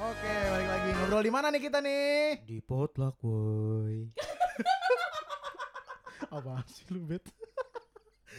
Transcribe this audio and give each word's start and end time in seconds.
Oke, 0.00 0.32
balik 0.48 0.68
lagi 0.70 0.88
ngobrol 0.96 1.20
di 1.20 1.32
mana 1.32 1.46
nih 1.52 1.60
kita 1.60 1.78
nih? 1.78 2.40
Di 2.48 2.58
potluck 2.64 3.20
boy. 3.20 4.08
Apa 6.36 6.64
sih 6.64 6.88
lu 6.88 7.04
bet? 7.04 7.20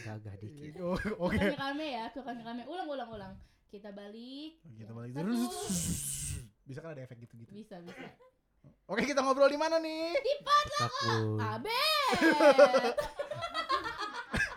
Gagah 0.02 0.34
dikit. 0.42 0.82
Oh, 0.82 0.98
Oke. 1.22 1.38
Kurang 1.38 1.54
rame 1.54 1.86
ya, 1.94 2.10
kurang 2.10 2.42
rame. 2.42 2.66
Ulang, 2.66 2.88
ulang, 2.90 3.08
ulang. 3.08 3.32
Kita 3.70 3.94
balik. 3.94 4.58
Kita 4.74 4.90
Ya, 4.90 4.92
balik 4.92 5.14
satu. 5.14 5.22
terus. 5.22 5.46
Bisa 6.66 6.78
kan 6.82 6.98
ada 6.98 7.02
efek 7.06 7.22
gitu-gitu. 7.22 7.54
Bisa, 7.54 7.78
bisa. 7.78 8.10
Oke, 8.90 9.06
kita 9.06 9.22
ngobrol 9.22 9.46
di 9.46 9.58
mana 9.58 9.78
nih? 9.78 10.18
Di 10.18 10.34
potluck. 10.42 10.92
Abet. 11.38 12.16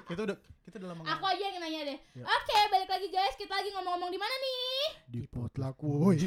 Kita 0.06 0.22
udah 0.22 0.38
kita 0.62 0.78
udah 0.78 0.90
lama 0.94 1.02
Aku 1.18 1.26
aja 1.26 1.44
yang 1.50 1.58
nanya 1.58 1.82
deh. 1.82 1.98
Ya. 2.14 2.24
Oke, 2.30 2.58
balik 2.70 2.86
lagi 2.86 3.10
guys. 3.10 3.34
Kita 3.34 3.58
lagi 3.58 3.74
ngomong-ngomong 3.74 4.14
di 4.14 4.22
mana 4.22 4.36
nih? 4.38 4.75
Di 5.06 5.30
potluck 5.30 5.78
woi. 5.86 6.18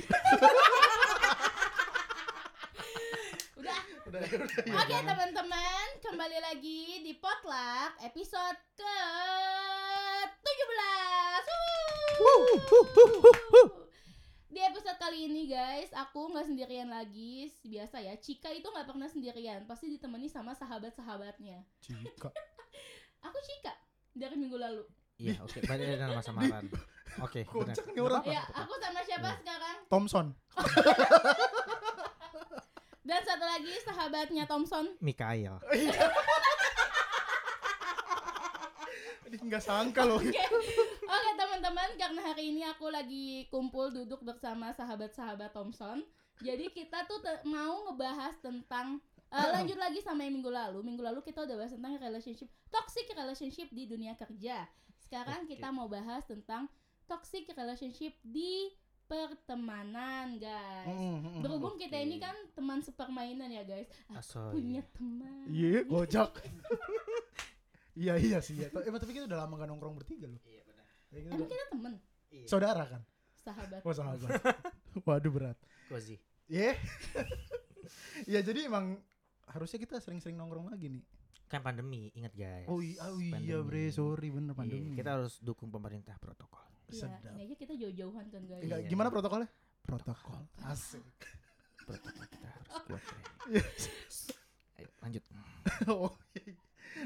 Udah. 3.58 3.74
udah, 4.06 4.22
udah. 4.22 4.62
ya, 4.62 4.74
Oke, 4.86 4.96
teman-teman, 5.02 5.86
kembali 5.98 6.38
lagi 6.38 7.02
di 7.02 7.10
potluck 7.18 7.98
episode 8.06 8.58
ke 8.78 8.96
17. 10.46 10.62
Di 14.48 14.64
episode 14.64 14.96
kali 14.98 15.26
ini 15.26 15.50
guys, 15.50 15.90
aku 15.94 16.30
nggak 16.30 16.46
sendirian 16.46 16.90
lagi. 16.90 17.50
Biasa 17.66 17.98
ya, 17.98 18.14
Cika 18.14 18.54
itu 18.54 18.70
nggak 18.70 18.86
pernah 18.86 19.10
sendirian, 19.10 19.66
pasti 19.66 19.90
ditemani 19.90 20.30
sama 20.30 20.54
sahabat-sahabatnya. 20.54 21.66
Cika. 21.82 22.30
Aku 23.26 23.38
Cika 23.42 23.74
dari 24.14 24.38
minggu 24.38 24.54
lalu. 24.54 24.86
Iya, 25.18 25.42
oke. 25.42 25.66
Berarti 25.66 25.82
ada 25.82 26.14
nama 26.14 26.22
samaran. 26.22 26.70
Oke. 27.22 27.42
Kocak 27.46 27.86
nih 27.90 28.02
orang. 28.02 28.22
Ya, 28.26 28.42
aku 28.54 28.74
sama 28.78 29.00
siapa 29.02 29.30
sekarang? 29.42 29.76
Thompson. 29.90 30.26
Dan 33.08 33.20
satu 33.24 33.44
lagi 33.44 33.72
sahabatnya 33.82 34.44
Thompson. 34.44 34.86
Mikael. 35.00 35.56
Ini 39.28 39.36
nggak 39.44 39.64
sangka 39.64 40.08
loh. 40.08 40.20
Oke, 40.20 40.40
oke 41.04 41.30
teman-teman, 41.36 41.88
karena 42.00 42.20
hari 42.24 42.48
ini 42.48 42.64
aku 42.64 42.88
lagi 42.88 43.44
kumpul 43.52 43.92
duduk 43.92 44.24
bersama 44.24 44.72
sahabat-sahabat 44.72 45.52
Thompson. 45.52 46.00
Jadi 46.40 46.72
kita 46.72 47.04
tuh 47.04 47.20
te- 47.20 47.44
mau 47.44 47.84
ngebahas 47.88 48.40
tentang 48.40 48.96
eh, 49.28 49.48
lanjut 49.54 49.76
lagi 49.76 50.00
sama 50.00 50.24
yang 50.24 50.40
minggu 50.40 50.48
lalu. 50.48 50.80
Minggu 50.80 51.04
lalu 51.04 51.20
kita 51.20 51.44
udah 51.44 51.60
bahas 51.60 51.76
tentang 51.76 52.00
relationship, 52.00 52.48
toxic 52.72 53.04
relationship 53.12 53.68
di 53.68 53.84
dunia 53.84 54.16
kerja. 54.16 54.64
Sekarang 54.96 55.44
Oke. 55.44 55.56
kita 55.56 55.68
mau 55.76 55.92
bahas 55.92 56.24
tentang 56.24 56.64
toxic 57.08 57.48
relationship 57.50 58.12
di 58.20 58.68
pertemanan, 59.08 60.36
guys. 60.36 60.84
Mm, 60.86 61.16
mm. 61.18 61.40
Berhubung 61.40 61.74
kita 61.74 61.96
ini 61.96 62.20
kan 62.20 62.36
teman 62.52 62.78
sepermainan 62.78 63.48
ya, 63.48 63.64
guys. 63.64 63.88
Aku 64.06 64.20
Asoy. 64.20 64.52
punya 64.52 64.82
teman. 64.92 65.48
Iya, 65.48 65.82
kocak. 65.84 66.32
Iya 67.98 68.14
iya 68.14 68.38
sih. 68.38 68.54
Iya. 68.54 68.70
Eh, 68.70 68.94
tapi 68.94 69.10
kita 69.10 69.26
udah 69.26 69.42
lama 69.42 69.58
gak 69.58 69.66
nongkrong 69.66 69.98
bertiga 69.98 70.30
loh. 70.30 70.38
Iya, 70.46 70.62
benar. 70.62 70.86
Ya, 71.10 71.18
kita 71.18 71.26
Emang 71.26 71.34
udah- 71.34 71.50
kita 71.50 71.64
temen, 71.66 71.92
Saudara 72.46 72.82
kan? 72.86 73.02
sahabat. 73.38 73.80
Oh 73.82 73.90
sahabat. 73.90 74.30
Waduh 75.08 75.32
berat. 75.32 75.58
Kozi. 75.88 76.14
Iya. 76.46 76.78
ya 78.32 78.38
jadi 78.38 78.68
emang 78.68 79.02
harusnya 79.48 79.80
kita 79.80 79.98
sering-sering 79.98 80.36
nongkrong 80.36 80.70
lagi 80.70 80.92
nih. 80.92 81.02
Kan 81.48 81.64
pandemi, 81.64 82.12
ingat 82.12 82.36
guys. 82.36 82.68
Oh 82.68 82.78
iya, 82.78 83.02
oh 83.08 83.18
iya 83.18 83.34
Pandemi. 83.34 83.66
bre, 83.66 83.84
sorry 83.88 84.28
bener 84.28 84.52
Iya, 84.52 84.58
pandemi. 84.60 84.94
kita 84.94 85.10
harus 85.16 85.40
dukung 85.40 85.72
pemerintah 85.72 86.14
protokol. 86.20 86.68
Iya, 86.88 87.00
Sedap. 87.04 87.20
ini 87.30 87.40
aja 87.42 87.54
kita 87.54 87.72
jauh-jauhan 87.74 88.24
kan, 88.26 88.42
guys. 88.42 88.62
Enggak, 88.62 88.80
Iya. 88.80 88.88
gimana 88.88 89.08
protokolnya? 89.08 89.48
Protokol. 89.82 90.40
Asik. 90.62 91.04
Protokol 91.78 92.24
kita 92.26 92.46
harus 92.46 92.76
kuat. 92.82 93.02
Iya. 93.46 93.62
Ayo, 94.74 94.88
lanjut. 94.98 95.24
oh, 95.92 96.12
iya. 96.34 96.52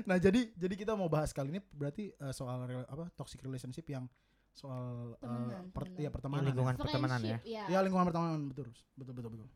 Nah, 0.03 0.16
jadi 0.16 0.50
jadi 0.53 0.75
kita 0.77 0.92
mau 0.92 1.06
bahas 1.06 1.30
kali 1.30 1.50
ini 1.50 1.60
berarti 1.69 2.10
eh, 2.10 2.32
soal 2.32 2.65
rela- 2.65 2.87
apa 2.87 3.10
toxic 3.12 3.43
relationship 3.43 3.84
yang 3.87 4.06
soal 4.53 5.15
eh, 5.15 5.20
Temenan, 5.20 5.65
per- 5.69 5.88
temenan. 5.88 6.00
ya 6.00 6.10
pertemanan. 6.10 6.44
lingkungan 6.44 6.75
ya. 6.75 6.81
pertemanan 6.81 7.20
ya. 7.20 7.37
Friendship, 7.37 7.50
ya. 7.50 7.64
Ya 7.69 7.78
lingkungan 7.81 8.06
pertemanan 8.06 8.41
betul, 8.49 8.66
betul 8.94 9.12
betul 9.12 9.31
betul. 9.32 9.49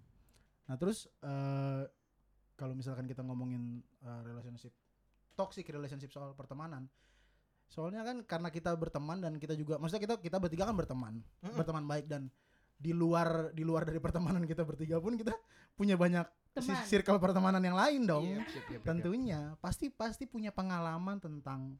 Nah 0.66 0.76
terus 0.76 0.98
eh 1.22 1.82
kalau 2.54 2.72
misalkan 2.72 3.04
kita 3.04 3.20
ngomongin 3.20 3.62
eh, 4.00 4.20
relationship 4.24 4.72
toxic 5.34 5.68
relationship 5.68 6.08
soal 6.08 6.32
pertemanan, 6.32 6.88
soalnya 7.66 8.06
kan 8.06 8.22
karena 8.22 8.48
kita 8.54 8.70
berteman 8.78 9.18
dan 9.20 9.36
kita 9.42 9.58
juga, 9.58 9.76
maksudnya 9.76 10.02
kita 10.02 10.14
kita 10.22 10.36
bertiga 10.38 10.64
kan 10.66 10.76
berteman, 10.78 11.14
Mm-mm. 11.42 11.56
berteman 11.58 11.84
baik 11.84 12.06
dan 12.06 12.30
di 12.76 12.92
luar 12.92 13.56
di 13.56 13.64
luar 13.64 13.88
dari 13.88 13.96
pertemanan 13.96 14.44
kita 14.44 14.60
bertiga 14.60 15.00
pun 15.00 15.16
kita 15.16 15.32
punya 15.72 15.96
banyak 15.96 16.28
Teman. 16.56 16.84
circle 16.88 17.20
pertemanan 17.20 17.60
yang 17.60 17.76
lain 17.76 18.04
dong. 18.04 18.24
Siap, 18.24 18.48
siap, 18.52 18.64
siap. 18.68 18.82
Tentunya 18.84 19.40
pasti 19.60 19.88
pasti 19.92 20.24
punya 20.28 20.52
pengalaman 20.52 21.20
tentang 21.20 21.76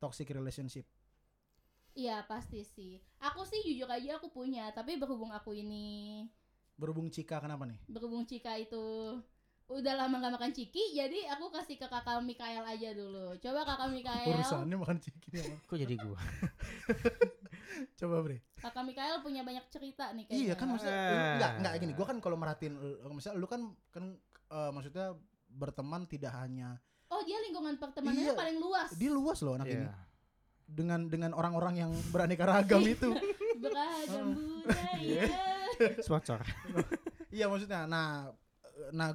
toxic 0.00 0.28
relationship. 0.32 0.84
Iya 1.92 2.24
pasti 2.24 2.64
sih. 2.64 3.00
Aku 3.20 3.44
sih 3.44 3.60
jujur 3.60 3.88
aja 3.88 4.16
aku 4.16 4.32
punya, 4.32 4.72
tapi 4.72 4.96
berhubung 4.96 5.28
aku 5.32 5.52
ini 5.52 6.24
Berhubung 6.72 7.12
Cika 7.12 7.36
kenapa 7.36 7.68
nih? 7.68 7.76
berhubung 7.84 8.24
Cika 8.24 8.56
itu 8.56 8.80
udah 9.68 9.94
lama 9.96 10.18
gak 10.18 10.32
makan 10.32 10.50
ciki, 10.50 10.92
jadi 10.92 11.30
aku 11.30 11.48
kasih 11.48 11.76
ke 11.76 11.86
kakak 11.86 12.18
Mikael 12.20 12.62
aja 12.62 12.90
dulu. 12.92 13.34
Coba 13.36 13.62
kakak 13.64 13.88
Mikael, 13.90 14.26
Urusannya 14.28 14.76
makan 14.76 14.98
Ciki 14.98 15.28
emang. 15.34 15.60
Kok 15.62 15.76
jadi 15.76 15.94
gua? 15.96 16.18
Coba 17.98 18.16
Bre. 18.20 18.38
kakak 18.56 18.84
Mikael 18.84 19.16
punya 19.20 19.42
banyak 19.42 19.64
cerita 19.68 20.12
nih 20.12 20.24
Iya 20.24 20.52
kayaknya. 20.52 20.54
kan 20.54 20.66
maksudnya 20.68 20.94
Eh. 20.94 21.32
enggak 21.34 21.52
enggak 21.58 21.72
gini. 21.78 21.92
Gua 21.92 22.06
kan 22.06 22.18
kalau 22.18 22.36
merhatiin 22.36 22.74
misalnya 23.08 23.36
lu 23.36 23.46
kan 23.46 23.62
kan 23.88 24.04
eh, 24.48 24.70
maksudnya 24.70 25.06
berteman 25.48 26.04
tidak 26.06 26.32
hanya 26.34 26.76
Oh 27.06 27.20
dia 27.20 27.36
lingkungan 27.40 27.76
pertemanannya 27.76 28.24
Iya. 28.26 28.34
paling 28.34 28.56
luas. 28.58 28.88
dia 28.94 29.10
luas 29.10 29.38
loh 29.40 29.54
anak 29.54 29.68
ini 29.68 29.84
Iya. 29.84 29.92
dengan 30.64 31.00
dengan 31.06 31.30
orang-orang 31.32 31.74
yang 31.78 31.92
beraneka 32.08 32.44
ragam 32.44 32.80
itu. 32.82 33.08
Beragam 33.62 34.26
budaya. 34.64 35.24
Sponsor. 35.98 36.40
iya 37.28 37.46
maksudnya. 37.46 37.84
Nah 37.84 38.32
nah 38.90 39.12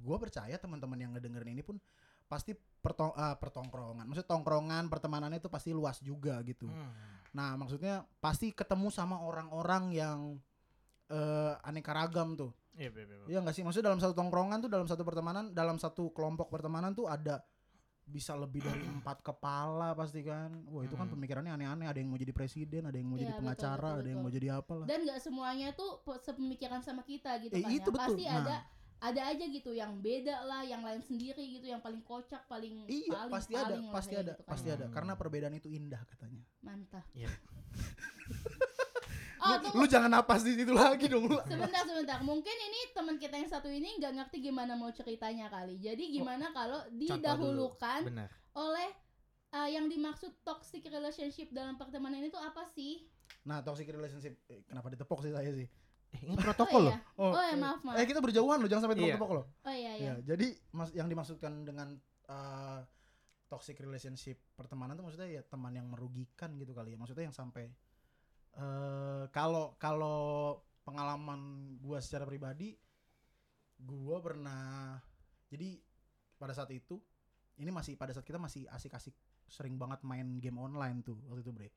gua 0.00 0.16
percaya 0.16 0.56
teman-teman 0.56 0.96
yang 0.96 1.10
ngedengerin 1.12 1.52
ini 1.52 1.60
pun 1.60 1.76
pasti 2.24 2.52
pertong 2.54 3.12
eh, 3.12 3.36
pertongkrongan. 3.36 4.08
Maksudnya 4.08 4.28
tongkrongan 4.28 4.88
pertemanannya 4.88 5.36
itu 5.36 5.48
pasti 5.48 5.70
luas 5.70 6.00
juga 6.00 6.40
gitu. 6.42 6.64
Hmm. 6.66 6.92
Nah, 7.32 7.56
maksudnya 7.56 8.04
pasti 8.18 8.50
ketemu 8.50 8.88
sama 8.88 9.20
orang-orang 9.20 9.92
yang 9.92 10.18
eh, 11.08 11.52
aneka 11.62 11.92
ragam 11.92 12.32
tuh. 12.32 12.52
Iya, 12.72 12.88
iya, 12.88 13.04
iya. 13.04 13.24
Iya 13.28 13.38
nggak 13.44 13.52
sih? 13.52 13.62
Maksudnya 13.62 13.92
dalam 13.92 14.00
satu 14.00 14.16
tongkrongan 14.16 14.64
tuh, 14.64 14.70
dalam 14.72 14.88
satu 14.88 15.04
pertemanan, 15.04 15.52
dalam 15.52 15.76
satu 15.76 16.08
kelompok 16.10 16.48
pertemanan 16.48 16.96
tuh 16.96 17.04
ada 17.04 17.44
bisa 18.02 18.32
lebih 18.34 18.64
dari 18.64 18.80
empat 18.96 19.20
kepala 19.20 19.92
pasti 19.92 20.24
kan. 20.24 20.48
Wah 20.66 20.82
itu 20.82 20.96
kan 20.96 21.04
Hmm. 21.04 21.14
pemikirannya 21.14 21.52
aneh-aneh. 21.52 21.84
Ada 21.84 21.98
yang 22.00 22.08
mau 22.08 22.16
jadi 22.16 22.32
presiden, 22.32 22.88
ada 22.88 22.96
yang 22.96 23.06
mau 23.06 23.20
Iya, 23.20 23.28
jadi 23.28 23.32
betul, 23.32 23.40
pengacara, 23.44 23.76
betul, 23.76 24.00
ada 24.00 24.08
yang 24.08 24.18
betul. 24.18 24.24
mau 24.24 24.36
jadi 24.40 24.48
apa 24.50 24.72
lah. 24.72 24.86
Dan 24.88 24.98
nggak 25.04 25.20
semuanya 25.20 25.68
tuh 25.72 25.90
sepemikiran 26.18 26.80
sama 26.80 27.02
kita 27.04 27.30
gitu 27.38 27.52
Eh, 27.52 27.60
kan 27.60 27.70
itu 27.70 27.84
ya. 27.84 27.92
betul. 27.92 28.16
Pasti 28.16 28.24
Nah. 28.24 28.40
ada 28.40 28.56
ada 29.02 29.34
aja 29.34 29.44
gitu 29.50 29.74
yang 29.74 29.98
beda 29.98 30.46
lah, 30.46 30.62
yang 30.62 30.86
lain 30.86 31.02
sendiri 31.02 31.42
gitu, 31.58 31.66
yang 31.66 31.82
paling 31.82 31.98
kocak, 32.06 32.46
paling 32.46 32.86
Iya 32.86 33.10
paling, 33.10 33.34
pasti 33.34 33.52
ada, 33.58 33.64
paling 33.66 33.82
lah 33.82 33.92
pasti 33.92 34.14
kayak 34.14 34.22
ada, 34.22 34.32
gitu 34.32 34.42
kan. 34.46 34.50
pasti 34.54 34.68
ada. 34.70 34.84
Hmm. 34.86 34.94
Karena 34.94 35.12
perbedaan 35.18 35.54
itu 35.58 35.68
indah 35.68 36.02
katanya. 36.06 36.42
Mantap. 36.62 37.04
Iya. 37.12 37.28
Oh, 39.42 39.58
lu, 39.58 39.58
tunggu. 39.58 39.78
lu 39.82 39.84
jangan 39.90 40.06
napas 40.06 40.46
di 40.46 40.54
situ 40.54 40.70
lagi 40.70 41.10
dong. 41.10 41.26
lu. 41.26 41.34
Sebentar, 41.50 41.82
sebentar. 41.82 42.22
Mungkin 42.22 42.56
ini 42.62 42.94
teman 42.94 43.18
kita 43.18 43.34
yang 43.34 43.50
satu 43.50 43.66
ini 43.66 43.98
nggak 43.98 44.14
ngerti 44.14 44.38
gimana 44.38 44.78
mau 44.78 44.86
ceritanya 44.94 45.50
kali. 45.50 45.82
Jadi 45.82 46.14
gimana 46.14 46.54
kalau 46.54 46.78
Contoh 46.86 47.18
didahulukan 47.18 48.06
oleh 48.54 48.88
uh, 49.50 49.66
yang 49.66 49.90
dimaksud 49.90 50.30
toxic 50.46 50.86
relationship 50.86 51.50
dalam 51.50 51.74
pertemanan 51.74 52.22
itu 52.22 52.38
apa 52.38 52.62
sih? 52.70 53.02
Nah 53.42 53.66
toxic 53.66 53.90
relationship, 53.90 54.38
eh, 54.46 54.62
kenapa 54.62 54.94
ditepok 54.94 55.26
sih 55.26 55.34
saya 55.34 55.50
sih? 55.50 55.66
Eh, 56.12 56.20
ini 56.28 56.36
protokol 56.36 56.80
oh, 56.80 56.86
loh. 56.88 56.94
iya. 56.94 56.98
Oh, 57.16 57.32
ya, 57.32 57.56
maaf, 57.56 57.80
maaf. 57.80 57.96
Eh 57.96 58.04
kita 58.04 58.20
berjauhan 58.20 58.60
loh, 58.60 58.68
jangan 58.68 58.82
sampai 58.84 58.96
Iya. 59.00 59.16
tepok-tepok 59.16 59.30
loh. 59.32 59.44
Oh 59.64 59.74
iya 59.74 59.92
iya. 59.96 60.12
Ya, 60.20 60.36
jadi 60.36 60.46
mas 60.76 60.92
yang 60.92 61.08
dimaksudkan 61.08 61.64
dengan 61.64 61.96
uh, 62.28 62.80
toxic 63.48 63.80
relationship 63.80 64.36
pertemanan 64.52 64.96
tuh 64.96 65.08
maksudnya 65.08 65.28
ya 65.28 65.42
teman 65.44 65.72
yang 65.72 65.88
merugikan 65.88 66.52
gitu 66.60 66.76
kali 66.76 66.92
ya. 66.92 66.98
Maksudnya 67.00 67.24
yang 67.28 67.36
sampai 67.36 67.72
eh 68.52 69.24
kalau 69.32 69.72
kalau 69.80 70.60
pengalaman 70.84 71.72
gua 71.80 72.04
secara 72.04 72.28
pribadi 72.28 72.76
gua 73.80 74.20
pernah 74.20 75.00
jadi 75.48 75.80
pada 76.36 76.52
saat 76.52 76.68
itu 76.76 77.00
ini 77.56 77.72
masih 77.72 77.96
pada 77.96 78.12
saat 78.12 78.28
kita 78.28 78.36
masih 78.36 78.68
asik-asik 78.68 79.16
sering 79.48 79.80
banget 79.80 80.04
main 80.04 80.36
game 80.36 80.60
online 80.60 81.00
tuh 81.00 81.16
waktu 81.32 81.40
itu 81.40 81.52
bre 81.52 81.68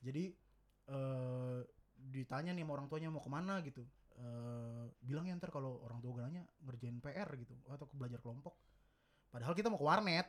jadi 0.00 0.24
eh 0.88 1.60
ditanya 2.06 2.50
nih 2.50 2.62
sama 2.62 2.72
orang 2.74 2.86
tuanya 2.86 3.08
mau 3.08 3.18
ke 3.18 3.28
mana 3.28 3.58
gitu 3.60 3.82
eh 4.16 4.84
bilang 5.00 5.24
ya 5.24 5.36
ntar 5.36 5.50
kalau 5.50 5.82
orang 5.82 6.00
tua 6.00 6.10
gue 6.10 6.22
nanya 6.22 6.42
ngerjain 6.62 6.98
PR 6.98 7.28
gitu 7.36 7.52
atau 7.66 7.84
ke 7.84 7.94
belajar 7.94 8.16
kelompok 8.16 8.56
padahal 9.28 9.52
kita 9.52 9.68
mau 9.68 9.76
ke 9.76 9.84
warnet 9.84 10.28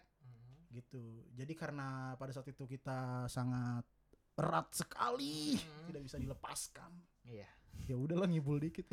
gitu 0.70 1.00
jadi 1.32 1.54
karena 1.54 1.88
pada 2.14 2.30
saat 2.30 2.46
itu 2.46 2.66
kita 2.66 3.26
sangat 3.28 3.88
erat 4.36 4.68
sekali 4.70 5.56
Hmm. 5.56 5.88
tidak 5.88 6.02
bisa 6.04 6.18
dilepaskan 6.18 6.92
Iya. 7.24 7.48
ya 7.86 7.96
udahlah 7.96 8.28
ngibul 8.28 8.60
dikit 8.60 8.86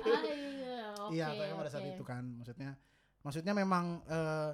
Ah, 0.00 0.22
iya, 0.24 0.84
oke. 0.98 1.12
iya 1.12 1.26
tapi 1.30 1.52
pada 1.52 1.68
saat 1.68 1.84
oke. 1.84 1.92
itu 1.92 2.02
kan 2.02 2.24
maksudnya 2.34 2.70
maksudnya 3.20 3.52
memang 3.52 3.84
eh, 4.06 4.50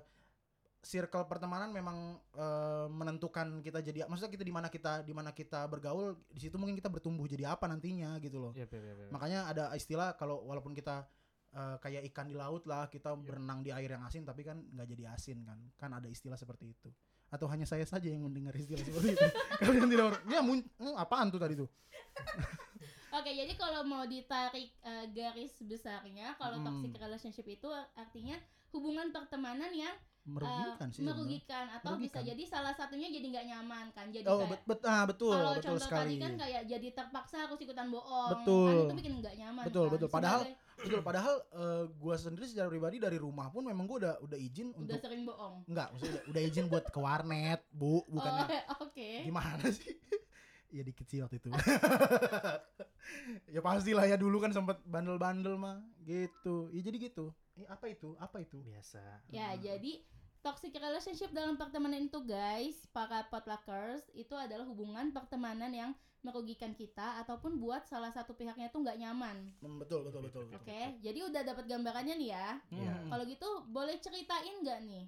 circle 0.81 1.29
pertemanan 1.29 1.69
memang 1.69 1.97
eh, 2.33 2.87
menentukan 2.89 3.61
kita 3.61 3.81
jadi 3.81 4.09
maksudnya 4.09 4.33
kita 4.33 4.43
di 4.43 4.55
mana 4.55 4.69
kita 4.69 5.05
di 5.05 5.13
mana 5.13 5.31
kita 5.31 5.69
bergaul 5.69 6.17
di 6.33 6.41
situ 6.41 6.57
mungkin 6.57 6.73
kita 6.73 6.89
bertumbuh 6.89 7.29
jadi 7.29 7.53
apa 7.53 7.69
nantinya 7.69 8.17
gitu 8.19 8.41
loh. 8.41 8.53
Iya, 8.57 8.65
iya, 8.67 8.81
iya, 8.81 8.95
iya. 8.97 9.09
makanya 9.13 9.41
ada 9.45 9.65
istilah 9.77 10.17
kalau 10.17 10.41
walaupun 10.43 10.73
kita 10.73 11.05
eh, 11.53 11.77
kayak 11.79 12.09
ikan 12.13 12.27
di 12.27 12.37
laut 12.37 12.65
lah 12.65 12.89
kita 12.89 13.13
berenang 13.13 13.61
di 13.61 13.71
air 13.71 13.93
yang 13.93 14.03
asin 14.03 14.25
tapi 14.25 14.41
kan 14.41 14.57
nggak 14.57 14.89
jadi 14.89 15.13
asin 15.13 15.45
kan. 15.45 15.59
Kan 15.77 15.91
ada 15.93 16.09
istilah 16.09 16.41
seperti 16.41 16.73
itu. 16.73 16.89
Atau 17.31 17.47
hanya 17.47 17.63
saya 17.63 17.85
saja 17.87 18.09
yang 18.11 18.25
mendengar 18.25 18.57
istilah 18.57 18.83
seperti 18.83 19.15
itu. 19.15 19.27
Kalian 19.63 19.87
tidak 19.87 20.19
ya 20.27 20.41
mun- 20.41 20.67
hmm, 20.81 20.97
apaan 20.97 21.29
tuh 21.29 21.39
tadi 21.39 21.55
tuh? 21.55 21.69
Oke, 23.11 23.35
jadi 23.35 23.53
kalau 23.59 23.83
mau 23.83 24.07
ditarik 24.07 24.71
eh, 24.81 25.07
garis 25.11 25.59
besarnya, 25.61 26.39
kalau 26.39 26.63
Hmm. 26.63 26.67
toxic 26.73 26.95
relationship 26.95 27.47
itu 27.47 27.67
artinya 27.99 28.39
hubungan 28.71 29.11
pertemanan 29.11 29.71
yang 29.75 29.91
merugikan 30.23 30.87
sih 30.87 30.97
sebenarnya. 30.97 31.11
merugikan 31.17 31.65
atau 31.71 31.93
bisa 31.93 31.97
Merugikan. 32.13 32.23
jadi 32.27 32.43
salah 32.45 32.73
satunya 32.73 33.09
jadi 33.09 33.27
nggak 33.27 33.47
nyaman 33.47 33.85
kan. 33.91 34.07
Jadi 34.09 34.25
oh 34.25 34.39
kayak 34.39 34.51
bet, 34.51 34.63
bet, 34.67 34.81
ah, 34.85 35.05
betul 35.05 35.33
kalau 35.33 35.53
betul 35.53 35.65
contoh 35.67 35.83
sekali 35.83 36.05
tadi 36.07 36.15
kan 36.19 36.33
kayak 36.37 36.63
jadi 36.67 36.89
terpaksa 36.93 37.37
harus 37.41 37.59
ikutan 37.59 37.89
bohong, 37.89 38.31
Betul. 38.35 38.67
kan 38.67 38.77
itu 38.77 38.95
bikin 38.97 39.15
nggak 39.19 39.35
nyaman. 39.37 39.65
Betul, 39.65 39.85
kan. 39.85 39.93
betul. 39.93 40.09
Padahal 40.09 40.41
Sebagai- 40.43 40.69
betul 40.81 41.03
padahal 41.03 41.35
eh, 41.53 41.85
gua 41.95 42.17
sendiri 42.17 42.47
secara 42.47 42.65
pribadi 42.67 42.97
dari 42.97 43.17
rumah 43.17 43.49
pun 43.49 43.61
memang 43.63 43.85
gua 43.85 43.97
udah 43.99 44.15
udah 44.23 44.39
izin 44.39 44.73
udah 44.73 44.81
untuk 44.81 44.97
sering 44.99 45.23
bohong. 45.25 45.55
enggak 45.67 45.87
maksudnya 45.91 46.13
udah, 46.15 46.25
udah 46.27 46.43
izin 46.43 46.65
buat 46.67 46.85
ke 46.87 46.99
warnet 46.99 47.61
bu 47.71 48.01
bukannya 48.13 48.47
Oh, 48.71 48.89
oke. 48.89 49.09
gimana 49.23 49.65
sih 49.69 49.93
ya 50.71 50.81
dikit 50.81 51.07
sih 51.07 51.19
waktu 51.19 51.39
itu 51.39 51.51
ya 53.55 53.61
pastilah 53.61 54.07
ya 54.07 54.15
dulu 54.15 54.39
kan 54.39 54.55
sempet 54.55 54.79
bandel-bandel 54.87 55.59
mah 55.59 55.83
gitu 56.03 56.71
ya 56.71 56.81
jadi 56.83 57.11
gitu 57.11 57.35
eh, 57.59 57.67
apa 57.67 57.91
itu 57.91 58.15
apa 58.17 58.41
itu 58.41 58.63
Biasa. 58.63 59.03
Ya, 59.29 59.53
Hmm. 59.53 59.61
jadi 59.61 59.93
toxic 60.41 60.73
relationship 60.73 61.29
dalam 61.35 61.61
pertemanan 61.61 62.09
itu 62.09 62.17
guys, 62.25 62.79
para 62.95 63.27
potluckers 63.29 64.09
itu 64.17 64.33
adalah 64.33 64.65
hubungan 64.65 65.13
pertemanan 65.13 65.69
yang 65.69 65.93
merugikan 66.21 66.73
kita 66.73 67.21
ataupun 67.25 67.57
buat 67.57 67.89
salah 67.89 68.13
satu 68.13 68.37
pihaknya 68.37 68.69
tuh 68.69 68.85
nggak 68.85 69.01
nyaman. 69.01 69.53
Hmm, 69.61 69.81
betul 69.81 70.05
betul 70.05 70.21
betul, 70.25 70.49
betul. 70.49 70.61
Oke, 70.61 71.01
jadi 71.01 71.19
udah 71.29 71.43
dapat 71.45 71.65
gambarannya 71.65 72.17
nih 72.17 72.31
ya. 72.33 72.49
Hmm. 72.73 73.09
Kalau 73.09 73.25
gitu 73.25 73.49
boleh 73.69 73.97
ceritain 74.01 74.61
nggak 74.61 74.81
nih? 74.85 75.05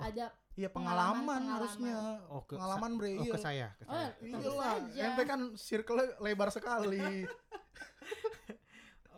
Ada 0.00 0.32
iya 0.58 0.68
pengalaman- 0.68 1.46
harusnya. 1.48 2.18
Oh, 2.26 2.42
ke, 2.42 2.52
pengalaman 2.52 2.98
bre 2.98 3.14
oh, 3.14 3.22
iya. 3.22 3.30
ke 3.30 3.38
saya, 3.38 3.68
ke 3.72 3.84
Oh, 3.84 3.94
saya. 3.94 4.10
iyalah 4.20 4.74
ente 4.90 5.22
kan 5.24 5.40
circle 5.56 5.96
lebar 6.18 6.50
sekali. 6.50 6.98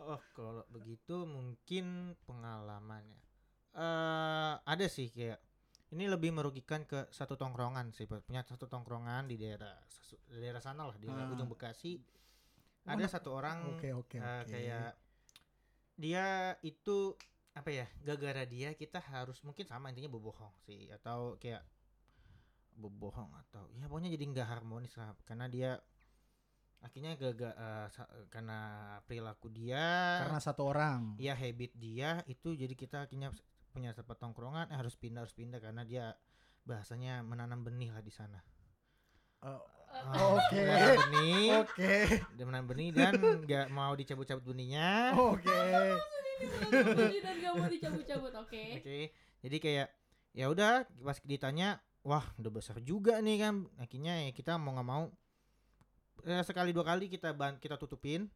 Oh, 0.03 0.17
kalau 0.33 0.65
begitu 0.67 1.23
mungkin 1.25 1.85
pengalamannya. 2.23 3.21
eh 3.71 4.53
ada 4.57 4.85
sih 4.85 5.07
kayak 5.07 5.39
ini 5.91 6.03
lebih 6.05 6.33
merugikan 6.33 6.83
ke 6.83 7.07
satu 7.09 7.37
tongkrongan 7.37 7.93
sih 7.93 8.03
punya 8.03 8.41
satu 8.41 8.65
tongkrongan 8.65 9.29
di 9.29 9.37
daerah 9.37 9.71
sesu- 9.85 10.19
daerah 10.27 10.59
sana 10.59 10.83
lah 10.83 10.97
di 10.97 11.05
Ah. 11.05 11.29
ujung 11.29 11.47
Bekasi. 11.47 12.01
Mana- 12.83 12.97
ada 12.97 13.07
satu 13.07 13.31
orang 13.31 13.63
oke 13.71 13.87
oke 13.93 14.17
eh, 14.17 14.41
oke. 14.41 14.49
kayak 14.49 14.91
dia 15.95 16.25
itu 16.61 17.13
apa 17.51 17.69
ya 17.69 17.85
gara-gara 17.99 18.43
dia 18.47 18.71
kita 18.73 18.99
harus 19.11 19.43
mungkin 19.43 19.67
sama 19.67 19.91
intinya 19.91 20.11
berbohong 20.15 20.55
sih 20.63 20.87
atau 20.87 21.35
kayak 21.35 21.63
berbohong 22.79 23.31
atau 23.47 23.67
ya 23.75 23.85
pokoknya 23.91 24.09
jadi 24.15 24.25
nggak 24.31 24.47
harmonis 24.47 24.95
lah 24.95 25.11
karena 25.27 25.45
dia 25.51 25.71
akhirnya 26.81 27.13
gaga 27.19 27.49
eh, 27.53 27.87
sa- 27.93 28.09
karena 28.33 28.59
perilaku 29.05 29.51
dia 29.53 30.17
karena 30.25 30.39
satu 30.41 30.65
orang. 30.65 31.13
ya 31.21 31.37
habit 31.37 31.71
dia 31.77 32.25
itu 32.25 32.57
jadi 32.57 32.73
kita 32.73 33.05
akhirnya 33.05 33.29
punya 33.69 33.93
tempat 33.93 34.17
tongkrongan 34.17 34.71
eh, 34.73 34.77
harus 34.79 34.97
pindah 34.97 35.21
harus 35.21 35.35
pindah 35.35 35.59
karena 35.61 35.85
dia 35.85 36.17
bahasanya 36.65 37.21
menanam 37.21 37.61
benih 37.65 37.89
lah 37.93 38.01
di 38.01 38.13
sana. 38.13 38.41
Ah, 39.41 39.61
oke 40.11 40.59
menanam 40.59 40.97
benih 41.09 41.47
oke 41.61 41.93
dia 42.35 42.43
menanam 42.47 42.67
benih 42.67 42.89
dan 42.93 43.11
nggak 43.45 43.67
mau 43.71 43.93
dicabut-cabut 43.95 44.43
benihnya 44.43 45.13
oke 45.17 45.59
dan 47.21 47.35
gak 47.37 47.53
mau 47.53 47.69
dicabut-cabut, 47.69 48.33
oke. 48.33 48.63
Oke, 48.81 48.99
jadi 49.45 49.57
kayak 49.61 49.87
ya 50.33 50.45
udah 50.49 50.87
pas 51.03 51.17
ditanya, 51.21 51.83
wah 52.01 52.25
udah 52.39 52.51
besar 52.51 52.81
juga 52.81 53.21
nih 53.21 53.37
kan. 53.41 53.53
Akhirnya 53.77 54.29
ya 54.29 54.31
kita 54.33 54.57
mau 54.57 54.73
nggak 54.73 54.87
mau 54.87 55.03
eh, 56.25 56.43
sekali 56.45 56.73
dua 56.73 56.85
kali 56.85 57.11
kita 57.11 57.33
ban 57.33 57.57
kita 57.61 57.77
tutupin. 57.77 58.29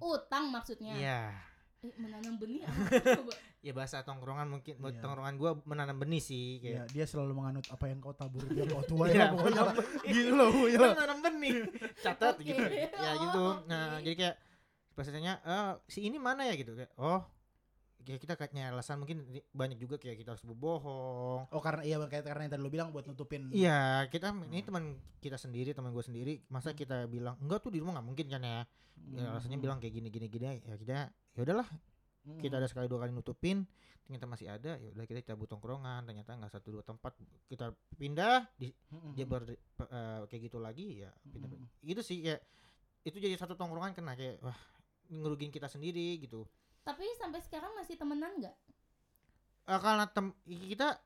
Utang 0.00 0.52
maksudnya. 0.52 0.94
Iya. 0.96 1.49
Eh, 1.80 1.96
menanam 1.96 2.36
benih 2.36 2.60
apa 2.60 2.76
coba? 3.24 3.32
Ya 3.60 3.72
bahasa 3.72 4.04
tongkrongan 4.04 4.48
mungkin 4.48 4.76
buat 4.76 4.92
Iya. 4.92 5.00
tongkrongan 5.00 5.34
gua 5.34 5.50
menanam 5.64 5.96
benih 5.96 6.20
sih 6.20 6.60
Ya, 6.60 6.84
kayak. 6.84 6.92
dia 6.92 7.04
selalu 7.04 7.32
menganut 7.34 7.64
apa 7.66 7.84
yang 7.86 7.98
kau 7.98 8.12
tabur 8.12 8.44
biar 8.44 8.68
kau 8.68 8.84
tuai 8.90 9.10
Iya, 9.10 9.18
lah 9.18 9.28
pokoknya 9.32 9.48
lah. 9.56 9.72
menanam 9.72 9.76
benih. 9.96 10.12
gitu 10.12 10.30
loh 10.30 10.48
lah. 10.52 10.90
menanam 10.94 11.18
benih. 11.20 11.52
Catat 11.98 12.34
Oke. 12.34 12.44
gitu. 12.46 12.62
Ya 12.94 13.10
gitu. 13.18 13.44
Nah, 13.64 13.84
jadi 13.98 14.14
kayak 14.14 14.36
pas 14.92 15.04
ditanya, 15.04 15.32
"Eh, 15.40 15.72
si 15.88 16.00
ini 16.02 16.16
mana 16.16 16.44
ya?" 16.44 16.52
gitu 16.52 16.72
kayak. 16.74 16.92
Oh, 16.94 17.24
kayak 18.00 18.20
kita 18.20 18.34
kayaknya 18.34 18.64
alasan 18.70 18.96
mungkin 18.98 19.24
banyak 19.50 19.76
juga 19.78 19.96
kayak 19.96 20.16
kita 20.16 20.32
harus 20.32 20.40
berbohong 20.42 21.44
Oh 21.46 21.60
karena 21.60 21.80
iya 21.82 22.00
kayak 22.02 22.24
karena 22.24 22.42
yang 22.42 22.52
tadi 22.54 22.62
lu 22.62 22.68
bilang 22.68 22.88
buat 22.90 23.04
nutupin 23.04 23.48
Iya, 23.50 24.04
kita 24.06 24.32
ini 24.42 24.56
Hmm. 24.58 24.66
teman 24.66 24.84
kita 25.18 25.36
sendiri, 25.36 25.72
teman 25.72 25.92
gue 25.92 26.00
sendiri. 26.00 26.44
Masa 26.46 26.72
kita 26.72 27.04
bilang 27.06 27.36
enggak 27.38 27.60
tuh 27.60 27.68
di 27.68 27.76
rumah 27.76 27.96
nggak 27.96 28.06
mungkin 28.06 28.26
kan 28.26 28.40
ya? 28.40 28.60
Ya 29.06 29.20
Hmm. 29.22 29.32
alasannya 29.32 29.56
bilang 29.58 29.80
kayak 29.80 29.94
gini 29.94 30.08
gini 30.08 30.26
gini 30.28 30.44
ya 30.60 30.76
kita 30.76 31.12
ya 31.40 31.48
udahlah 31.48 31.68
Hmm. 32.20 32.36
kita 32.36 32.60
ada 32.60 32.68
sekali 32.68 32.84
dua 32.84 33.00
kali 33.00 33.16
nutupin 33.16 33.64
ternyata 34.04 34.28
masih 34.28 34.52
ada 34.52 34.76
ya 34.76 34.92
udah 34.92 35.08
kita 35.08 35.24
cabut 35.24 35.48
tongkrongan 35.48 36.04
ternyata 36.04 36.36
nggak 36.36 36.52
satu 36.52 36.68
dua 36.68 36.84
tempat 36.84 37.16
kita 37.48 37.72
pindah 37.96 38.44
di 38.60 38.68
Hmm. 38.92 39.16
dia 39.16 39.24
ber, 39.24 39.48
eh, 39.48 40.20
kayak 40.28 40.52
gitu 40.52 40.60
lagi 40.60 41.00
ya 41.00 41.08
pindah 41.24 41.48
Hmm. 41.48 41.64
itu 41.80 42.04
sih 42.04 42.20
kayak 42.20 42.44
itu 43.08 43.16
jadi 43.16 43.40
satu 43.40 43.56
tongkrongan 43.56 43.96
kena 43.96 44.12
kayak 44.12 44.36
wah 44.44 44.58
ngerugiin 45.08 45.48
kita 45.48 45.64
sendiri 45.64 46.20
gitu 46.20 46.44
Tapi 46.84 47.08
sampai 47.16 47.40
sekarang 47.40 47.72
masih 47.72 47.96
temenan 47.96 48.36
nggak? 48.36 48.56
Eh, 49.64 49.80
karena 49.80 50.04
tem 50.12 50.36
kita 50.44 51.00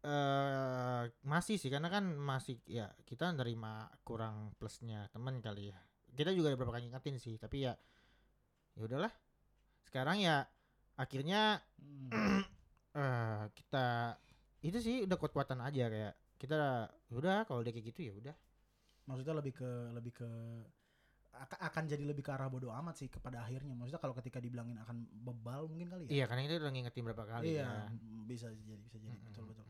eh 0.00 1.02
masih 1.20 1.60
sih 1.60 1.68
karena 1.68 1.92
kan 1.92 2.16
masih 2.16 2.56
ya 2.64 2.88
kita 3.04 3.28
nerima 3.34 3.92
kurang 4.00 4.56
plusnya 4.56 5.04
temen 5.12 5.42
kali 5.42 5.68
ya 5.68 5.78
kita 6.14 6.32
juga 6.32 6.48
ada 6.48 6.56
beberapa 6.56 6.80
kali 6.80 6.88
ingetin 6.88 7.20
sih 7.20 7.36
tapi 7.36 7.68
ya 7.68 7.76
ya 8.72 8.80
udahlah 8.80 9.12
sekarang 9.86 10.18
ya 10.20 10.44
akhirnya 10.96 11.62
Hmm. 11.76 12.10
eh 12.98 13.42
kita 13.52 14.16
itu 14.64 14.78
sih 14.80 14.96
udah 15.06 15.16
kuat-kuatan 15.20 15.60
aja 15.60 15.86
kayak 15.86 16.14
kita 16.36 16.56
ya 17.06 17.14
udah 17.14 17.36
kalau 17.44 17.60
dia 17.62 17.72
kayak 17.72 17.86
gitu 17.94 18.00
ya 18.10 18.14
udah 18.16 18.36
Maksudnya 19.06 19.38
lebih 19.38 19.54
ke 19.54 19.70
lebih 19.94 20.12
ke 20.18 20.28
aka- 21.30 21.62
akan 21.62 21.84
jadi 21.86 22.02
lebih 22.02 22.26
ke 22.26 22.32
arah 22.34 22.50
bodoh 22.50 22.72
amat 22.74 22.96
sih 22.98 23.06
kepada 23.06 23.44
akhirnya. 23.44 23.76
Maksudnya 23.76 24.02
kalau 24.02 24.14
ketika 24.18 24.42
dibilangin 24.42 24.74
akan 24.82 25.06
bebal 25.22 25.68
mungkin 25.70 25.92
kali 25.92 26.02
ya. 26.08 26.10
iya 26.10 26.24
karena 26.26 26.42
kita 26.42 26.54
udah 26.58 26.72
ngingetin 26.74 27.04
berapa 27.06 27.24
kali 27.28 27.44
Iya, 27.54 27.62
ya 27.62 27.70
bisa 28.26 28.48
jadi 28.50 28.82
bisa 28.82 28.96
jadi 28.98 29.14
betul 29.22 29.44
betul. 29.46 29.64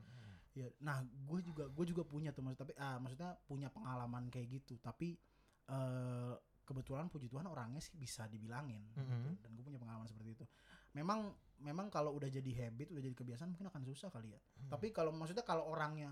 Iya. 0.57 0.67
Nah, 0.81 1.05
gue 1.05 1.41
juga 1.45 1.69
gue 1.69 1.85
juga 1.85 2.03
punya 2.09 2.33
tuh 2.33 2.41
maksud 2.41 2.65
tapi 2.65 2.73
ah 2.81 2.97
maksudnya 2.97 3.37
punya 3.45 3.69
pengalaman 3.69 4.33
kayak 4.33 4.49
gitu. 4.63 4.81
Tapi 4.81 5.21
eh 5.69 6.33
kebetulan 6.67 7.07
puji 7.07 7.31
Tuhan 7.31 7.47
orangnya 7.47 7.79
sih 7.79 7.95
bisa 7.95 8.27
dibilangin 8.27 8.83
gitu. 8.91 8.99
Mm-mm. 9.01 9.39
dan 9.39 9.51
gue 9.55 9.63
punya 9.63 9.79
pengalaman 9.79 10.05
seperti 10.05 10.35
itu. 10.35 10.45
Memang 10.93 11.31
memang 11.63 11.87
kalau 11.89 12.11
udah 12.13 12.27
jadi 12.27 12.51
habit, 12.67 12.91
udah 12.91 13.01
jadi 13.01 13.15
kebiasaan 13.15 13.49
mungkin 13.49 13.71
akan 13.71 13.83
susah 13.87 14.11
kali 14.11 14.35
ya. 14.35 14.41
Hmm. 14.43 14.69
Tapi 14.75 14.91
kalau 14.91 15.15
maksudnya 15.15 15.41
kalau 15.41 15.71
orangnya 15.71 16.11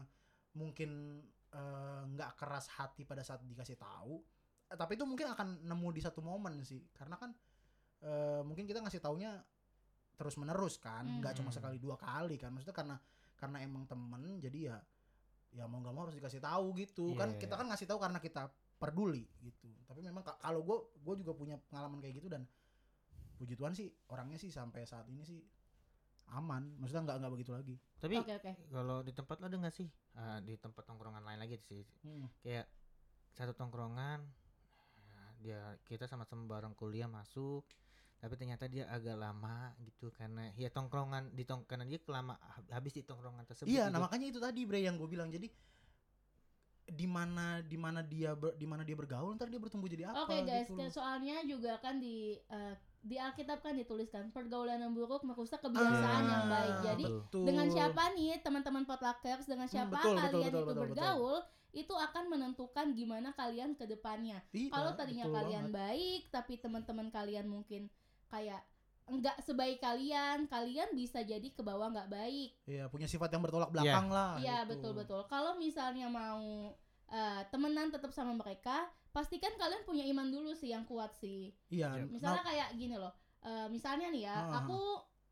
mungkin 0.54 1.20
eh, 1.50 2.02
nggak 2.06 2.38
keras 2.38 2.70
hati 2.72 3.02
pada 3.02 3.20
saat 3.20 3.42
dikasih 3.42 3.74
tahu, 3.76 4.22
eh, 4.70 4.76
tapi 4.78 4.94
itu 4.94 5.02
mungkin 5.02 5.34
akan 5.34 5.66
nemu 5.66 5.88
di 5.90 6.00
satu 6.00 6.22
momen 6.22 6.62
sih. 6.62 6.86
Karena 6.94 7.18
kan 7.18 7.34
eh, 8.00 8.40
mungkin 8.40 8.64
kita 8.64 8.78
ngasih 8.78 9.02
taunya 9.02 9.34
terus 10.14 10.38
menerus 10.38 10.78
kan, 10.78 11.02
nggak 11.18 11.34
cuma 11.34 11.50
Hmm. 11.50 11.56
sekali 11.58 11.76
dua 11.82 11.98
kali 11.98 12.38
kan. 12.38 12.54
Maksudnya 12.54 12.72
karena 12.72 12.96
karena 13.34 13.58
emang 13.60 13.84
temen 13.84 14.38
jadi 14.38 14.58
ya 14.70 14.76
ya 15.50 15.64
mau 15.66 15.78
nggak 15.78 15.94
mau 15.94 16.02
harus 16.06 16.18
dikasih 16.18 16.42
tahu 16.42 16.74
gitu 16.74 17.14
kan 17.14 17.30
Iya. 17.30 17.38
kita 17.38 17.54
kan 17.54 17.66
ngasih 17.70 17.86
tahu 17.86 17.98
karena 18.02 18.18
kita 18.18 18.50
peduli 18.78 19.24
gitu. 19.40 19.70
Tapi 19.86 20.00
memang 20.02 20.22
ka- 20.26 20.38
kalau 20.42 20.60
gue 20.62 20.76
gue 21.00 21.14
juga 21.24 21.32
punya 21.32 21.56
pengalaman 21.70 22.02
kayak 22.02 22.20
gitu 22.20 22.28
dan 22.28 22.42
puji 23.38 23.54
Tuhan 23.58 23.74
sih 23.74 23.90
orangnya 24.10 24.38
sih 24.38 24.50
sampai 24.50 24.86
saat 24.86 25.06
ini 25.08 25.22
sih 25.24 25.40
aman. 26.32 26.78
Maksudnya 26.80 27.02
nggak 27.10 27.16
nggak 27.22 27.32
begitu 27.32 27.52
lagi. 27.54 27.74
Tapi 28.00 28.16
Oke 28.20 28.34
oke. 28.36 28.52
kalau 28.70 29.00
di 29.04 29.12
tempat 29.12 29.36
lo 29.40 29.46
ada 29.48 29.56
nggak 29.60 29.74
sih? 29.74 29.88
Ah, 30.14 30.38
di 30.40 30.54
tempat 30.56 30.82
tongkrongan 30.86 31.22
lain 31.24 31.38
lagi 31.40 31.58
sih. 31.60 31.82
Kayak 32.40 32.66
satu 33.34 33.50
tongkrongan 33.50 34.22
nah, 35.10 35.30
dia 35.42 35.74
kita 35.90 36.06
sama-sama 36.06 36.46
bareng 36.46 36.74
kuliah 36.78 37.10
masuk 37.10 37.66
tapi 38.22 38.40
ternyata 38.40 38.64
dia 38.70 38.88
agak 38.88 39.20
lama 39.20 39.74
gitu 39.84 40.08
karena 40.14 40.48
ya 40.56 40.72
tongkrongan 40.72 41.34
di 41.36 41.44
tong 41.44 41.66
karena 41.68 41.84
dia 41.84 42.00
kelama 42.00 42.38
hab- 42.40 42.70
habis 42.72 42.96
di 42.96 43.04
tongkrongan 43.04 43.44
tersebut 43.44 43.68
iya 43.68 43.90
gitu. 43.90 43.92
nah 43.92 44.00
makanya 44.00 44.26
itu 44.32 44.40
tadi 44.40 44.64
bre 44.64 44.80
yang 44.80 44.96
gue 44.96 45.04
bilang. 45.04 45.28
Jadi 45.28 45.50
di 46.84 47.08
mana 47.08 47.64
di 47.64 47.80
mana 47.80 48.04
dia 48.04 48.36
ber- 48.36 48.52
di 48.54 48.68
mana 48.68 48.84
dia 48.84 48.92
bergaul 48.92 49.32
ntar 49.34 49.48
dia 49.48 49.56
bertumbuh 49.56 49.88
jadi 49.88 50.12
apa 50.12 50.28
Oke 50.28 50.44
guys, 50.44 50.68
gitu 50.68 50.76
loh. 50.76 50.92
soalnya 50.92 51.40
juga 51.42 51.80
kan 51.80 51.96
di 51.96 52.36
eh, 52.36 52.74
di 53.00 53.16
Alkitab 53.16 53.60
kan 53.60 53.72
dituliskan 53.72 54.28
pergaulan 54.30 54.80
yang 54.80 54.92
buruk 54.92 55.24
merusak 55.24 55.60
kebiasaan 55.60 56.22
Ah, 56.24 56.28
yang 56.28 56.44
baik. 56.48 56.74
Jadi 56.82 57.04
betul. 57.04 57.44
dengan 57.44 57.66
siapa 57.68 58.12
nih 58.12 58.40
teman-teman 58.40 58.84
potluckers, 58.84 59.44
dengan 59.44 59.68
siapa 59.68 59.92
Hmm, 59.92 60.00
betul, 60.00 60.12
betul, 60.12 60.24
kalian 60.24 60.32
betul, 60.40 60.48
itu 60.48 60.56
betul, 60.56 60.72
betul. 60.72 60.84
bergaul, 60.88 61.38
itu 61.74 61.94
akan 61.94 62.24
menentukan 62.28 62.86
gimana 62.92 63.28
kalian 63.32 63.76
ke 63.76 63.84
depannya. 63.84 64.40
Iya, 64.52 64.68
Kalau 64.68 64.92
tadinya 64.94 65.24
betul 65.28 65.36
kalian 65.36 65.66
banget. 65.68 65.76
baik, 65.76 66.22
tapi 66.32 66.52
teman-teman 66.56 67.08
kalian 67.08 67.44
mungkin 67.44 67.92
kayak 68.28 68.60
enggak 69.06 69.36
sebaik 69.40 69.78
kalian, 69.78 70.46
kalian 70.46 70.92
bisa 70.92 71.20
jadi 71.20 71.44
ke 71.46 71.60
bawah 71.60 71.88
nggak 71.88 72.08
baik. 72.08 72.50
Iya, 72.64 72.88
punya 72.88 73.04
sifat 73.04 73.28
yang 73.28 73.40
bertolak 73.40 73.68
belakang 73.68 74.08
lah. 74.08 74.36
Iya 74.36 74.62
gitu. 74.62 74.70
betul 74.70 74.92
betul. 74.94 75.20
Kalau 75.26 75.54
misalnya 75.54 76.06
mau 76.06 76.72
eh, 77.06 77.42
temenan 77.46 77.88
tetap 77.88 78.10
sama 78.10 78.32
mereka, 78.32 78.84
pastikan 79.10 79.52
kalian 79.54 79.84
punya 79.84 80.02
iman 80.06 80.26
dulu 80.26 80.50
sih 80.52 80.68
yang 80.68 80.82
kuat 80.82 81.12
sih. 81.14 81.52
Iya. 81.68 81.94
Iya. 81.94 82.04
Misalnya 82.06 82.40
nah- 82.40 82.48
kayak 82.48 82.68
gini 82.74 82.96
loh. 82.96 83.12
eh, 83.40 83.68
misalnya 83.68 84.08
nih 84.08 84.24
ya, 84.24 84.36
Ah. 84.42 84.64
aku 84.64 84.80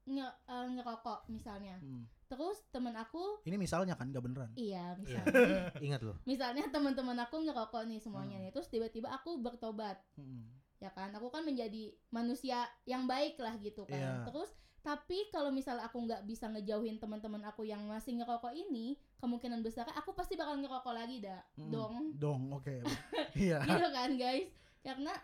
nge- 0.04 0.36
eh, 0.44 0.66
ngerokok 0.70 1.24
misalnya. 1.26 1.80
Hmm. 1.80 2.04
Terus 2.28 2.60
temen 2.68 2.92
aku 2.92 3.40
Ini 3.42 3.56
misalnya 3.56 3.92
kan 3.92 4.08
gak 4.08 4.20
beneran. 4.20 4.52
iya 4.54 4.92
Iya. 4.96 5.20
misalnya 5.24 5.72
Ingat 5.80 6.00
loh. 6.02 6.16
misalnya 6.22 6.64
teman-teman 6.68 7.16
aku 7.18 7.40
ngerokok 7.40 7.84
nih 7.84 7.98
semuanya 7.98 8.36
Hmm. 8.36 8.44
nih. 8.44 8.52
Terus 8.52 8.68
tiba-tiba 8.68 9.08
aku 9.10 9.36
bertobat 9.38 9.96
Hmm. 10.14 10.44
Ya 10.82 10.90
kan 10.90 11.14
aku 11.14 11.30
kan 11.30 11.42
menjadi 11.42 11.94
manusia 12.10 12.58
yang 12.84 13.06
baik 13.06 13.38
lah 13.38 13.54
gitu 13.56 13.86
kan 13.86 13.94
Iya. 13.94 14.26
terus 14.26 14.50
tapi 14.82 15.30
kalau 15.30 15.48
misalnya 15.48 15.86
aku 15.86 16.02
nggak 16.02 16.26
bisa 16.26 16.50
ngejauhin 16.50 16.98
teman-teman 16.98 17.38
aku 17.44 17.62
yang 17.62 17.86
masih 17.86 18.18
ngerokok 18.18 18.50
ini 18.50 18.98
kemungkinan 19.16 19.62
besar 19.62 19.86
aku 19.88 20.10
pasti 20.10 20.34
bakal 20.34 20.58
ngerokok 20.58 20.90
lagi 20.90 21.22
dah 21.22 21.38
Hmm. 21.54 21.70
dong 21.70 21.94
Dong, 22.18 22.42
oke. 22.50 22.82
Iya. 23.38 23.62
gitu 23.62 23.88
kan 23.88 24.10
guys 24.12 24.50
karena 24.82 25.14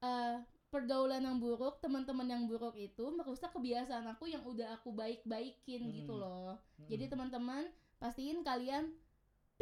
eh, 0.00 0.40
pergaulan 0.66 1.20
yang 1.20 1.36
buruk 1.36 1.76
teman-teman 1.78 2.24
yang 2.24 2.42
buruk 2.48 2.72
itu 2.72 3.04
merusak 3.12 3.52
kebiasaan 3.52 4.08
aku 4.08 4.24
yang 4.24 4.40
udah 4.42 4.72
aku 4.72 4.88
baik-baikin 4.90 5.92
gitu 5.92 6.16
Hmm. 6.16 6.22
loh 6.24 6.56
Hmm. 6.80 6.88
jadi 6.88 7.12
teman-teman 7.12 7.68
pastiin 7.98 8.40
kalian 8.40 8.96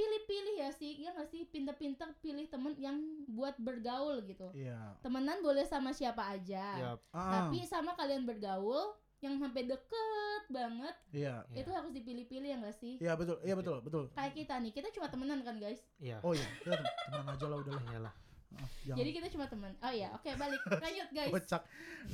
pilih-pilih 0.00 0.54
ya 0.58 0.70
sih 0.70 0.92
ya 0.98 1.12
nggak 1.12 1.28
sih? 1.28 1.44
Pinter-pinter 1.44 2.08
pilih 2.18 2.46
temen 2.46 2.72
yang 2.76 2.96
buat 3.28 3.52
bergaul 3.56 4.24
gitu. 4.24 4.48
Iya. 4.52 4.96
temenan 4.98 5.40
boleh 5.40 5.62
sama 5.62 5.92
siapa 5.92 6.24
aja. 6.26 6.64
Ya, 6.74 6.90
Ah, 7.10 7.44
tapi 7.44 7.60
sama 7.62 7.92
kalian 7.92 8.24
bergaul 8.24 8.96
yang 9.20 9.36
sampai 9.36 9.68
deket 9.68 10.42
banget 10.48 10.96
iya. 11.12 11.44
Iya. 11.46 11.60
itu 11.60 11.70
harus 11.70 11.92
dipilih-pilih 11.92 12.48
ya 12.48 12.56
nggak 12.56 12.72
sih? 12.74 12.96
Iya 12.96 13.12
betul, 13.14 13.36
iya 13.42 13.52
betul, 13.52 13.76
betul. 13.78 14.04
kayak 14.10 14.32
kita 14.34 14.56
nih 14.56 14.72
kita 14.72 14.88
cuma 14.90 15.06
temenan 15.06 15.44
kan 15.44 15.60
guys? 15.60 15.84
Iya. 15.98 16.24
Oh 16.24 16.32
iya, 16.32 16.48
tem- 16.62 16.80
temenan 17.04 17.28
aja 17.28 17.46
lah 17.46 17.58
udah 17.60 17.72
lah. 17.74 17.84
Iyalah. 17.86 18.14
Ah, 18.50 18.68
jangan. 18.82 18.96
Jadi 18.96 19.10
kita 19.12 19.26
cuma 19.28 19.44
teman 19.46 19.72
oh 19.76 19.92
ya 19.92 20.08
oke 20.10 20.30
balik. 20.34 20.60
Lanjut 20.66 21.08
guys. 21.14 21.30
Kocak. 21.30 21.62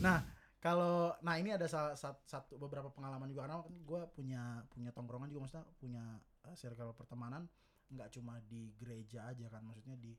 Nah, 0.01 0.19
kalau 0.59 1.15
nah 1.23 1.39
ini 1.39 1.55
ada 1.55 1.65
sa- 1.65 1.95
sa- 1.95 2.19
satu 2.27 2.59
beberapa 2.59 2.91
pengalaman 2.91 3.31
juga. 3.31 3.47
Karena 3.47 3.63
kan 3.63 3.71
gue 3.71 4.01
punya 4.13 4.43
punya 4.69 4.91
tongkrongan 4.91 5.31
juga 5.31 5.47
maksudnya 5.47 5.65
punya 5.79 6.03
uh, 6.43 6.55
circle 6.55 6.91
pertemanan 6.93 7.47
nggak 7.87 8.09
cuma 8.19 8.43
di 8.47 8.75
gereja 8.75 9.31
aja 9.31 9.47
kan 9.47 9.63
maksudnya 9.63 9.95
di 9.95 10.13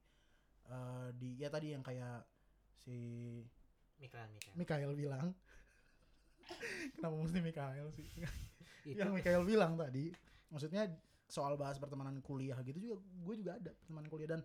eh, 0.67 1.09
di 1.15 1.35
ya 1.39 1.51
tadi 1.51 1.75
yang 1.75 1.83
kayak 1.83 2.23
si 2.77 2.97
Mikael, 3.97 4.29
Mikael. 4.29 4.55
Mikael 4.55 4.91
bilang. 4.93 5.27
Kenapa 6.95 7.15
mesti 7.17 7.39
Mikael 7.41 7.87
sih? 7.97 8.05
Itu. 8.87 8.95
Yang 8.95 9.11
Mikael 9.19 9.43
bilang 9.43 9.73
tadi 9.75 10.13
maksudnya 10.47 10.87
soal 11.27 11.59
bahas 11.59 11.75
pertemanan 11.75 12.23
kuliah 12.23 12.55
gitu 12.63 12.79
juga 12.79 12.95
gue 13.03 13.35
juga 13.35 13.51
ada 13.59 13.71
pertemanan 13.75 14.07
kuliah. 14.07 14.29
Dan 14.37 14.41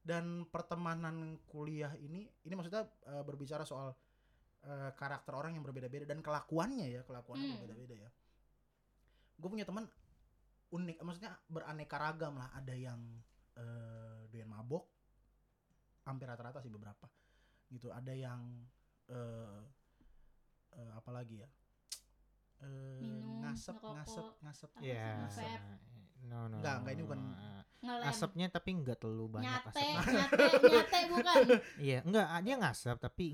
dan 0.00 0.24
pertemanan 0.48 1.36
kuliah 1.48 1.92
ini 1.96 2.28
ini 2.44 2.54
maksudnya 2.56 2.84
eh, 3.08 3.22
berbicara 3.24 3.64
soal 3.64 3.94
eh, 4.66 4.90
karakter 4.96 5.32
orang 5.32 5.56
yang 5.56 5.64
berbeda-beda 5.64 6.04
dan 6.04 6.20
kelakuannya 6.20 6.88
ya 6.88 7.00
kelakuannya 7.06 7.46
Hmm. 7.46 7.60
berbeda-beda 7.64 7.94
ya. 8.04 8.10
Gue 9.40 9.48
punya 9.48 9.64
teman 9.64 9.88
unik 10.70 11.02
maksudnya 11.02 11.34
beraneka 11.46 11.96
ragam 11.96 12.34
lah 12.34 12.50
ada 12.52 12.72
yang 12.72 13.00
eh, 13.54 14.20
doyan 14.26 14.46
mabok 14.46 14.86
hampir 16.02 16.26
rata-rata 16.26 16.58
sih 16.58 16.70
beberapa 16.70 17.06
gitu 17.68 17.90
ada 17.90 18.10
yang 18.10 18.40
eh 19.06 19.60
eh, 20.72 20.90
apa 20.94 21.10
lagi 21.10 21.42
ya 21.42 21.48
eh 22.60 23.00
Minum, 23.00 23.42
ngasep 23.42 23.76
ngasep 23.78 24.26
ngasep 24.42 24.70
Apa 24.70 24.84
Iya. 24.84 25.26
sih, 25.28 25.42
vape? 25.42 25.74
No, 26.28 26.46
no. 26.46 26.60
Enggak, 26.60 26.74
enggak, 26.84 26.92
ini 26.94 27.02
bukan- 27.02 27.34
ngelem 27.80 28.06
Asapnya 28.06 28.46
tapi 28.46 28.70
enggak 28.72 28.96
terlalu 28.96 29.26
banyak 29.32 29.48
nyate 29.48 29.84
asapnya. 29.96 30.24
nyate 30.28 30.44
nyate 30.74 30.98
bukan 31.08 31.36
Iya, 31.76 31.98
enggak, 32.02 32.26
dia 32.40 32.54
ngasap 32.56 32.96
tapi 32.98 33.24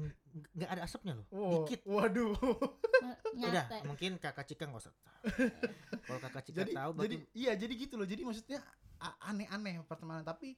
enggak 0.53 0.71
ada 0.71 0.83
asapnya 0.83 1.12
loh. 1.15 1.26
Oh, 1.31 1.50
Dikit. 1.62 1.83
waduh 1.85 2.31
Udah, 3.35 3.67
nyate 3.67 3.76
mungkin 3.85 4.17
Kakak 4.17 4.47
Cika 4.47 4.65
enggak 4.65 4.87
usah. 4.87 4.95
Kalau 6.00 6.21
Kakak 6.21 6.43
Cika 6.45 6.57
jadi 6.62 6.73
tahu 6.73 6.91
jadi 6.97 7.17
berarti 7.17 7.17
iya 7.35 7.53
jadi 7.53 7.73
gitu 7.75 7.95
loh 7.95 8.07
jadi 8.07 8.23
maksudnya 8.23 8.61
aneh-aneh 9.21 9.83
pertemanan 9.83 10.23
tapi 10.23 10.55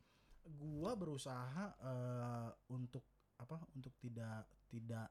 gua 0.46 0.92
berusaha 0.92 1.64
eh, 1.74 2.48
untuk 2.68 3.04
apa 3.36 3.56
untuk 3.72 3.92
tidak 3.96 4.44
tidak 4.66 5.08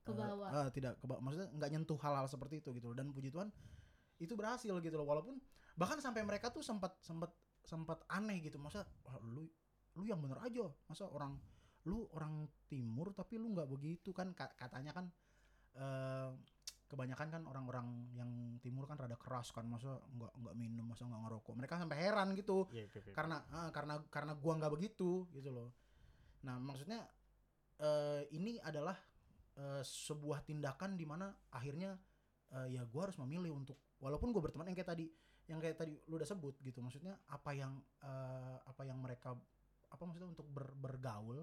Ke 0.00 0.10
eh, 0.10 0.16
bawah. 0.16 0.48
eh, 0.50 0.68
tidak 0.70 0.92
ke 0.96 1.04
bawah 1.04 1.20
maksudnya 1.20 1.48
nggak 1.50 1.70
nyentuh 1.70 1.98
hal-hal 1.98 2.26
seperti 2.26 2.58
itu 2.58 2.70
gitu 2.72 2.86
loh 2.86 2.96
dan 2.96 3.10
puji 3.10 3.28
Tuhan 3.28 3.50
itu 4.16 4.32
berhasil 4.32 4.72
gitu 4.72 4.94
loh 4.94 5.04
walaupun 5.04 5.36
bahkan 5.74 5.96
sampai 5.96 6.22
mereka 6.22 6.48
tuh 6.48 6.60
sempat 6.60 6.92
sempat 7.00 7.30
sempat 7.70 8.02
aneh 8.10 8.42
gitu. 8.42 8.58
Masa 8.58 8.82
"Wah, 9.06 9.22
lu 9.22 9.46
lu 9.98 10.02
yang 10.02 10.18
bener 10.18 10.38
aja. 10.42 10.66
Masa 10.90 11.06
orang 11.06 11.38
lu 11.86 12.04
orang 12.12 12.50
timur 12.66 13.14
tapi 13.14 13.38
lu 13.38 13.54
nggak 13.54 13.70
begitu? 13.70 14.10
Kan 14.10 14.34
Ka- 14.34 14.54
katanya 14.58 14.90
kan 14.90 15.06
eh 15.78 16.30
kebanyakan 16.90 17.28
kan 17.30 17.42
orang-orang 17.46 18.10
yang 18.18 18.58
timur 18.58 18.90
kan 18.90 18.98
rada 18.98 19.14
keras 19.14 19.54
kan. 19.54 19.62
Masa 19.70 20.02
nggak 20.10 20.32
nggak 20.42 20.54
minum 20.58 20.90
masa 20.90 21.06
nggak 21.06 21.22
ngerokok. 21.30 21.54
Mereka 21.54 21.74
sampai 21.78 21.98
heran 22.02 22.34
gitu. 22.34 22.66
Iya, 22.74 22.90
iya, 22.90 23.00
iya. 23.06 23.14
karena 23.14 23.36
ah, 23.54 23.70
karena 23.70 23.94
karena 24.10 24.32
gua 24.34 24.58
nggak 24.58 24.72
begitu 24.74 25.30
gitu 25.30 25.50
loh. 25.54 25.70
Nah 26.42 26.58
maksudnya 26.58 27.06
eh 27.80 28.22
ini 28.34 28.58
adalah 28.60 28.98
eh, 29.56 29.82
sebuah 29.86 30.42
tindakan 30.44 30.98
di 30.98 31.06
mana 31.06 31.30
akhirnya 31.54 31.94
eh, 32.52 32.68
ya 32.74 32.82
gua 32.90 33.08
harus 33.08 33.16
memilih 33.22 33.54
untuk 33.54 33.78
walaupun 34.00 34.32
gue 34.32 34.40
berteman 34.42 34.66
yang 34.72 34.76
kayak 34.76 34.96
tadi 34.96 35.06
yang 35.50 35.58
kayak 35.58 35.76
tadi 35.82 35.98
lu 36.06 36.14
udah 36.14 36.28
sebut 36.30 36.54
gitu 36.62 36.78
maksudnya 36.78 37.18
apa 37.26 37.50
yang 37.50 37.74
eh, 38.06 38.56
apa 38.62 38.82
yang 38.86 39.02
mereka 39.02 39.34
apa 39.90 40.02
maksudnya 40.06 40.30
untuk 40.30 40.46
ber- 40.46 40.78
bergaul 40.78 41.42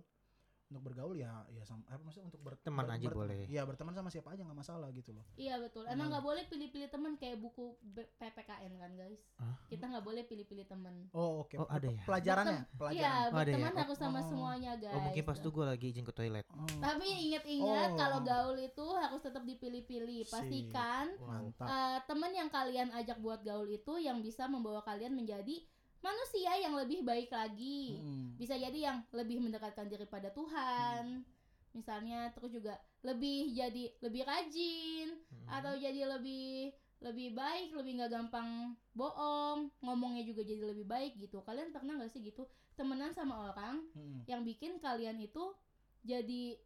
untuk 0.68 0.84
bergaul 0.84 1.16
ya 1.16 1.32
ya 1.48 1.64
sama 1.64 1.80
apa 1.88 2.04
maksudnya 2.04 2.28
untuk 2.28 2.44
ber, 2.44 2.60
Teman 2.60 2.84
aja 2.86 3.08
boleh. 3.08 3.48
ya 3.48 3.64
berteman 3.64 3.96
sama 3.96 4.12
siapa 4.12 4.36
aja 4.36 4.44
nggak 4.44 4.60
masalah 4.60 4.92
gitu 4.92 5.16
loh 5.16 5.24
iya 5.36 5.56
betul 5.56 5.88
emang 5.88 6.12
nggak 6.12 6.20
boleh 6.22 6.44
pilih-pilih 6.46 6.92
teman 6.92 7.16
kayak 7.16 7.40
buku 7.40 7.72
PPKN 8.14 8.74
kan 8.76 8.92
guys 8.94 9.22
Hah? 9.38 9.56
kita 9.68 9.88
nggak 9.88 10.04
boleh 10.04 10.24
pilih-pilih 10.24 10.68
teman 10.68 11.08
oh 11.12 11.42
oke 11.42 11.56
Oh, 11.56 11.68
ada 11.68 11.88
ya? 11.88 12.04
pelajarannya 12.04 12.62
pelajaran 12.76 13.00
iya 13.00 13.12
Oh, 13.18 13.32
ya? 13.32 13.38
berteman 13.48 13.74
harus 13.78 13.98
sama 13.98 14.20
Oh. 14.20 14.28
semuanya 14.28 14.72
guys 14.76 14.92
Oh, 14.92 15.02
mungkin 15.02 15.24
pas 15.24 15.38
tuh 15.40 15.52
gue 15.52 15.64
lagi 15.64 15.86
izin 15.88 16.04
ke 16.04 16.12
toilet. 16.12 16.46
Oh, 16.50 16.68
tapi 16.80 17.08
ingat-ingat 17.08 17.90
Oh. 17.90 17.98
kalau 17.98 18.20
gaul 18.22 18.58
itu 18.58 18.86
harus 18.94 19.22
tetap 19.22 19.44
dipilih-pilih 19.44 20.28
pastikan 20.28 21.16
mantap 21.18 21.64
eh, 21.66 22.00
teman 22.04 22.32
yang 22.32 22.50
kalian 22.50 22.92
ajak 22.92 23.18
buat 23.18 23.40
gaul 23.40 23.66
itu 23.66 23.94
yang 23.98 24.20
bisa 24.20 24.46
membawa 24.46 24.82
kalian 24.82 25.14
menjadi 25.14 25.64
manusia 26.00 26.52
yang 26.58 26.74
lebih 26.74 27.02
baik 27.02 27.30
lagi 27.30 27.98
Mm. 27.98 28.38
bisa 28.38 28.54
jadi 28.54 28.80
yang 28.80 28.98
lebih 29.12 29.38
mendekatkan 29.40 29.86
diri 29.86 30.06
pada 30.06 30.30
Tuhan 30.30 31.26
misalnya 31.72 32.32
terus 32.32 32.50
juga 32.52 32.74
lebih 33.02 33.54
jadi 33.54 33.94
lebih 34.02 34.24
rajin 34.24 35.08
Hmm. 35.30 35.48
atau 35.52 35.74
jadi 35.76 36.10
lebih 36.10 36.74
lebih 36.98 37.30
baik 37.32 37.78
lebih 37.78 38.02
nggak 38.02 38.10
gampang 38.10 38.74
bohong 38.92 39.70
ngomongnya 39.80 40.26
juga 40.26 40.42
jadi 40.42 40.66
lebih 40.66 40.86
baik 40.86 41.14
gitu 41.16 41.46
kalian 41.46 41.70
pernah 41.70 41.94
nggak 41.94 42.10
sih 42.10 42.22
gitu 42.22 42.46
temenan 42.74 43.14
sama 43.14 43.54
orang 43.54 43.86
Mm. 43.94 44.26
yang 44.26 44.42
bikin 44.42 44.78
kalian 44.78 45.18
itu 45.18 45.54
jadi 46.02 46.58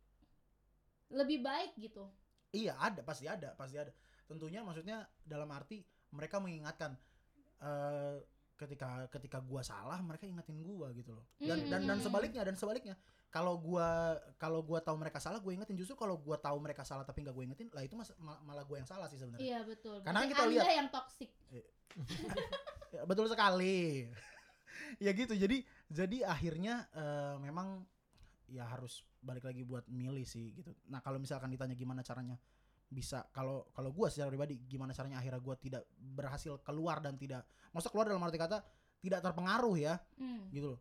lebih 1.12 1.44
baik 1.44 1.76
gitu 1.76 2.08
Iya 2.52 2.76
ada 2.76 3.00
pasti 3.00 3.32
ada 3.32 3.56
pasti 3.56 3.80
ada. 3.80 3.96
Tentunya 4.28 4.60
maksudnya 4.60 5.08
dalam 5.24 5.48
arti 5.52 5.80
mereka 6.12 6.36
mengingatkan 6.36 7.00
eh 7.64 8.20
ketika 8.62 8.90
ketika 9.10 9.38
gua 9.40 9.62
salah 9.62 9.98
mereka 10.00 10.24
ingetin 10.24 10.60
gua 10.60 10.90
gitu 10.92 11.12
loh. 11.12 11.26
Dan 11.38 11.66
dan 11.66 11.82
dan 11.84 11.98
Hmm. 11.98 12.04
sebaliknya 12.04 12.42
dan 12.42 12.54
sebaliknya 12.54 12.96
kalau 13.28 13.56
gua 13.56 13.88
kalau 14.36 14.60
gua 14.60 14.80
tahu 14.80 14.96
mereka 14.96 15.18
salah 15.18 15.38
gue 15.38 15.52
ingetin 15.52 15.74
justru 15.74 15.94
kalau 15.94 16.16
gua 16.16 16.36
tahu 16.36 16.58
mereka 16.58 16.82
salah 16.82 17.02
tapi 17.02 17.22
nggak 17.22 17.32
gue 17.32 17.46
ingetin 17.46 17.68
lah 17.70 17.82
itu 17.82 17.94
mas, 17.94 18.12
mal- 18.18 18.42
malah 18.42 18.62
gue 18.62 18.76
yang 18.76 18.86
salah 18.86 19.08
sih 19.08 19.16
sebenarnya. 19.16 19.40
iya 19.42 19.60
betul 19.62 20.00
Karena 20.00 20.26
kita 20.26 20.44
lihat- 20.46 20.68
yang 20.76 20.90
toksik 20.90 21.32
Ya, 22.92 23.04
betul 23.04 23.26
sekali. 23.26 24.12
ya 25.04 25.12
gitu. 25.12 25.32
Jadi 25.32 25.64
jadi 25.88 26.18
akhirnya 26.26 26.88
eh, 26.92 27.36
memang 27.38 27.88
ya 28.46 28.68
harus 28.68 29.04
balik 29.18 29.44
lagi 29.44 29.64
buat 29.64 29.88
milih 29.88 30.24
sih 30.24 30.52
gitu. 30.54 30.76
Nah, 30.86 31.00
kalau 31.00 31.16
misalkan 31.16 31.48
ditanya 31.48 31.72
gimana 31.72 32.02
caranya 32.02 32.36
bisa 32.92 33.24
kalau 33.32 33.72
kalau 33.72 33.90
gua 33.96 34.12
secara 34.12 34.28
pribadi 34.28 34.60
gimana 34.68 34.92
caranya 34.92 35.24
akhirnya 35.24 35.40
gua 35.40 35.56
tidak 35.56 35.88
berhasil 35.96 36.60
keluar 36.60 37.00
dan 37.00 37.16
tidak 37.16 37.48
maksud 37.72 37.88
keluar 37.90 38.12
dalam 38.12 38.20
arti 38.22 38.36
kata 38.36 38.60
tidak 39.00 39.24
terpengaruh 39.24 39.76
ya 39.80 39.96
Hmm. 40.20 40.52
gitu 40.52 40.76
loh. 40.76 40.80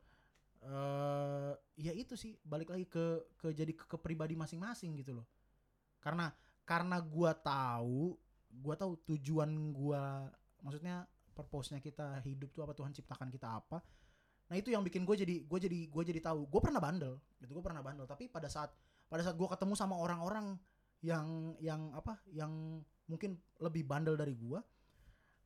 eh 0.60 1.52
ya 1.80 1.96
itu 1.96 2.12
sih 2.18 2.36
balik 2.44 2.68
lagi 2.68 2.84
ke 2.84 3.04
ke 3.40 3.48
jadi 3.56 3.72
ke, 3.72 3.88
ke 3.88 3.96
pribadi 3.96 4.36
masing-masing 4.36 4.92
gitu 5.00 5.16
loh 5.16 5.26
karena 6.04 6.28
karena 6.68 7.00
gua 7.00 7.32
tahu 7.32 8.12
gua 8.60 8.74
tahu 8.76 8.98
tujuan 9.08 9.48
gua 9.72 10.28
maksudnya 10.60 11.08
purpose-nya 11.32 11.80
kita 11.80 12.20
hidup 12.20 12.52
tuh 12.52 12.60
apa 12.68 12.76
Tuhan 12.76 12.92
ciptakan 12.92 13.32
kita 13.32 13.48
apa 13.48 13.80
nah 14.50 14.58
itu 14.58 14.68
yang 14.74 14.82
bikin 14.82 15.06
gue 15.06 15.14
jadi 15.14 15.46
gue 15.46 15.58
jadi 15.62 15.78
gue 15.86 16.02
jadi 16.10 16.20
tahu 16.26 16.50
gue 16.50 16.58
pernah 16.60 16.82
bandel 16.82 17.22
gitu 17.38 17.54
gue 17.54 17.62
pernah 17.62 17.86
bandel 17.86 18.02
tapi 18.02 18.26
pada 18.26 18.50
saat 18.50 18.74
pada 19.06 19.22
saat 19.22 19.38
gue 19.38 19.46
ketemu 19.46 19.78
sama 19.78 19.94
orang-orang 19.94 20.58
yang 21.00 21.56
yang 21.60 21.92
apa 21.96 22.20
yang 22.30 22.84
mungkin 23.08 23.40
lebih 23.58 23.88
bandel 23.88 24.14
dari 24.14 24.36
gua. 24.36 24.60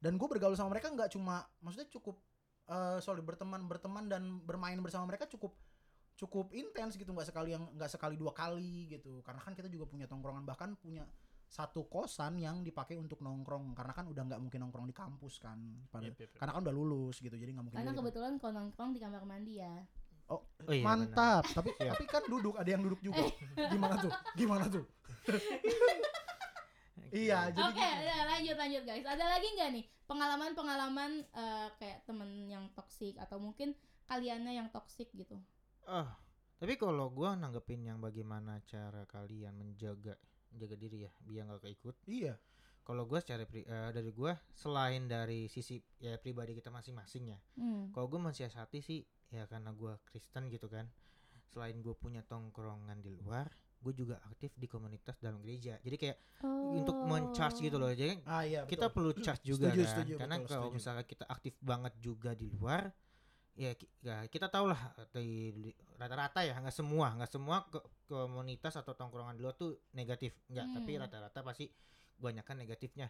Dan 0.05 0.21
gue 0.21 0.29
bergaul 0.29 0.53
sama 0.53 0.77
mereka 0.77 0.93
nggak 0.93 1.17
cuma 1.17 1.41
maksudnya 1.65 1.89
cukup 1.89 2.21
eh 2.65 3.01
sorry 3.01 3.21
berteman 3.21 3.65
berteman 3.65 4.09
dan 4.09 4.41
bermain 4.45 4.77
bersama 4.81 5.09
mereka 5.09 5.25
cukup 5.29 5.57
cukup 6.19 6.53
intens 6.53 7.01
gitu. 7.01 7.09
Nggak 7.15 7.33
sekali 7.33 7.57
yang 7.57 7.65
nggak 7.73 7.89
sekali 7.89 8.21
dua 8.21 8.37
kali 8.37 8.93
gitu. 8.93 9.25
Karena 9.25 9.41
kan 9.41 9.57
kita 9.57 9.73
juga 9.73 9.89
punya 9.89 10.05
tongkrongan 10.05 10.45
bahkan 10.45 10.77
punya 10.77 11.09
satu 11.49 11.87
kosan 11.87 12.37
yang 12.43 12.61
dipakai 12.61 13.01
untuk 13.01 13.25
nongkrong. 13.25 13.73
Karena 13.73 13.93
kan 13.97 14.05
udah 14.11 14.23
nggak 14.29 14.41
mungkin 14.43 14.61
nongkrong 14.69 14.89
di 14.91 14.97
kampus 14.97 15.41
kan. 15.41 15.57
Pada 15.89 16.11
Yep, 16.11 16.21
yep, 16.21 16.31
yep. 16.35 16.39
karena 16.43 16.53
kan 16.53 16.61
udah 16.69 16.75
lulus 16.75 17.17
gitu 17.23 17.33
jadi 17.33 17.51
nggak 17.57 17.65
mungkin 17.65 17.79
Karena 17.81 17.93
di 17.95 17.99
kebetulan 18.03 18.33
kalau 18.37 18.53
nongkrong 18.61 18.91
di 18.93 19.01
kamar 19.01 19.23
mandi 19.25 19.53
ya. 19.57 19.75
Oh 20.33 20.41
iya, 20.73 20.81
mantap 20.81 21.45
tapi 21.53 21.71
Siap. 21.77 21.93
tapi 21.93 22.05
kan 22.09 22.23
duduk 22.25 22.57
ada 22.57 22.71
yang 22.71 22.81
duduk 22.81 23.01
juga 23.05 23.29
gimana 23.69 24.01
tuh 24.01 24.13
gimana 24.33 24.65
tuh 24.73 24.85
iya 27.15 27.53
jadi 27.53 27.71
Oke, 27.71 27.79
gitu. 27.79 28.03
ya, 28.03 28.17
lanjut 28.27 28.57
lanjut 28.59 28.83
guys. 28.83 29.07
Ada 29.07 29.25
lagi 29.29 29.49
nggak 29.55 29.71
nih 29.71 29.85
pengalaman-pengalaman 30.05 31.11
eh, 31.31 31.69
kayak 31.79 31.99
temen 32.05 32.51
yang 32.51 32.67
toksik 32.75 33.15
atau 33.21 33.39
mungkin 33.39 33.73
kaliannya 34.11 34.53
yang 34.57 34.69
toksik 34.75 35.09
gitu? 35.15 35.39
Oh, 35.87 36.09
tapi 36.59 36.75
kalau 36.75 37.09
gua 37.13 37.37
nanggepin 37.39 37.87
yang 37.87 38.01
bagaimana 38.01 38.59
cara 38.67 39.07
kalian 39.07 39.55
menjaga 39.55 40.17
menjaga 40.51 40.75
diri 40.75 41.07
ya 41.07 41.13
biar 41.23 41.45
nggak 41.47 41.63
keikut. 41.71 41.97
iya 42.09 42.35
Kalau 42.85 43.09
gua 43.09 43.17
secara 43.23 43.49
pri- 43.49 43.65
eh, 43.65 43.91
dari 43.95 44.11
gua 44.13 44.37
selain 44.53 45.09
dari 45.09 45.49
sisi 45.49 45.81
ya 45.97 46.21
pribadi 46.21 46.53
kita 46.53 46.69
masing-masing 46.69 47.33
ya. 47.33 47.39
Hmm. 47.57 47.89
Kalau 47.95 48.11
gua 48.11 48.29
mensiasati 48.29 48.83
sih 48.83 49.01
ya 49.35 49.45
karena 49.45 49.75
gua 49.75 49.99
Kristen 50.07 50.47
gitu 50.49 50.71
kan. 50.71 50.87
Selain 51.51 51.75
gue 51.77 51.95
punya 51.95 52.23
tongkrongan 52.23 52.99
di 52.99 53.11
luar, 53.11 53.47
gue 53.79 53.95
juga 53.95 54.19
aktif 54.27 54.51
di 54.55 54.67
komunitas 54.67 55.19
dalam 55.19 55.39
gereja. 55.39 55.79
Jadi 55.79 55.97
kayak 55.97 56.19
untuk 56.73 56.99
men-charge 57.03 57.63
gitu 57.63 57.79
loh. 57.79 57.91
Jadi 57.91 58.19
ah 58.27 58.43
iya 58.43 58.63
kita 58.65 58.91
betul. 58.91 58.95
perlu 58.95 59.11
charge 59.19 59.43
juga 59.45 59.71
Setuju, 59.71 59.83
kan 59.83 59.91
setuju, 59.93 60.15
karena 60.19 60.37
betul, 60.37 60.49
kalau 60.49 60.67
setuju. 60.67 60.75
misalnya 60.75 61.05
kita 61.05 61.25
aktif 61.27 61.55
banget 61.63 61.95
juga 61.99 62.35
di 62.35 62.51
luar 62.51 62.91
ya, 63.55 63.71
ya 64.03 64.27
kita 64.27 64.51
tahu 64.51 64.67
lah 64.67 64.81
rata-rata 65.95 66.43
ya 66.43 66.59
nggak 66.59 66.75
semua 66.75 67.15
nggak 67.15 67.31
semua 67.31 67.63
ke- 67.71 67.87
komunitas 68.11 68.75
atau 68.75 68.93
tongkrongan 68.93 69.39
di 69.39 69.47
luar 69.47 69.55
tuh 69.55 69.79
negatif 69.95 70.35
nggak 70.51 70.67
tapi 70.75 70.91
Hmm. 70.99 71.03
rata-rata 71.07 71.39
pasti 71.41 71.71
kebanyakan 72.19 72.67
negatifnya 72.67 73.07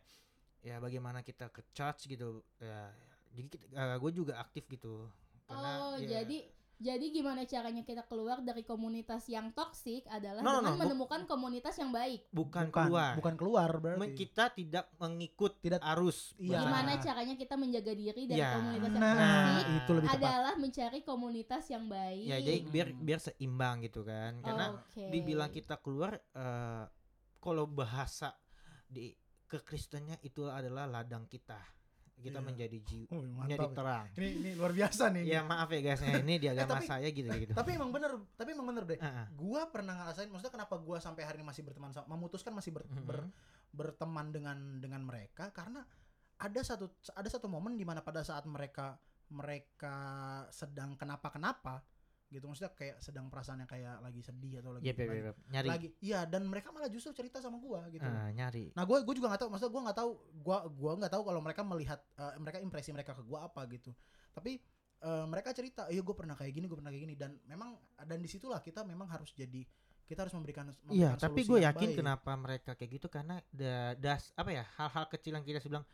ya 0.61 0.77
bagaimana 0.79 1.25
kita 1.25 1.49
ke 1.49 1.65
charge 1.73 2.09
gitu 2.09 2.45
ya 2.61 2.93
jadi 3.33 3.49
gue 3.97 4.11
juga 4.13 4.37
aktif 4.37 4.69
gitu 4.69 5.09
karena 5.45 5.71
Oh, 5.79 5.97
ya, 5.97 6.21
jadi 6.21 6.39
jadi 6.75 7.07
gimana 7.09 7.47
caranya 7.47 7.81
kita 7.81 8.03
keluar 8.03 8.43
dari 8.43 8.61
komunitas 8.61 9.25
yang 9.27 9.51
toksik 9.51 10.03
adalah 10.07 10.43
No, 10.43 10.51
no, 10.51 10.59
dengan 10.59 10.67
no, 10.67 10.75
bu- 10.75 10.83
menemukan 10.85 11.23
komunitas 11.25 11.79
yang 11.79 11.91
baik. 11.91 12.27
bukan, 12.29 12.67
bukan 12.67 12.83
keluar 12.83 13.13
bukan 13.15 13.35
keluar 13.37 13.71
berarti 13.79 14.01
Men- 14.03 14.19
kita 14.19 14.45
tidak 14.51 14.85
mengikut 14.97 15.53
Tidak- 15.61 15.81
arus 15.95 16.35
Iya. 16.37 16.61
Gimana 16.61 16.99
caranya 16.99 17.35
kita 17.35 17.55
menjaga 17.55 17.93
diri 17.95 18.23
dari 18.25 18.37
Ya. 18.37 18.59
komunitas 18.59 18.91
yang 18.91 19.01
nah 19.01 19.15
toksik 19.15 19.67
itu 19.73 19.91
lebih 19.95 20.09
tepat 20.11 20.19
adalah 20.21 20.55
mencari 20.57 21.01
komunitas 21.03 21.65
yang 21.69 21.85
baik. 21.87 22.25
ya 22.27 22.37
jadi 22.39 22.59
biar 22.67 22.89
Hmm. 22.91 23.01
biar 23.01 23.21
seimbang 23.23 23.77
gitu 23.81 24.01
kan 24.03 24.33
karena 24.41 24.67
Oke. 24.75 25.05
dibilang 25.09 25.51
kita 25.51 25.79
keluar 25.79 26.13
eh 26.29 26.85
kalau 27.39 27.65
bahasa 27.65 28.35
di 28.85 29.15
kekristennya 29.47 30.19
itu 30.21 30.49
adalah 30.49 30.91
ladang 30.91 31.25
kita 31.25 31.63
kita 32.25 32.35
Iya. 32.35 32.47
menjadi 32.47 32.79
jiwa 32.81 33.13
Wih, 33.13 33.31
menjadi 33.31 33.67
terang 33.71 34.07
ini 34.17 34.29
ini 34.35 34.51
luar 34.55 34.73
biasa 34.73 35.03
nih 35.11 35.23
ya 35.27 35.41
maaf 35.43 35.69
ya 35.69 35.81
guys 35.83 36.01
ya, 36.01 36.17
ini 36.19 36.35
di 36.37 36.47
agama 36.53 36.73
tapi- 36.75 36.89
saya 36.89 37.09
gitu 37.09 37.29
gitu 37.29 37.53
tapi 37.53 37.71
emang 37.73 37.91
bener 37.91 38.13
tapi 38.33 38.49
emang 38.51 38.67
bener 38.67 38.85
deh 38.87 38.99
ah. 38.99 39.29
gua 39.31 39.69
pernah 39.69 39.93
ngerasain 39.95 40.27
maksudnya 40.27 40.55
kenapa 40.55 40.75
gua 40.79 40.97
sampai 40.99 41.23
hari 41.23 41.37
ini 41.37 41.47
masih 41.47 41.63
berteman 41.63 41.93
sama 41.93 42.09
memutuskan 42.11 42.51
masih 42.51 42.73
ber- 42.73 42.89
Mhm. 42.89 43.05
ber- 43.05 43.31
berteman 43.71 44.31
dengan 44.31 44.57
dengan 44.79 45.03
mereka 45.03 45.51
karena 45.51 45.85
ada 46.35 46.61
satu 46.61 46.89
ada 47.11 47.29
satu 47.29 47.47
momen 47.47 47.75
di 47.75 47.85
mana 47.85 48.01
pada 48.01 48.21
saat 48.21 48.43
mereka 48.45 48.97
mereka 49.29 49.97
sedang 50.49 50.95
kenapa 50.95 51.29
kenapa 51.29 51.83
gitu 52.29 52.45
maksudnya 52.51 52.73
kayak 52.75 52.97
sedang 52.99 53.31
perasaannya 53.31 53.69
kayak 53.69 54.01
lagi 54.03 54.21
sedih 54.25 54.59
atau 54.59 54.75
lagi 54.75 54.91
Yep, 54.91 54.97
yep, 54.97 55.11
yep, 55.33 55.37
nyari 55.53 55.69
lagi 55.71 55.89
iya 56.03 56.25
dan 56.27 56.43
mereka 56.49 56.73
malah 56.75 56.91
justru 56.91 57.15
cerita 57.15 57.39
sama 57.39 57.61
gua 57.61 57.87
gitu 57.93 58.03
Ah, 58.05 58.33
nyari 58.35 58.75
Nah, 58.75 58.83
gue 58.83 58.99
gue 59.07 59.15
juga 59.15 59.31
nggak 59.31 59.43
tahu, 59.47 59.51
maksudnya 59.55 59.73
gue 59.73 59.83
nggak 59.87 59.99
tahu, 59.99 60.11
gue 60.43 60.59
gua 60.75 60.93
nggak 60.99 61.13
tahu 61.15 61.23
kalau 61.23 61.41
mereka 61.45 61.63
melihat 61.63 62.01
eh, 62.19 62.35
mereka 62.43 62.59
impresi 62.59 62.91
mereka 62.91 63.13
ke 63.15 63.23
gue 63.23 63.39
apa 63.39 63.61
gitu. 63.71 63.91
Tapi 64.35 64.53
eh, 65.05 65.25
mereka 65.31 65.55
cerita, 65.55 65.87
iya 65.93 66.03
gue 66.03 66.15
pernah 66.17 66.35
kayak 66.35 66.53
gini, 66.53 66.67
gue 66.67 66.75
pernah 66.75 66.91
kayak 66.91 67.05
gini, 67.07 67.15
dan 67.15 67.39
memang 67.47 67.77
dan 68.03 68.19
di 68.19 68.27
situlah 68.27 68.59
kita 68.59 68.83
memang 68.83 69.07
harus 69.07 69.31
jadi 69.37 69.63
kita 70.05 70.27
harus 70.27 70.35
memberikan. 70.37 70.69
Iya, 70.91 71.17
tapi 71.17 71.47
gue 71.47 71.65
yakin 71.65 71.89
baik. 71.95 71.99
kenapa 72.03 72.31
mereka 72.37 72.71
kayak 72.77 72.91
gitu 73.01 73.07
karena 73.09 73.41
da, 73.49 73.95
das 73.97 74.35
apa 74.37 74.51
ya 74.53 74.65
hal-hal 74.77 75.05
kecil 75.09 75.33
yang 75.39 75.45
kita 75.47 75.65
bilang, 75.65 75.85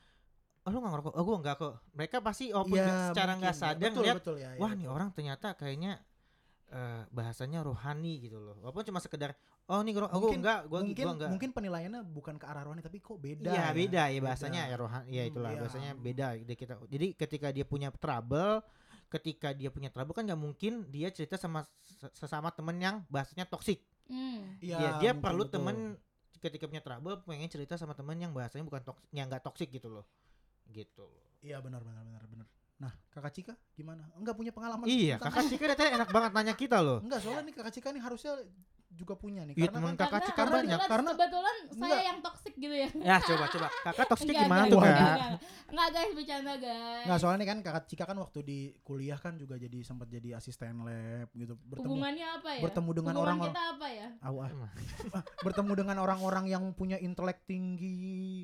oh 0.67 0.71
lu 0.73 0.79
nggak 0.83 0.93
ngerokok, 0.99 1.15
oh 1.15 1.25
gue 1.27 1.37
nggak 1.47 1.57
kok. 1.61 1.75
Mereka 1.95 2.17
pasti 2.25 2.45
open 2.51 2.75
Iya, 2.75 3.13
secara 3.15 3.33
nggak 3.39 3.55
mungkin, 3.55 3.63
ya. 3.63 3.71
sadar 3.71 3.83
betul, 3.87 3.95
ngeliat, 4.03 4.17
betul, 4.19 4.37
ya, 4.41 4.51
ya, 4.57 4.59
wah 4.59 4.73
nih 4.75 4.87
betul. 4.87 4.97
orang 4.97 5.09
ternyata 5.15 5.49
kayaknya 5.55 5.93
eh, 6.71 7.03
bahasanya 7.11 7.61
rohani 7.61 8.23
gitu 8.23 8.39
loh. 8.39 8.55
Walaupun 8.59 8.83
cuma 8.83 8.99
sekedar, 8.99 9.35
oh 9.67 9.83
nih 9.83 9.93
oh, 9.97 10.07
gue 10.09 10.33
enggak, 10.33 10.61
gue 10.65 10.81
mungkin 10.81 11.05
gua 11.05 11.15
enggak. 11.15 11.31
mungkin 11.31 11.51
penilaiannya 11.51 12.01
bukan 12.05 12.35
ke 12.35 12.47
arah 12.47 12.63
rohani 12.63 12.81
tapi 12.81 12.99
kok 12.99 13.17
beda. 13.17 13.51
Iya 13.51 13.61
ya. 13.61 13.71
beda 13.71 14.03
ya 14.09 14.21
bahasanya 14.21 14.63
Beda. 14.63 14.71
ya 14.71 14.77
rohani 14.79 15.11
ya 15.11 15.23
Hmm, 15.23 15.31
itulah 15.31 15.51
iya. 15.51 15.61
bahasanya 15.61 15.91
beda 15.93 16.27
dia 16.39 16.57
kita 16.57 16.73
jadi 16.87 17.07
ketika 17.15 17.49
dia 17.51 17.65
punya 17.65 17.89
trouble 17.93 18.63
ketika 19.07 19.51
dia 19.51 19.69
punya 19.69 19.91
trouble 19.91 20.15
kan 20.15 20.23
nggak 20.23 20.39
mungkin 20.39 20.87
dia 20.87 21.11
cerita 21.11 21.35
sama 21.35 21.67
se- 21.83 22.15
sesama 22.15 22.49
temen 22.51 22.79
yang 22.79 22.97
bahasanya 23.07 23.45
toksik 23.45 23.83
Hmm. 24.07 24.59
Iya, 24.59 24.75
ya, 24.75 24.91
dia 24.99 25.13
perlu 25.15 25.47
betul. 25.47 25.63
temen 25.63 25.77
ketika 26.39 26.67
punya 26.67 26.81
trouble 26.81 27.15
pengen 27.23 27.47
cerita 27.47 27.75
sama 27.75 27.95
temen 27.95 28.15
yang 28.17 28.31
bahasanya 28.31 28.63
bukan 28.63 28.83
toksik 28.83 29.07
yang 29.11 29.27
nggak 29.27 29.43
toksik 29.43 29.71
gitu 29.71 29.87
loh 29.87 30.03
gitu 30.67 31.03
loh 31.03 31.27
Iya 31.41 31.59
benar 31.59 31.81
benar 31.81 32.03
benar 32.03 32.25
benar. 32.27 32.47
Nah, 32.81 32.93
Kakak 33.07 33.33
Cika 33.33 33.55
gimana? 33.71 34.09
Enggak 34.15 34.33
punya 34.33 34.51
pengalaman. 34.51 34.85
iya 34.85 35.17
kakak 35.17 35.45
Cika 35.47 35.65
tadi 35.71 35.93
enak 35.93 36.09
banget 36.09 36.31
nanya 36.33 36.55
kita 36.55 36.81
loh 36.81 36.99
Enggak, 36.99 37.21
soalnya 37.21 37.45
nih 37.45 37.55
Kakak 37.55 37.73
Cika 37.73 37.89
nih 37.91 38.01
harusnya 38.01 38.33
juga 38.91 39.15
punya 39.15 39.45
nih 39.45 39.55
Iya, 39.55 39.69
karena 39.69 39.87
kan 39.87 39.95
kakak 39.95 40.11
Karena 40.11 40.27
Cika 40.27 40.43
banyak 40.51 40.81
karena- 40.83 41.13
kebetulan 41.15 41.57
saya 41.71 41.79
Enggak. 41.79 42.01
yang 42.03 42.19
toksik 42.21 42.55
gitu 42.57 42.75
ya. 42.75 42.89
ya 42.91 43.17
coba 43.23 43.45
coba 43.47 43.67
kakak 43.87 44.07
toksiknya 44.09 44.33
Enggak, 44.33 44.43
gimana 44.43 44.59
enggak, 44.59 44.73
tuh 44.73 44.81
kak 44.81 44.89
enggak, 44.91 45.13
enggak. 45.13 45.41
Enggak 45.71 45.89
guys, 45.93 46.13
bercanda 46.13 46.55
guys. 46.57 47.05
Enggak, 47.05 47.19
soalnya 47.21 47.39
nih 47.39 47.49
kan 47.49 47.59
Kakak 47.63 47.85
Cika 47.87 48.05
kan 48.05 48.17
waktu 48.19 48.39
di 48.41 48.59
kuliah 48.81 49.15
kan 49.17 49.33
juga 49.37 49.55
jadi 49.55 49.79
sempat 49.81 50.09
jadi 50.09 50.29
asisten 50.35 50.75
lab 50.81 51.29
gitu, 51.33 51.55
bertemu 51.63 51.85
Hubungannya 51.87 52.27
apa 52.33 52.49
ya? 52.51 52.61
bertemu 52.65 52.91
dengan 52.91 53.13
Hubungan 53.13 53.23
orang-orang 53.23 53.53
kita 53.53 53.63
apa 53.71 53.87
ya? 53.87 54.09
Ah. 54.19 54.31
Emang. 54.49 54.71
bertemu 55.47 55.73
dengan 55.77 55.97
orang-orang 56.01 56.45
yang 56.47 56.65
punya 56.73 56.97
intelek 56.99 57.45
tinggi 57.45 58.01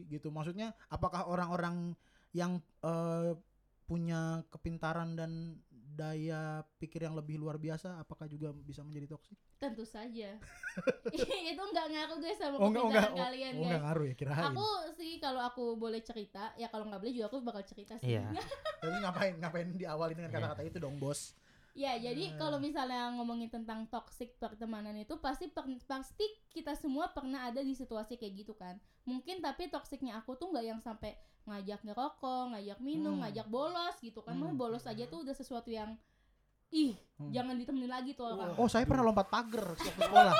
gitu. 0.06 0.28
Maksudnya 0.28 0.70
apakah 0.86 1.24
orang-orang 1.24 1.96
yang 2.30 2.60
eh, 2.82 3.32
punya 3.86 4.42
kepintaran 4.50 5.14
dan 5.14 5.62
daya 5.96 6.60
pikir 6.76 7.08
yang 7.08 7.16
lebih 7.16 7.40
luar 7.40 7.56
biasa 7.56 7.96
apakah 7.96 8.28
juga 8.28 8.52
bisa 8.52 8.84
menjadi 8.84 9.16
toksik? 9.16 9.38
Tentu 9.56 9.86
saja. 9.88 10.36
itu 11.50 11.62
enggak 11.62 11.86
ngaruh 11.88 12.18
guys 12.20 12.36
sama 12.36 12.60
Oh 12.60 12.68
enggak, 12.68 12.84
oh, 12.84 12.88
enggak, 12.92 13.08
kepintaran 13.08 13.14
oh, 13.14 13.18
kalian 13.24 13.46
oh, 13.48 13.56
guys. 13.56 13.64
enggak 13.64 13.82
ngaruh 13.86 14.04
ya 14.04 14.14
kirain. 14.18 14.44
Aku 14.52 14.68
sih 14.98 15.12
kalau 15.16 15.40
aku 15.40 15.64
boleh 15.80 16.00
cerita, 16.04 16.52
ya 16.60 16.68
kalau 16.68 16.84
nggak 16.90 17.00
boleh 17.00 17.14
juga 17.16 17.26
aku 17.32 17.38
bakal 17.40 17.62
cerita 17.64 17.94
sih. 18.02 18.12
iya 18.12 18.28
Tapi 18.84 18.96
ngapain 19.00 19.34
ngapain 19.40 19.68
diawali 19.72 20.12
dengan 20.12 20.30
Iya. 20.30 20.36
kata-kata 20.36 20.62
itu 20.68 20.78
dong, 20.82 21.00
Bos? 21.00 21.32
Ya, 21.76 21.92
jadi 22.00 22.32
Hmm. 22.32 22.40
kalau 22.40 22.56
misalnya 22.56 23.12
ngomongin 23.20 23.52
tentang 23.52 23.84
toxic 23.92 24.32
pertemanan 24.40 24.96
itu 24.96 25.12
pasti 25.20 25.52
per- 25.52 25.68
pasti 25.84 26.24
kita 26.48 26.72
semua 26.72 27.12
pernah 27.12 27.52
ada 27.52 27.60
di 27.60 27.76
situasi 27.76 28.16
kayak 28.16 28.32
gitu 28.32 28.56
kan. 28.56 28.80
Mungkin 29.04 29.44
tapi 29.44 29.68
toksiknya 29.68 30.16
aku 30.16 30.40
tuh 30.40 30.48
nggak 30.56 30.64
yang 30.64 30.80
sampai 30.80 31.12
ngajak 31.46 31.80
ngerokok, 31.82 32.44
ngajak 32.52 32.78
minum, 32.82 33.16
Hmm. 33.16 33.22
ngajak 33.24 33.46
bolos 33.46 33.96
gitu 33.98 34.20
kan. 34.20 34.34
Hmm. 34.34 34.54
bolos 34.54 34.84
aja 34.84 35.06
tuh 35.06 35.22
udah 35.22 35.32
sesuatu 35.32 35.70
yang 35.70 35.94
ih, 36.66 36.98
Hmm. 37.14 37.30
jangan 37.30 37.54
ditemenin 37.54 37.86
lagi 37.86 38.18
tuh 38.18 38.26
orang. 38.26 38.58
Oh, 38.58 38.66
saya 38.66 38.82
pernah 38.82 39.06
lompat 39.06 39.30
pagar 39.30 39.78
waktu 39.78 39.86
sekolah. 39.86 40.32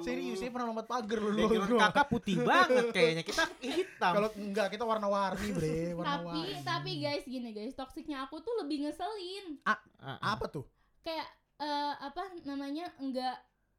Serius, 0.00 0.40
saya 0.40 0.48
pernah 0.48 0.72
lompat 0.72 0.88
pagar 0.88 1.20
dulu. 1.20 1.76
Kakak 1.76 2.06
putih 2.08 2.40
banget 2.40 2.88
kayaknya 2.90 3.20
kita 3.20 3.44
hitam 3.60 4.12
Kalau 4.16 4.28
enggak 4.40 4.72
kita 4.72 4.84
warna-warni, 4.88 5.52
Bre, 5.52 5.92
Tapi 5.92 5.96
warna-warni. 6.00 6.64
tapi 6.64 6.90
guys 6.98 7.24
gini 7.28 7.52
guys, 7.52 7.76
toksiknya 7.76 8.24
aku 8.24 8.40
tuh 8.40 8.56
lebih 8.56 8.88
ngeselin. 8.88 9.60
Ah, 9.68 9.76
ah. 10.00 10.18
apa 10.32 10.48
tuh? 10.48 10.64
Kayak 11.04 11.28
eh, 11.56 11.94
apa 12.00 12.32
namanya? 12.44 12.88
enggak 12.96 13.36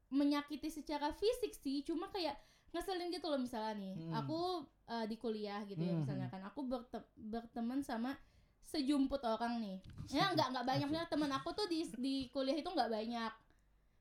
menyakiti 0.08 0.72
secara 0.72 1.12
fisik 1.12 1.52
sih, 1.52 1.84
cuma 1.84 2.08
kayak 2.08 2.38
ngeselin 2.70 3.08
gitu 3.08 3.26
loh 3.26 3.36
misalnya 3.36 3.74
nih. 3.76 3.94
Hmm. 3.98 4.14
Aku 4.16 4.38
eh, 4.86 5.04
di 5.04 5.16
kuliah 5.16 5.60
gitu 5.64 5.78
ya 5.78 5.90
Hmm. 5.90 6.00
misalnya 6.00 6.28
kan 6.28 6.40
aku 6.42 6.60
berte- 6.62 7.08
berteman 7.14 7.80
sama 7.80 8.16
sejumput 8.62 9.20
orang 9.22 9.58
nih 9.58 9.80
ya 10.10 10.28
nggak 10.30 10.48
nggak 10.50 10.64
banyaknya 10.66 11.02
teman 11.06 11.28
aku 11.30 11.52
tuh 11.52 11.64
di 11.66 11.88
di 11.94 12.14
kuliah 12.28 12.52
itu 12.54 12.64
nggak 12.66 12.88
banyak 12.90 13.32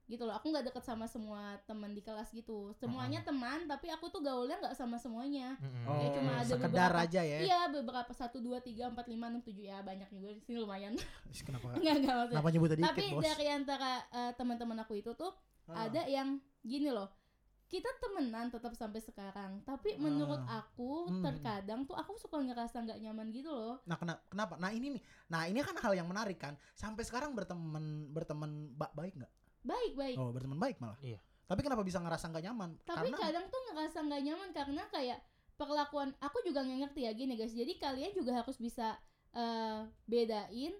gitu 0.06 0.23
loh 0.23 0.32
aku 0.34 0.47
nggak 0.49 0.63
deket 0.65 0.80
sama 0.82 1.03
semua 1.06 1.39
teman 1.62 1.91
di 1.91 1.99
kelas 1.99 2.32
gitu 2.32 2.71
semuanya 2.73 3.19
teman 3.21 3.63
tapi 3.65 3.88
aku 3.88 4.08
tuh 4.08 4.19
gaulnya 4.21 4.56
nggak 4.58 4.71
sama 4.73 4.95
semuanya. 4.95 5.56
Oh, 5.84 5.91
Kayak 5.93 6.12
cuma 6.13 6.32
ada 6.34 6.43
sekedar 6.45 6.67
beberapa- 6.89 7.03
aja 7.06 7.21
ya. 7.21 7.38
iya 7.41 7.60
beberapa 7.67 8.12
satu 8.13 8.39
dua 8.39 8.60
tiga 8.60 8.88
empat 8.88 9.03
lima 9.06 9.27
enam 9.30 9.39
tujuh 9.41 9.63
ya 9.65 9.80
banyak 9.82 10.08
juga 10.10 10.30
di 10.30 10.39
sini 10.41 10.58
lumayan 10.58 10.95
Kenapa? 11.43 11.75
nggak 11.77 11.95
nggak 11.97 12.15
maksudnya 12.17 12.32
Kenapa 12.34 12.49
nyebut 12.49 12.69
tadi 12.69 12.82
tapi 12.82 12.99
dikit, 13.01 13.12
Bos? 13.13 13.23
dari 13.25 13.45
antara 13.49 13.91
eh, 14.10 14.32
teman-teman 14.34 14.77
aku 14.82 14.93
itu 14.95 15.12
tuh 15.13 15.32
Ah. 15.65 15.84
ada 15.86 16.08
yang 16.08 16.36
gini 16.62 16.88
loh 16.88 17.12
kita 17.67 17.91
temenan 17.97 18.47
tetap 18.47 18.71
sampai 18.73 18.97
sekarang 18.97 19.60
tapi 19.62 19.95
menurut 19.97 20.39
Ah. 20.41 20.63
aku 20.63 21.08
Hmm. 21.10 21.19
terkadang 21.21 21.84
tuh 21.84 21.93
aku 21.93 22.15
suka 22.15 22.38
ngerasa 22.38 22.80
nggak 22.80 22.97
nyaman 22.97 23.27
gitu 23.30 23.47
loh 23.47 23.84
Nah, 23.84 23.95
kena- 23.95 24.23
kenapa? 24.25 24.56
Nah, 24.56 24.71
ini 24.71 24.88
nih. 24.89 25.01
Nah, 25.27 25.45
ini 25.45 25.60
kan 25.60 25.75
hal 25.75 25.93
yang 25.93 26.06
menarik 26.06 26.36
kan. 26.38 26.56
Sampai 26.73 27.03
sekarang 27.03 27.32
berteman 27.32 27.84
berteman 28.10 28.51
ba- 28.73 28.91
baik 28.93 29.15
nggak? 29.15 29.32
baik 29.62 29.93
baik 29.93 30.15
Oh, 30.15 30.32
berteman 30.32 30.56
baik 30.58 30.80
malah. 30.80 30.95
Iya. 31.01 31.19
Tapi 31.43 31.60
kenapa 31.60 31.84
bisa 31.84 31.97
ngerasa 31.97 32.25
nggak 32.25 32.43
nyaman? 32.45 32.69
tapi 32.82 33.08
Karena 33.08 33.17
kadang 33.19 33.45
tuh 33.47 33.62
ngerasa 33.67 33.97
nggak 34.01 34.21
nyaman 34.21 34.49
karena 34.51 34.84
kayak 34.88 35.19
perlakuan 35.53 36.10
aku 36.17 36.39
juga 36.41 36.62
nggak 36.62 36.80
ngerti 36.86 37.01
ya 37.01 37.12
gini 37.12 37.34
guys 37.34 37.51
jadi 37.51 37.73
kalian 37.75 38.13
juga 38.13 38.32
harus 38.38 38.56
bisa 38.56 38.95
eh, 39.34 39.80
bedain 40.06 40.71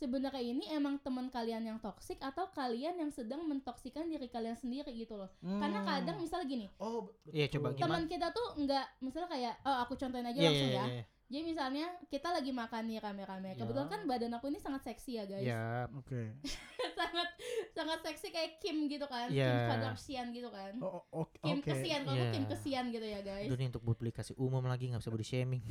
sebenarnya 0.00 0.40
ini 0.40 0.64
emang 0.70 0.96
teman 0.98 1.28
kalian 1.28 1.60
yang 1.62 1.78
toksik 1.78 2.16
atau 2.18 2.48
kalian 2.50 2.96
yang 2.96 3.10
sedang 3.10 3.44
mentoksikan 3.44 4.08
diri 4.08 4.26
kalian 4.26 4.56
sendiri 4.56 4.88
gitu 4.90 5.14
loh 5.14 5.28
karena 5.38 5.78
Hmm. 5.78 5.88
kadang 5.90 6.16
misalnya 6.18 6.46
gini 6.46 6.66
Oh. 6.74 7.12
Iya, 7.26 7.46
coba 7.50 7.72
teman 7.74 8.04
kita 8.06 8.28
tuh 8.30 8.56
nggak 8.56 8.86
misalnya 8.98 9.28
kayak 9.28 9.54
oh 9.60 9.76
aku 9.78 9.94
contohin 9.94 10.24
aja 10.24 10.34
Iya, 10.34 10.46
langsung 10.46 10.66
iya, 10.66 10.80
ya 10.80 10.86
iya. 10.90 11.02
jadi 11.26 11.42
misalnya 11.44 11.86
kita 12.06 12.28
lagi 12.30 12.50
makan 12.50 12.82
nih 12.86 12.98
rame-rame 12.98 13.48
Ya. 13.50 13.54
kebetulan 13.54 13.88
kan 13.88 14.00
badan 14.02 14.32
aku 14.32 14.48
ini 14.48 14.58
sangat 14.58 14.82
seksi 14.82 15.10
ya 15.14 15.24
guys 15.24 15.44
Iya. 15.44 15.64
Oke. 15.94 16.20
sangat 16.98 17.28
sangat 17.70 17.98
seksi 18.02 18.28
kayak 18.30 18.56
Kim 18.58 18.84
gitu 18.86 19.04
kan 19.04 19.28
Kim 19.28 19.36
Ya. 19.36 19.68
Kardashian 19.68 20.32
gitu 20.32 20.48
kan 20.48 20.72
Oh, 20.80 21.04
oh, 21.04 21.24
oke. 21.24 21.36
Kim 21.38 21.60
kesian 21.60 22.02
kalau 22.02 22.16
Iya. 22.18 22.32
Kim 22.32 22.44
kesian 22.46 22.84
gitu 22.88 23.04
ya 23.04 23.20
guys 23.20 23.46
ini 23.46 23.64
untuk 23.68 23.84
publikasi 23.84 24.32
umum 24.34 24.64
lagi 24.64 24.88
nggak 24.88 24.98
bisa 24.98 25.10
body 25.10 25.26
shaming. 25.26 25.62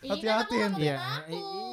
Ini 0.00 0.10
Hati-hati, 0.10 0.56
kan 0.56 0.70
aku 0.70 0.80
Iya, 0.80 0.96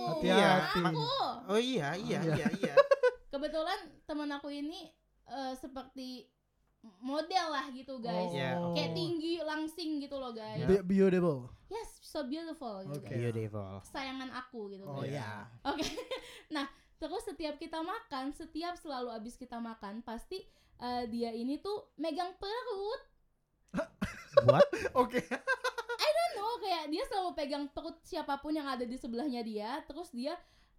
Hati-hati. 0.08 0.82
aku 0.82 1.04
Oh 1.48 1.56
iya, 1.58 1.96
iya, 1.96 2.20
Iya. 2.22 2.36
iya, 2.36 2.48
iya. 2.54 2.76
kebetulan 3.32 3.78
teman 4.04 4.30
aku 4.30 4.50
ini 4.50 4.88
eh, 5.26 5.54
seperti 5.54 6.28
model 6.98 7.48
lah 7.50 7.68
gitu 7.70 7.98
guys 7.98 8.28
Oh. 8.28 8.34
Iya, 8.34 8.50
oke. 8.58 8.74
kayak 8.74 8.92
tinggi 8.94 9.34
langsing 9.42 10.00
gitu 10.00 10.16
loh 10.16 10.32
guys 10.32 10.58
Ya. 10.58 10.68
Be- 10.70 10.84
beautiful. 10.84 11.52
yes 11.68 12.00
so 12.02 12.24
beautiful 12.24 12.80
gitu 12.82 13.00
guys. 13.02 13.12
Iya, 13.13 13.30
Devil. 13.30 13.80
sayangan 13.86 14.30
aku 14.34 14.70
gitu 14.70 14.84
Oh 14.84 15.00
guys 15.00 15.12
iya. 15.13 15.48
Oke. 15.63 15.84
Nah, 16.50 16.63
terus 16.98 17.24
setiap 17.24 17.56
kita 17.56 17.80
makan, 17.80 18.32
setiap 18.32 18.74
selalu 18.74 19.12
abis 19.13 19.36
kita 19.36 19.58
makan, 19.58 20.00
pasti 20.02 20.48
eh, 20.78 21.04
dia 21.06 21.30
ini 21.30 21.58
tuh 21.58 21.92
megang 21.96 22.32
perut. 22.34 23.02
Buat 24.46 24.68
Oke. 24.96 25.20
Kayak 26.58 26.84
dia 26.89 27.04
selalu 27.08 27.30
pegang 27.38 27.65
perut 27.72 27.98
siapa 28.04 28.38
pun 28.38 28.52
yang 28.52 28.67
ada 28.67 28.84
di 28.84 28.98
sebelahnya 28.98 29.41
dia, 29.41 29.82
terus 29.86 30.10
dia 30.12 30.36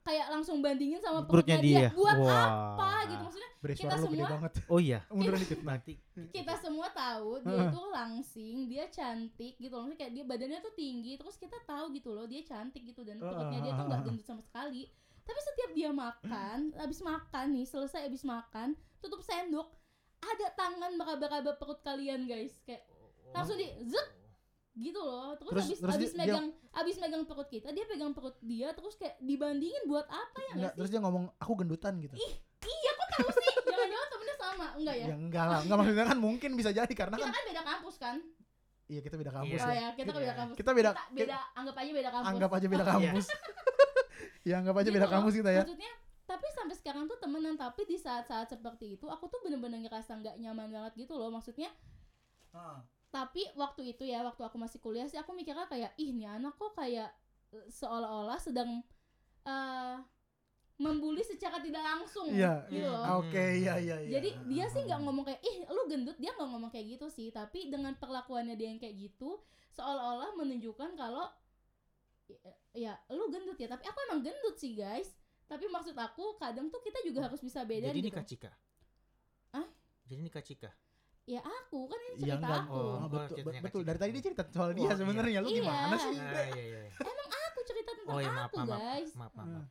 kayak 0.06 0.32
langsung 0.32 0.64
bandingin 0.64 1.04
sama 1.04 1.28
perutnya 1.28 1.60
perutnya, 1.60 1.88
dia. 1.88 1.88
Buat 1.92 2.16
Wah. 2.16 2.46
apa 2.72 2.90
gitu 3.12 3.22
maksudnya? 3.28 3.50
Beri 3.58 3.74
Kita 3.76 3.96
semua- 3.98 4.30
banget. 4.32 4.52
Oh 4.72 4.80
iya. 4.80 4.98
Munduran 5.12 5.40
dikit. 5.42 5.60
Nanti 5.66 5.94
Kita 6.32 6.54
semua 6.56 6.88
tahu 6.94 7.44
dia 7.44 7.68
itu 7.68 7.82
langsing, 7.92 8.56
dia 8.70 8.84
cantik 8.88 9.54
gitu 9.60 9.72
loh. 9.74 9.84
Maksudnya 9.84 10.00
kayak 10.00 10.12
dia 10.16 10.24
badannya 10.24 10.58
tuh 10.64 10.74
tinggi, 10.78 11.12
terus 11.20 11.36
kita 11.36 11.58
tahu 11.66 11.92
gitu 11.92 12.10
loh, 12.16 12.24
dia 12.24 12.40
cantik 12.46 12.82
gitu 12.88 13.04
dan 13.04 13.20
perutnya 13.20 13.58
dia 13.60 13.72
tuh 13.76 13.84
nggak 13.84 14.02
gendut 14.06 14.24
sama 14.24 14.40
sekali. 14.40 14.88
Tapi 15.28 15.40
setiap 15.44 15.70
dia 15.76 15.90
makan, 15.92 16.72
habis 16.80 17.04
makan 17.04 17.46
nih, 17.52 17.66
selesai 17.68 18.08
habis 18.08 18.24
makan, 18.24 18.72
tutup 19.04 19.20
sendok, 19.20 19.68
ada 20.24 20.46
tangan 20.56 20.96
meraba-raba 20.96 21.52
perut 21.60 21.84
kalian 21.84 22.24
guys, 22.24 22.56
kayak 22.64 22.88
langsung 23.36 23.60
di 23.60 23.68
zet 23.84 24.08
gitu 24.78 24.96
loh. 24.96 25.34
Terus, 25.34 25.50
Terus- 25.50 25.64
habis 25.64 25.78
terus 25.78 25.92
habis 25.92 26.10
dia- 26.10 26.18
megang 26.20 26.46
habis 26.70 26.96
megang 26.96 27.24
perut 27.24 27.46
kita, 27.46 27.68
dia 27.68 27.84
pegang 27.84 28.12
perut 28.12 28.36
dia, 28.40 28.70
terus 28.70 28.94
kayak 28.94 29.18
dibandingin 29.20 29.82
buat 29.84 30.06
apa 30.06 30.38
ya 30.38 30.44
Enggak, 30.48 30.56
nggak 30.56 30.70
sih? 30.70 30.78
terus 30.78 30.90
dia 30.90 31.00
ngomong 31.00 31.24
aku 31.36 31.52
gendutan 31.56 31.94
gitu. 31.98 32.14
Iya, 32.14 32.90
kok 32.92 33.06
tahu 33.12 33.28
sih? 33.32 33.46
Jangan-jangan 33.68 34.08
temennya 34.08 34.36
sama, 34.36 34.66
enggak 34.74 34.94
ya? 34.94 35.04
Ya 35.04 35.16
enggak 35.16 35.44
lah, 35.44 35.58
enggak 35.60 35.76
maksudnya 35.76 36.06
kan 36.06 36.18
mungkin 36.18 36.50
bisa 36.54 36.70
jadi 36.70 36.92
karena 36.92 37.16
Kita 37.16 37.24
kan 37.24 37.34
kan 37.34 37.44
beda 37.44 37.62
kampus 37.64 37.96
kan? 37.98 38.16
iya 38.86 39.00
kita 39.00 39.16
beda 39.16 39.28
kampus 39.30 39.52
Iya. 39.52 39.62
Oh 39.62 39.68
ya. 39.68 39.78
ya, 39.78 39.88
kita 39.92 40.08
kan 40.08 40.18
beda 40.18 40.34
kampus. 40.34 40.56
Kita 40.56 40.70
beda 40.72 40.90
Kita 40.90 41.04
beda, 41.12 41.38
anggap 41.54 41.76
aja 41.76 41.90
beda 41.92 42.10
kampus. 42.10 42.28
anggap 42.30 42.50
aja 42.52 42.66
beda 42.66 42.84
Iya. 42.84 42.90
kampus. 42.90 43.26
ya 44.48 44.54
anggap 44.56 44.74
aja 44.74 44.82
Gitu 44.82 44.96
beda 44.96 45.04
loh. 45.04 45.12
kampus 45.12 45.34
kita 45.34 45.50
ya. 45.50 45.60
Maksudnya, 45.60 45.92
tapi 46.24 46.46
sampai 46.50 46.74
sekarang 46.74 47.04
tuh 47.04 47.18
temenan 47.18 47.54
tapi 47.54 47.82
di 47.84 47.96
saat-saat 47.96 48.48
seperti 48.48 48.86
itu 48.94 49.06
aku 49.06 49.26
tuh 49.26 49.40
bener-bener 49.40 49.80
ngerasa 49.82 50.12
nggak 50.14 50.36
nyaman 50.38 50.68
banget 50.70 50.92
gitu 50.98 51.14
loh 51.14 51.28
maksudnya 51.28 51.68
tapi 53.08 53.40
waktu 53.56 53.96
itu 53.96 54.04
ya 54.04 54.20
waktu 54.20 54.44
aku 54.44 54.56
masih 54.56 54.78
kuliah 54.78 55.08
sih 55.08 55.16
aku 55.16 55.32
mikirnya 55.32 55.64
kayak 55.64 55.96
ih 55.96 56.12
nih 56.12 56.28
anak 56.28 56.54
kok 56.54 56.76
kayak 56.76 57.08
eh, 57.50 57.66
seolah-olah 57.68 58.36
sedang 58.36 58.84
eh 59.42 59.96
membuli 60.78 61.26
secara 61.26 61.58
tidak 61.58 61.82
langsung 61.82 62.30
Iya. 62.30 62.62
gitu 62.70 62.86
loh 62.86 63.02
Hmm. 63.02 63.18
Oke, 63.26 63.44
iya 63.58 63.74
iya 63.82 63.96
iya. 63.98 64.10
jadi 64.14 64.30
dia 64.46 64.66
sih 64.70 64.86
nggak 64.86 65.00
ngomong 65.02 65.24
kayak 65.26 65.42
ih 65.42 65.66
lu 65.66 65.82
gendut 65.90 66.14
dia 66.16 66.30
nggak 66.30 66.46
ngomong 66.46 66.70
kayak 66.70 66.86
gitu 66.94 67.10
sih 67.10 67.34
tapi 67.34 67.66
dengan 67.66 67.98
perlakuannya 67.98 68.54
dia 68.54 68.70
yang 68.70 68.78
kayak 68.78 68.94
gitu 68.94 69.42
seolah-olah 69.74 70.38
menunjukkan 70.38 70.94
kalau 70.94 71.26
ya, 72.30 72.38
ya 72.74 72.92
lu 73.10 73.26
gendut 73.26 73.58
ya 73.58 73.66
tapi 73.66 73.90
aku 73.90 73.98
emang 74.06 74.22
gendut 74.22 74.54
sih 74.54 74.78
guys 74.78 75.18
tapi 75.48 75.66
maksud 75.66 75.96
aku 75.96 76.36
kadang 76.38 76.70
tuh 76.70 76.78
kita 76.78 77.00
juga 77.02 77.26
harus 77.26 77.40
bisa 77.40 77.64
beda 77.64 77.88
Jadi 77.88 77.98
ini 77.98 78.10
gitu 78.12 78.36
Cika. 78.36 78.52
Ah? 79.56 79.64
Jadi 80.04 80.14
ini 80.14 80.28
Cika. 80.30 80.70
Ya 81.28 81.40
aku 81.44 81.84
kan 81.84 81.98
ini 82.00 82.14
Iya 82.16 82.34
cerita 82.34 82.40
enggak. 82.40 82.62
aku 82.64 82.72
Oh, 82.72 82.80
Oh, 82.80 82.96
oh, 82.96 83.08
betul, 83.10 83.36
betul. 83.60 83.82
Dari 83.84 83.98
tadi 83.98 84.10
dia 84.10 84.24
cerita 84.24 84.42
soal 84.48 84.72
dia 84.72 84.80
Oh, 84.80 84.88
iya. 84.88 84.96
sebenarnya. 84.96 85.38
Lu 85.38 85.48
Iya. 85.48 85.58
gimana 85.60 85.94
sih? 85.94 86.16
Ah, 86.16 86.32
iya 86.48 86.62
iya. 86.64 86.80
iya. 86.88 87.14
aku 87.28 87.60
cerita 87.62 87.90
tentang 87.92 88.08
Oh 88.10 88.18
ya 88.18 88.30
maaf, 88.30 88.46
aku 88.46 88.56
maaf, 88.58 88.68
guys 88.72 89.10
maaf, 89.12 89.32
maaf, 89.32 89.46
maaf. 89.46 89.66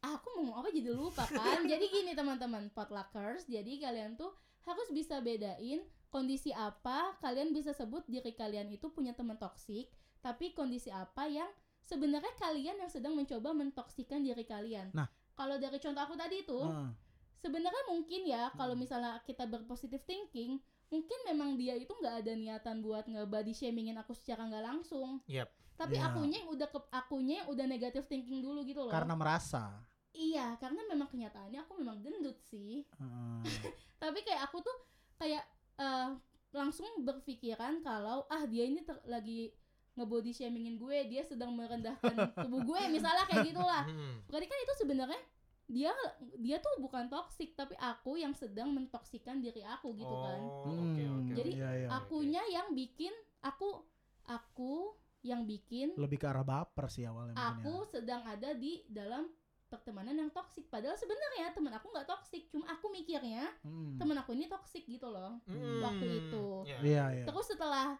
aku 0.00 0.26
mau 0.30 0.38
ngomong 0.38 0.56
apa 0.56 0.68
jadi 0.70 0.90
lupa 0.90 1.24
kan 1.26 1.60
jadi 1.64 1.84
gini 1.86 2.12
teman-teman 2.12 2.68
potluckers 2.70 3.42
jadi 3.46 3.72
kalian 3.78 4.14
tuh 4.14 4.30
harus 4.62 4.88
bisa 4.90 5.18
bedain 5.18 5.80
kondisi 6.08 6.50
apa 6.50 7.16
kalian 7.18 7.50
bisa 7.50 7.72
sebut 7.72 8.04
diri 8.06 8.32
kalian 8.32 8.68
itu 8.68 8.88
punya 8.88 9.12
teman 9.12 9.36
toksik 9.36 9.88
tapi 10.18 10.52
kondisi 10.52 10.88
apa 10.88 11.26
yang 11.26 11.48
sebenarnya 11.80 12.30
kalian 12.36 12.76
yang 12.76 12.88
sedang 12.88 13.12
mencoba 13.12 13.50
mentoksikan 13.52 14.20
diri 14.20 14.44
kalian 14.44 14.92
Nah. 14.92 15.08
kalau 15.32 15.56
dari 15.56 15.76
contoh 15.76 16.00
aku 16.00 16.14
tadi 16.14 16.42
itu 16.42 16.58
Heeh. 16.58 16.90
sebenarnya 17.38 17.82
mungkin 17.86 18.22
ya 18.24 18.50
kalau 18.52 18.72
Hmm. 18.72 18.82
misalnya 18.82 19.18
kita 19.22 19.44
berpositif 19.44 20.02
thinking 20.02 20.58
mungkin 20.88 21.18
memang 21.24 21.54
dia 21.54 21.74
itu 21.74 21.92
nggak 21.92 22.24
ada 22.24 22.32
niatan 22.32 22.80
buat 22.80 23.04
nge-body 23.04 23.52
shamingin 23.52 23.96
aku 23.96 24.12
secara 24.12 24.44
nggak 24.44 24.64
langsung 24.64 25.20
Yap. 25.26 25.52
tapi 25.74 25.94
Iya. 25.94 26.08
akunya 26.08 26.36
yang 26.40 26.50
udah 26.50 26.68
ke 26.68 26.78
akunya 26.90 27.34
yang 27.40 27.48
udah 27.48 27.64
negatif 27.64 28.04
thinking 28.04 28.40
dulu 28.40 28.64
gitu 28.64 28.82
loh 28.82 28.90
Karena 28.90 29.12
merasa. 29.12 29.84
Iya, 30.10 30.56
karena 30.58 30.82
memang 30.84 31.06
kenyataannya 31.06 31.60
aku 31.60 31.78
memang 31.78 32.02
gendut 32.02 32.40
sih. 32.44 32.82
Heeh. 32.90 33.40
Tapi 34.02 34.18
kayak 34.20 34.50
aku 34.50 34.58
tuh 34.58 34.74
kayak 35.14 35.44
eh, 35.76 36.10
langsung 36.50 36.88
berpikiran 36.98 37.78
kalau 37.80 38.26
ah 38.26 38.42
dia 38.42 38.64
ini 38.64 38.82
ter- 38.82 39.04
lagi 39.06 39.52
ngebody 39.94 40.30
shamingin 40.30 40.74
gue, 40.74 41.06
dia 41.06 41.22
sedang 41.22 41.54
merendahkan 41.54 42.14
tubuh 42.42 42.62
gue, 42.64 42.80
misalnya 42.88 43.26
kayak 43.26 43.50
gitulah. 43.50 43.84
Hmm. 43.86 44.18
Berarti 44.26 44.46
kan 44.46 44.58
itu 44.58 44.74
sebenarnya 44.78 45.20
dia 45.68 45.92
dia 46.40 46.56
tuh 46.58 46.80
bukan 46.80 47.06
toksik, 47.06 47.52
tapi 47.52 47.76
aku 47.76 48.16
yang 48.16 48.32
sedang 48.32 48.72
mentoksikan 48.72 49.38
diri 49.38 49.60
aku 49.62 49.92
gitu 49.92 50.10
kan. 50.10 50.40
Oh, 50.40 50.64
oke 50.64 50.96
Hmm, 50.96 51.18
oke. 51.22 51.32
Jadi, 51.36 51.50
iya, 51.54 51.70
iya. 51.76 51.88
Akunya 51.92 52.42
yang 52.48 52.72
bikin 52.72 53.12
aku 53.40 53.84
aku 54.24 54.96
yang 55.20 55.44
bikin 55.44 55.92
lebih 55.94 56.16
ke 56.16 56.26
arah 56.26 56.40
baper 56.42 56.88
sih 56.88 57.02
awalnya 57.02 57.34
mungkin 57.34 57.42
ya. 57.42 57.52
aku 57.58 57.74
sedang 57.84 58.22
ada 58.22 58.54
di 58.54 58.86
dalam 58.86 59.28
pertemanan 59.68 60.16
yang 60.16 60.30
toksik 60.30 60.70
padahal 60.70 60.96
sebenarnya 60.96 61.52
teman 61.52 61.74
aku 61.74 61.92
nggak 61.92 62.06
toksik 62.06 62.48
cuma 62.48 62.64
aku 62.66 62.88
mikirnya 62.88 63.44
Hmm. 63.60 63.98
teman 64.00 64.16
aku 64.16 64.32
ini 64.32 64.48
toksik 64.48 64.88
gitu 64.88 65.10
loh 65.10 65.36
Hmm. 65.44 65.84
waktu 65.84 66.06
itu. 66.24 66.46
Iya. 66.64 66.78
Iya, 66.80 67.04
iya. 67.12 67.24
terus 67.28 67.46
setelah 67.46 67.98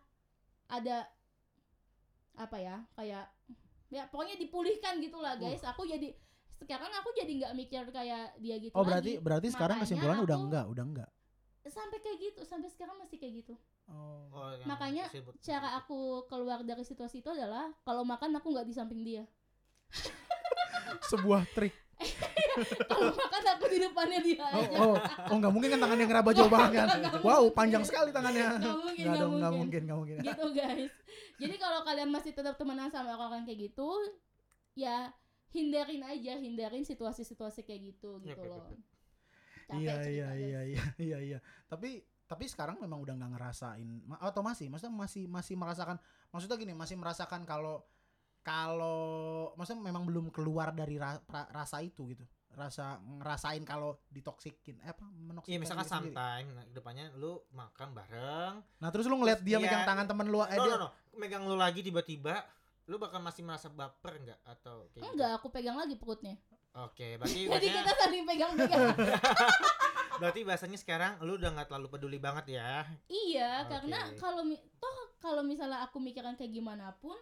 ada 0.67 1.05
apa 2.39 2.57
ya 2.57 2.77
kayak 2.95 3.27
ya 3.89 4.07
pokoknya 4.07 4.39
dipulihkan 4.39 5.03
gitulah 5.03 5.35
guys 5.37 5.61
aku 5.65 5.85
jadi 5.85 6.15
sekarang 6.59 6.91
aku 6.93 7.09
jadi 7.13 7.33
nggak 7.37 7.55
mikir 7.55 7.83
kayak 7.89 8.35
dia 8.37 8.57
gitu 8.59 8.73
Oh, 8.73 8.83
berarti 8.83 9.13
lagi 9.13 9.21
berarti 9.21 9.49
sekarang 9.49 9.77
Makanya 9.77 9.89
kesimpulan 9.89 10.19
udah 10.21 10.37
enggak, 10.39 10.65
udah 10.67 10.85
enggak. 10.85 11.11
sampai 11.65 11.99
kayak 11.99 12.19
gitu 12.19 12.41
sampai 12.43 12.69
sekarang 12.69 12.97
masih 12.97 13.17
kayak 13.17 13.35
gitu 13.39 13.55
Oh. 13.87 14.29
Oh, 14.31 14.53
Makanya 14.65 15.09
disebut- 15.09 15.37
cara 15.39 15.77
aku 15.77 15.99
keluar 16.25 16.61
dari 16.61 16.81
situasi 16.83 17.19
itu 17.19 17.29
adalah 17.29 17.73
kalau 17.83 18.03
makan 18.03 18.35
aku 18.35 18.51
nggak 18.51 18.65
di 18.65 18.75
samping 18.75 19.01
dia 19.01 19.25
Sebuah 21.03 21.45
trik. 21.51 21.73
kalau 22.87 23.11
makan 23.11 23.43
aku 23.49 23.65
di 23.67 23.79
depannya 23.79 24.21
dia 24.21 24.39
Oh, 24.41 24.61
aja 24.61 24.77
oh, 24.79 24.95
oh 25.25 25.35
enggak 25.35 25.51
mungkin 25.51 25.69
kan 25.71 25.81
tangannya 25.81 26.07
ngeraba 26.07 26.31
jauh 26.31 26.47
banget 26.49 26.71
kan. 26.77 26.87
Nggak 26.95 27.21
Wow, 27.21 27.45
panjang 27.51 27.83
sekali 27.83 28.11
tangannya. 28.11 28.47
Nggak 28.57 28.77
mungkin, 28.79 29.03
Nggak 29.03 29.15
nggak 29.15 29.17
nggak 29.17 29.29
mungkin. 29.29 29.59
mungkin, 29.59 29.81
nggak 29.83 29.99
mungkin. 29.99 30.17
gitu 30.23 30.47
guys 30.53 30.93
jadi 31.39 31.55
kalau 31.57 31.81
kalian 31.83 32.11
masih 32.11 32.33
tetap 32.33 32.55
temenan 32.55 32.89
sama 32.89 33.15
orang 33.15 33.43
kayak 33.43 33.71
gitu 33.71 33.89
ya 34.75 35.11
hindarin 35.51 36.03
aja 36.03 36.37
hindarin 36.37 36.83
situasi-situasi 36.83 37.63
kayak 37.63 37.81
gitu 37.89 38.21
Yap, 38.21 38.37
gitu 38.37 38.47
loh. 38.47 38.65
Capek 39.69 39.77
iya 39.79 39.95
cerita, 39.97 40.09
iya 40.09 40.27
guys. 40.27 40.41
iya 40.41 40.61
iya 40.65 40.83
iya 41.07 41.19
iya 41.21 41.39
tapi 41.67 42.01
tapi 42.25 42.45
sekarang 42.45 42.77
memang 42.79 43.01
udah 43.01 43.15
nggak 43.15 43.33
ngerasain 43.35 43.89
ma- 44.05 44.21
atau 44.21 44.41
masih 44.41 44.69
maksudnya 44.69 44.93
masih 44.95 45.25
masih 45.27 45.55
merasakan 45.57 45.97
maksudnya 46.29 46.57
gini 46.57 46.73
masih 46.73 46.97
merasakan 46.97 47.45
kalau 47.45 47.85
kalau 48.41 49.01
maksudnya 49.55 49.83
memang 49.83 50.05
belum 50.05 50.29
keluar 50.29 50.73
dari 50.73 50.97
ra- 50.97 51.21
pra- 51.21 51.49
rasa 51.49 51.81
itu 51.81 52.09
gitu 52.09 52.25
rasa 52.51 52.97
ngerasain 52.99 53.61
kalau 53.63 54.01
ditoksikin 54.09 54.81
eh 54.81 54.91
apa 54.91 55.05
menoksikkan 55.05 55.53
Iya 55.53 55.61
misalkan 55.61 55.87
sometime 55.87 56.49
nah, 56.51 56.65
depannya 56.67 57.13
lu 57.15 57.45
makan 57.51 57.93
bareng. 57.93 58.55
nah 58.81 58.89
terus 58.89 59.05
lu 59.05 59.15
ngeliat 59.15 59.45
dia 59.45 59.61
Iya. 59.61 59.63
megang 59.63 59.85
tangan 59.85 60.07
temen 60.09 60.27
lu 60.27 60.41
eh 60.43 60.57
no, 60.57 60.65
dia 60.65 60.75
no, 60.75 60.81
no. 60.81 60.91
Megang 61.15 61.45
lu 61.45 61.55
lagi 61.55 61.81
tiba-tiba 61.83 62.41
lu 62.89 62.97
bakal 62.97 63.21
masih 63.21 63.45
merasa 63.45 63.69
baper 63.69 64.17
nggak 64.19 64.41
atau 64.49 64.89
kayak 64.91 65.05
gitu? 65.05 65.13
enggak 65.13 65.31
aku 65.37 65.47
pegang 65.49 65.77
lagi 65.77 65.95
perutnya 65.95 66.37
Oke, 66.79 67.15
berarti 67.19 67.49
jadi 67.49 67.49
bahasanya, 67.49 67.81
kita 67.81 67.93
saling 67.97 68.25
pegang-pegang 68.25 68.83
berarti 70.21 70.41
bahasanya 70.43 70.79
sekarang 70.79 71.13
lu 71.23 71.37
udah 71.37 71.51
nggak 71.53 71.69
terlalu 71.69 71.89
peduli 71.89 72.19
banget 72.19 72.59
ya. 72.59 72.83
iya 73.07 73.63
Oke. 73.63 73.71
karena 73.71 73.99
kalau 74.19 74.43
toh 74.79 74.97
kalau 75.19 75.43
misalnya 75.43 75.85
aku 75.85 75.99
mikirin 75.99 76.35
kayak 76.35 76.51
gimana 76.51 76.91
pun 76.99 77.15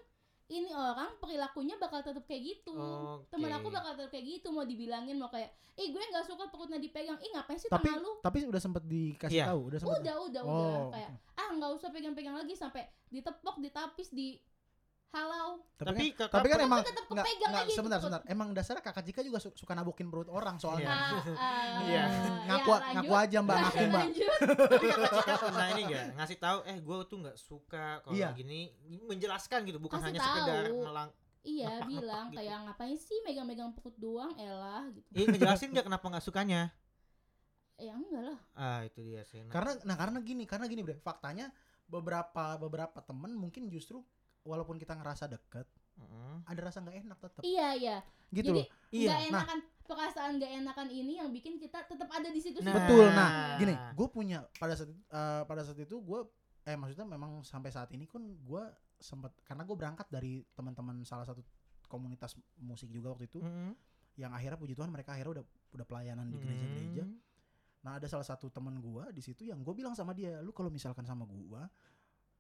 ini 0.47 0.71
orang 0.71 1.19
perilakunya 1.19 1.75
bakal 1.77 2.01
tetap 2.01 2.23
kayak 2.25 2.43
gitu 2.47 2.73
Oke. 2.73 3.35
temen 3.35 3.51
aku 3.51 3.69
bakal 3.69 3.99
tetap 3.99 4.11
kayak 4.15 4.39
gitu 4.39 4.49
mau 4.55 4.63
dibilangin 4.63 5.19
mau 5.19 5.29
kayak 5.29 5.51
ih 5.75 5.91
gue 5.91 5.99
nggak 6.01 6.25
suka 6.25 6.49
perutnya 6.49 6.79
dipegang 6.79 7.19
ih 7.19 7.31
ngapain 7.35 7.59
sih 7.59 7.69
tapi 7.69 7.91
tangan 7.91 8.01
lu 8.01 8.13
tapi 8.23 8.39
udah 8.47 8.61
sempet 8.63 8.83
dikasih 8.87 9.35
Iya. 9.43 9.47
tahu 9.53 9.61
udah 9.69 9.79
sempet 9.83 9.99
udah 10.01 10.15
udah 10.23 10.43
udah 10.47 10.77
oh 10.79 10.89
kayak 10.95 11.11
ah 11.37 11.49
nggak 11.53 11.71
usah 11.77 11.89
pegang-pegang 11.91 12.37
lagi 12.39 12.55
sampai 12.55 12.87
ditepok 13.11 13.59
ditapis 13.61 14.09
di 14.15 14.39
halau 15.09 15.63
tapi, 15.77 15.87
Tapi 15.87 16.05
kan, 16.11 16.29
tapi 16.29 16.47
kan 16.47 16.57
Tapi 16.57 16.67
emang 16.67 16.81
tetap 16.83 17.05
nggak 17.07 17.25
kepegang 17.25 17.49
nggak 17.49 17.63
aja 17.63 17.67
itu 17.67 17.75
sebentar 17.75 17.99
perut. 17.99 18.05
sebentar 18.11 18.23
emang 18.27 18.49
dasarnya 18.51 18.83
kakak 18.83 19.05
Jika 19.05 19.21
juga 19.21 19.39
su- 19.39 19.55
suka 19.55 19.73
nabokin 19.73 20.07
perut 20.07 20.29
orang 20.29 20.57
soalnya 20.57 20.89
Iya. 20.89 20.97
Ah, 20.97 21.23
ah, 21.37 21.65
Iya. 21.83 22.05
ngaku 22.47 22.71
ya, 22.71 22.79
ngaku 22.93 23.15
aja 23.15 23.39
mbak 23.41 23.57
ngaku 23.59 23.83
mbak 23.87 24.05
Tapi 24.67 24.87
kakak 24.89 25.13
Cika 25.15 25.35
pernah 25.39 25.67
ini 25.71 25.83
gak 25.87 26.05
ngasih 26.15 26.39
tahu 26.39 26.59
eh 26.65 26.77
gue 26.79 26.97
tuh 27.05 27.19
nggak 27.19 27.37
suka 27.37 27.87
kalau 28.01 28.15
Iya. 28.15 28.29
gini 28.33 28.61
menjelaskan 29.03 29.59
gitu 29.65 29.79
bukan 29.79 29.97
Kasih 29.97 30.07
hanya 30.11 30.21
sekedar 30.23 30.65
tahu. 30.67 30.81
melang 30.83 31.11
iya 31.43 31.67
Ngepak-ngepak 31.71 31.89
bilang 31.95 32.25
gitu. 32.27 32.37
kayak 32.37 32.57
ngapain 32.65 32.97
sih 32.99 33.19
megang-megang 33.21 33.71
perut 33.73 33.97
doang 33.97 34.33
elah 34.35 34.85
gitu 34.91 35.07
Iya 35.13 35.25
ngejelasin 35.29 35.69
gak 35.73 35.87
kenapa 35.87 36.07
nggak 36.09 36.25
sukanya? 36.25 36.61
ya 37.77 37.93
enggak 37.93 38.23
lah 38.25 38.39
Ah 38.55 38.81
itu 38.83 39.01
dia 39.03 39.21
sih. 39.23 39.39
Nah, 39.39 39.49
karena 39.51 39.77
nah 39.83 39.95
karena 39.95 40.19
gini 40.19 40.45
karena 40.45 40.65
gini 40.65 40.81
bre 40.81 40.97
faktanya 40.97 41.53
beberapa 41.87 42.57
beberapa 42.57 42.99
temen 42.99 43.31
mungkin 43.33 43.69
justru 43.69 44.01
walaupun 44.47 44.77
kita 44.77 44.95
ngerasa 44.95 45.27
deket 45.27 45.67
ada 46.45 46.61
rasa 46.63 46.79
nggak 46.79 46.97
enak 47.03 47.19
tetap 47.19 47.43
iya 47.43 47.69
iya 47.73 47.97
gitu 48.29 48.53
jadi 48.53 48.63
Iya, 48.87 49.09
nggak 49.09 49.19
nah. 49.19 49.31
enakan 49.33 49.59
perasaan 49.83 50.31
nggak 50.37 50.53
enakan 50.57 50.89
ini 50.89 51.13
yang 51.17 51.31
bikin 51.31 51.57
kita 51.57 51.83
tetap 51.83 52.07
ada 52.07 52.29
di 52.29 52.39
situ 52.39 52.59
Nah. 52.61 52.71
betul 52.73 53.07
nah 53.09 53.29
Ah. 53.29 53.59
gini 53.59 53.75
gue 53.75 54.09
punya 54.09 54.39
pada 54.55 54.73
saat 54.73 54.89
eh, 54.89 55.43
pada 55.43 55.63
saat 55.63 55.77
itu 55.77 55.97
gue 55.97 56.21
eh 56.65 56.75
maksudnya 56.75 57.05
memang 57.05 57.43
sampai 57.43 57.71
saat 57.71 57.91
ini 57.91 58.05
kan 58.05 58.23
gue 58.23 58.63
sempat 58.97 59.35
karena 59.43 59.63
gue 59.63 59.75
berangkat 59.75 60.07
dari 60.09 60.43
teman-teman 60.53 61.03
salah 61.03 61.25
satu 61.25 61.43
komunitas 61.87 62.35
musik 62.57 62.89
juga 62.89 63.11
waktu 63.11 63.27
itu 63.27 63.39
yang 64.17 64.33
akhirnya 64.33 64.57
puji 64.57 64.75
Tuhan 64.75 64.89
mereka 64.89 65.13
akhirnya 65.13 65.41
udah 65.41 65.45
udah 65.73 65.87
pelayanan 65.87 66.27
di 66.27 66.39
gereja-gereja 66.39 67.05
Mm. 67.05 67.19
Nah 67.85 68.03
ada 68.03 68.11
salah 68.11 68.27
satu 68.27 68.51
teman 68.51 68.83
gua 68.83 69.11
di 69.11 69.23
situ 69.23 69.47
yang 69.47 69.63
gue 69.63 69.71
bilang 69.71 69.95
sama 69.95 70.11
dia, 70.11 70.43
lu 70.43 70.51
kalau 70.51 70.67
misalkan 70.67 71.07
sama 71.07 71.23
gua, 71.23 71.71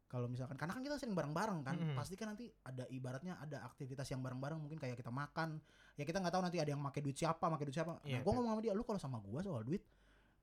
kalau 0.06 0.30
misalkan 0.30 0.54
karena 0.54 0.72
kan 0.78 0.82
kita 0.86 0.96
sering 1.02 1.18
bareng-bareng 1.18 1.66
kan, 1.66 1.74
Mm-mm. 1.74 1.98
pasti 1.98 2.14
kan 2.14 2.30
nanti 2.30 2.46
ada 2.62 2.86
ibaratnya 2.94 3.42
ada 3.42 3.66
aktivitas 3.66 4.06
yang 4.14 4.22
bareng-bareng 4.22 4.58
mungkin 4.62 4.78
kayak 4.78 4.94
kita 4.94 5.10
makan, 5.10 5.58
ya 5.98 6.06
kita 6.06 6.22
nggak 6.22 6.30
tahu 6.30 6.42
nanti 6.46 6.58
ada 6.62 6.70
yang 6.70 6.82
pakai 6.86 7.02
duit 7.02 7.18
siapa, 7.18 7.42
pakai 7.50 7.66
duit 7.66 7.76
siapa. 7.76 7.98
Iya, 8.06 8.18
nah 8.18 8.18
gue 8.22 8.22
betul. 8.22 8.34
ngomong 8.38 8.52
sama 8.54 8.60
dia, 8.62 8.72
lu 8.72 8.82
kalau 8.86 9.00
sama 9.02 9.18
gua 9.18 9.40
soal 9.42 9.66
duit 9.66 9.82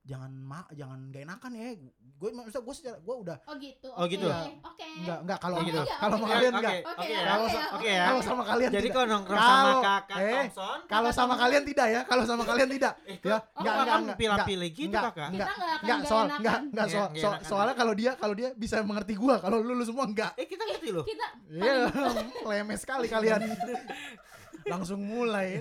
jangan 0.04 0.32
ma 0.36 0.68
jangan 0.70 1.00
gak 1.10 1.24
enakan 1.24 1.52
ya 1.54 1.80
gue 2.14 2.30
maksudnya 2.30 2.60
gue 2.62 2.76
secara 2.76 2.98
gue 3.00 3.16
udah 3.18 3.38
oh 3.42 3.56
gitu 3.56 3.88
Oh, 3.90 4.04
oke 4.04 4.12
gitu. 4.12 4.28
oke 4.28 4.86
nggak 5.00 5.20
nggak 5.24 5.40
kalau 5.40 5.56
Oh, 5.56 5.64
gitu 5.64 5.80
enggak, 5.80 5.98
kalau 5.98 6.14
sama 6.14 6.24
Ya, 6.24 6.34
kalian 6.34 6.54
enggak 6.54 6.74
oke. 6.76 7.14
Kalau 7.24 7.46
oke, 7.74 7.88
ya. 7.90 8.04
kalau 8.04 8.22
sama 8.22 8.44
kalian 8.44 8.70
Jadi 8.70 8.88
kalau 8.90 9.08
nongkrong 9.08 9.40
sama 9.40 9.72
kakak 9.80 10.18
eh, 10.20 10.34
Thompson, 10.34 10.80
kalau 10.86 11.10
sama 11.10 11.34
kalian 11.38 11.64
tidak 11.64 11.88
ya 11.90 12.02
kalau 12.04 12.24
sama 12.24 12.44
kalian 12.44 12.70
tidak 12.70 12.94
eh, 13.02 13.18
ya 13.18 13.32
oh, 13.32 13.40
enggak 13.58 13.74
enggak 13.74 13.98
enggak 13.98 14.18
pilih-pilih 14.20 14.70
gitu 14.70 14.88
enggak, 14.92 15.04
kakak. 15.10 15.30
enggak. 15.30 15.50
Enggak 15.50 15.96
nggak 15.96 16.00
soal 16.06 16.26
enggak 16.30 16.58
enggak 16.66 16.88
soal 16.88 17.10
soalnya 17.42 17.74
kalau 17.74 17.94
dia 17.94 18.12
kalau 18.14 18.34
dia 18.34 18.50
bisa 18.54 18.76
mengerti 18.82 19.14
gua 19.14 19.36
kalau 19.40 19.58
lu, 19.58 19.72
lu 19.72 19.84
semua 19.84 20.04
enggak 20.04 20.32
Eh 20.36 20.44
kita 20.46 20.64
ngerti 20.66 20.90
loh. 20.92 21.04
kita 21.04 21.28
Iya, 21.50 21.74
lemes 22.50 22.80
sekali 22.82 23.08
kalian. 23.08 23.40
Langsung 24.64 25.00
mulai. 25.02 25.60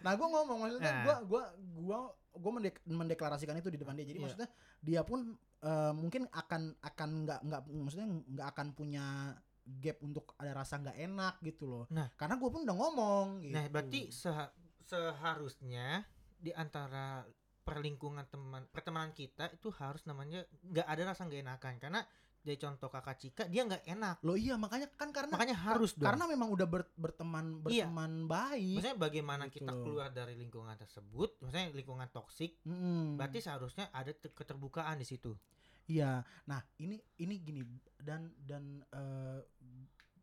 Nah, 0.00 0.12
gua 0.12 0.26
ngomong 0.30 0.58
maksudnya 0.62 0.92
Nah. 1.04 1.20
gua 1.24 1.44
gua 1.76 2.00
gua 2.38 2.52
mendek- 2.54 2.82
mendeklarasikan 2.84 3.54
itu 3.54 3.68
di 3.68 3.76
depan 3.76 3.92
dia. 3.92 4.02
Jadi 4.04 4.18
Iya. 4.18 4.24
maksudnya 4.24 4.48
dia 4.80 5.02
pun 5.02 5.20
eh, 5.58 5.92
mungkin 5.92 6.22
akan 6.30 6.78
akan 6.78 7.08
nggak 7.22 7.40
nggak 7.42 7.60
maksudnya 7.68 8.08
nggak 8.08 8.48
akan 8.54 8.66
punya 8.72 9.34
gap 9.68 9.98
untuk 10.00 10.32
ada 10.38 10.54
rasa 10.54 10.78
nggak 10.78 10.96
enak 10.96 11.34
gitu 11.42 11.66
loh. 11.66 11.84
Nah. 11.90 12.08
karena 12.14 12.38
gua 12.38 12.48
pun 12.48 12.62
udah 12.62 12.76
ngomong 12.76 13.26
gitu. 13.42 13.52
Nah 13.52 13.64
berarti 13.66 14.08
seha- 14.08 14.54
seharusnya 14.80 16.06
di 16.34 16.54
antara 16.54 17.26
perlingkungan 17.60 18.24
teman 18.26 18.64
pertemanan 18.66 19.12
kita 19.12 19.52
itu 19.52 19.68
harus 19.76 20.00
namanya 20.04 20.40
nggak 20.64 20.86
ada 20.86 21.02
rasa 21.04 21.26
nggak 21.26 21.42
enakan 21.42 21.74
karena 21.76 22.00
dari 22.48 22.56
contoh 22.56 22.88
kakak 22.88 23.16
Cika 23.16 23.44
dia 23.44 23.62
nggak 23.62 23.84
enak 23.86 24.16
Loh 24.20 24.34
iya 24.34 24.56
makanya 24.56 24.88
kan 24.90 25.12
karena 25.12 25.30
makanya 25.30 25.56
harus 25.60 25.92
dong 25.92 26.08
karena 26.08 26.24
memang 26.24 26.48
udah 26.48 26.64
ber- 26.64 26.94
berteman 26.96 27.60
Iya. 27.62 27.84
berteman 27.84 28.24
baik. 28.24 28.74
maksudnya 28.80 28.96
bagaimana 28.96 29.44
Gitu 29.46 29.60
kita 29.60 29.72
keluar 29.74 30.08
dari 30.08 30.34
lingkungan 30.34 30.72
tersebut 30.74 31.36
maksudnya 31.38 31.68
lingkungan 31.70 32.08
toksik 32.08 32.56
Mm-mm. 32.64 33.14
berarti 33.14 33.38
seharusnya 33.38 33.92
ada 33.92 34.10
te- 34.10 34.32
keterbukaan 34.32 34.96
di 34.96 35.04
situ 35.04 35.36
Iya, 35.84 36.20
nah 36.44 36.60
ini 36.76 37.00
ini 37.16 37.40
gini 37.40 37.64
dan 37.96 38.28
dan 38.38 38.84
eh, 38.86 39.40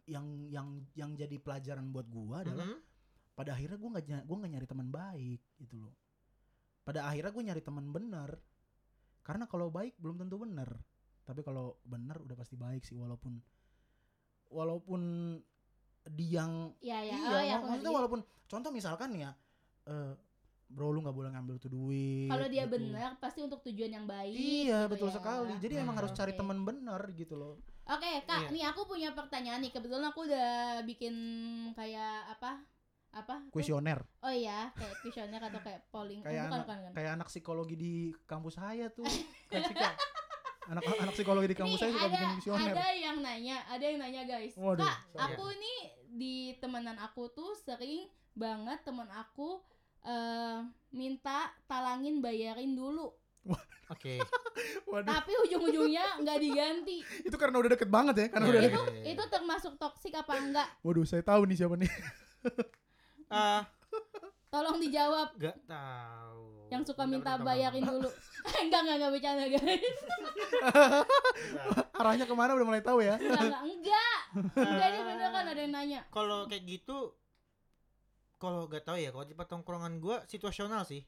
yang 0.06 0.22
yang 0.46 0.68
yang 0.94 1.12
jadi 1.14 1.34
pelajaran 1.36 1.90
buat 1.90 2.06
gua 2.06 2.46
adalah 2.46 2.70
Mhm. 2.70 2.80
pada 3.34 3.58
akhirnya 3.58 3.74
gua 3.76 3.90
nggak 3.92 4.06
gua 4.24 4.38
nggak 4.38 4.54
nyari 4.54 4.68
teman 4.70 4.90
baik 4.90 5.42
gitu 5.58 5.82
loh. 5.82 5.94
Pada 6.82 7.10
akhirnya 7.10 7.34
gua 7.34 7.44
nyari 7.44 7.66
teman 7.66 7.90
benar 7.90 8.38
karena 9.20 9.50
kalau 9.50 9.74
baik 9.74 9.98
belum 9.98 10.22
tentu 10.22 10.38
benar, 10.38 10.70
tapi 11.26 11.42
kalau 11.42 11.76
benar 11.84 12.22
udah 12.22 12.36
pasti 12.36 12.54
baik 12.56 12.82
sih 12.82 12.96
walaupun 12.96 13.42
walaupun 14.48 15.02
dia 16.08 16.38
yang 16.40 16.70
ya 16.80 17.02
ya 17.02 17.16
iya 17.18 17.28
oh 17.28 17.42
ya 17.42 17.56
maksudnya 17.60 17.82
ngerti. 17.82 17.98
walaupun 17.98 18.20
contoh 18.46 18.70
misalkan 18.70 19.10
nih 19.10 19.22
ya 19.26 19.32
eh 19.86 20.14
bro 20.66 20.90
lu 20.90 21.02
nggak 21.02 21.14
boleh 21.14 21.30
ngambil 21.30 21.56
tuh 21.58 21.70
duit 21.70 22.30
kalau 22.30 22.46
dia 22.46 22.66
gitu. 22.66 22.74
benar 22.78 23.18
pasti 23.18 23.42
untuk 23.42 23.62
tujuan 23.62 23.92
yang 23.92 24.06
baik 24.06 24.34
Iya 24.34 24.86
gitu 24.86 24.92
betul 24.92 25.10
ya. 25.10 25.16
sekali. 25.16 25.54
Jadi 25.58 25.74
emang 25.78 25.94
Hmm, 25.94 26.02
harus 26.02 26.12
cari 26.12 26.34
teman 26.34 26.60
benar 26.62 27.02
gitu 27.14 27.34
loh. 27.34 27.62
Oke 27.86 28.10
kak, 28.26 28.40
Iya. 28.42 28.50
nih 28.50 28.64
aku 28.66 28.82
punya 28.84 29.14
pertanyaan 29.14 29.62
nih. 29.62 29.70
Kebetulan 29.70 30.10
aku 30.10 30.26
udah 30.26 30.50
bikin 30.82 31.14
kayak 31.78 32.34
apa? 32.34 32.66
Apa? 33.14 33.46
Kuesioner. 33.54 34.02
Oh 34.20 34.34
iya, 34.34 34.74
kayak 34.74 34.96
kuesioner 35.00 35.38
atau 35.40 35.62
kayak 35.62 35.86
polling. 35.88 36.20
Oh, 36.20 36.26
Kayak 36.26 36.50
bukan, 36.50 36.50
anak- 36.50 36.66
bukan, 36.66 36.78
bukan. 36.82 36.94
Kayak 36.98 37.12
anak 37.14 37.28
psikologi 37.30 37.76
di 37.78 37.94
kampus 38.26 38.58
saya 38.58 38.90
tuh. 38.90 39.06
Anak 40.68 40.82
anak 40.98 41.14
psikologi 41.14 41.48
di 41.48 41.56
kampus 41.56 41.78
saya 41.78 41.92
suka 41.92 42.02
ada 42.02 42.16
bikin 42.16 42.30
kuesioner. 42.36 42.72
ada 42.72 42.86
yang 42.92 43.18
nanya, 43.20 43.58
ada 43.68 43.84
yang 43.84 43.98
nanya 43.98 44.22
guys. 44.24 44.54
Waduh, 44.56 44.82
Kak, 44.82 44.98
sorry. 45.08 45.22
aku 45.28 45.46
nih 45.54 45.80
di 46.08 46.36
temenan 46.58 46.98
aku 46.98 47.30
tuh 47.30 47.54
sering 47.56 48.08
banget 48.32 48.82
teman 48.82 49.08
aku 49.10 49.62
eh 50.02 50.60
minta 50.92 51.38
talangin 51.66 52.18
bayarin 52.20 52.72
dulu, 52.72 53.10
oke 53.88 54.14
Waduh, 54.90 55.06
tapi 55.08 55.32
ujung-ujungnya 55.44 56.22
nggak 56.22 56.38
diganti. 56.40 56.98
itu 57.22 57.36
karena 57.36 57.58
udah 57.58 57.72
deket 57.72 57.90
banget 57.90 58.16
ya, 58.16 58.26
karena 58.30 58.46
Iya, 58.46 58.52
udah 58.52 58.62
iya, 58.62 58.70
deket. 58.70 58.86
iya. 58.92 59.06
Itu 59.12 59.24
termasuk 59.28 59.74
toksik 59.76 60.14
apa 60.14 60.34
enggak? 60.36 60.68
Waduh, 60.82 61.04
saya 61.04 61.22
tahu 61.22 61.46
nih 61.46 61.58
siapa 61.58 61.76
nih. 61.76 61.90
Ah, 63.28 63.66
Tolong 64.48 64.78
dijawab. 64.80 65.34
nggak 65.36 65.58
tahu 65.66 66.55
Yang 66.66 66.84
suka 66.90 67.04
minta 67.06 67.38
bayarin 67.38 67.82
dulu. 67.82 68.10
enggak, 68.64 68.80
enggak, 68.80 68.96
enggak 68.96 69.12
bercanda 69.12 69.46
guys. 69.48 69.98
Arahnya 71.96 72.26
ke 72.26 72.34
mana 72.34 72.52
udah 72.54 72.68
mulai 72.68 72.82
tahu 72.82 73.00
ya. 73.00 73.16
Enggak, 73.16 73.42
enggak, 73.42 73.62
enggak. 73.64 74.20
Enggak, 74.56 74.88
ini 74.88 75.00
beneran 75.02 75.46
ada 75.46 75.56
yang 75.58 75.72
nanya. 75.72 76.02
kalau 76.10 76.46
kayak 76.46 76.64
gitu 76.66 77.16
kalau 78.36 78.68
nggak 78.68 78.84
tahu 78.84 78.98
ya 78.98 79.10
kalau 79.10 79.24
di 79.24 79.34
tongkrongan 79.34 79.94
gua 79.98 80.22
situasional 80.26 80.84
sih 80.84 81.02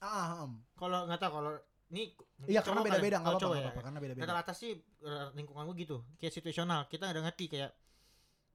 Ah, 0.00 0.42
em. 0.42 0.64
kalau 0.74 1.04
nggak 1.04 1.20
tahu 1.20 1.32
kalau 1.34 1.52
ini 1.90 2.16
iya 2.48 2.64
karena 2.64 2.80
beda-beda 2.80 3.20
nggak 3.20 3.36
kalau 3.36 3.52
apa-apa, 3.52 3.60
nggak 3.60 3.74
ya. 3.76 3.82
karena 3.84 3.98
beda-beda. 4.00 4.22
rata-rata 4.24 4.52
sih 4.54 4.72
eh, 4.80 5.26
lingkungan 5.34 5.68
gue 5.68 5.76
gitu 5.78 6.00
kayak 6.16 6.32
situasional 6.32 6.88
kita 6.88 7.04
udah 7.06 7.22
ngerti 7.22 7.46
kayak 7.48 7.70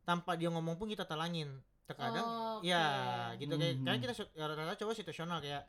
tanpa 0.02 0.34
dia 0.34 0.50
ngomong 0.50 0.74
pun 0.74 0.90
kita 0.90 1.06
talangin 1.06 1.54
terkadang 1.86 2.26
Oke. 2.58 2.66
ya 2.66 2.82
gitu 3.38 3.54
kayak 3.54 3.78
Mhm. 3.78 3.86
kan 3.86 3.98
kita 4.02 4.14
su- 4.16 4.34
rata-rata 4.34 4.74
cowok 4.76 4.96
situasional 4.98 5.38
kayak 5.38 5.62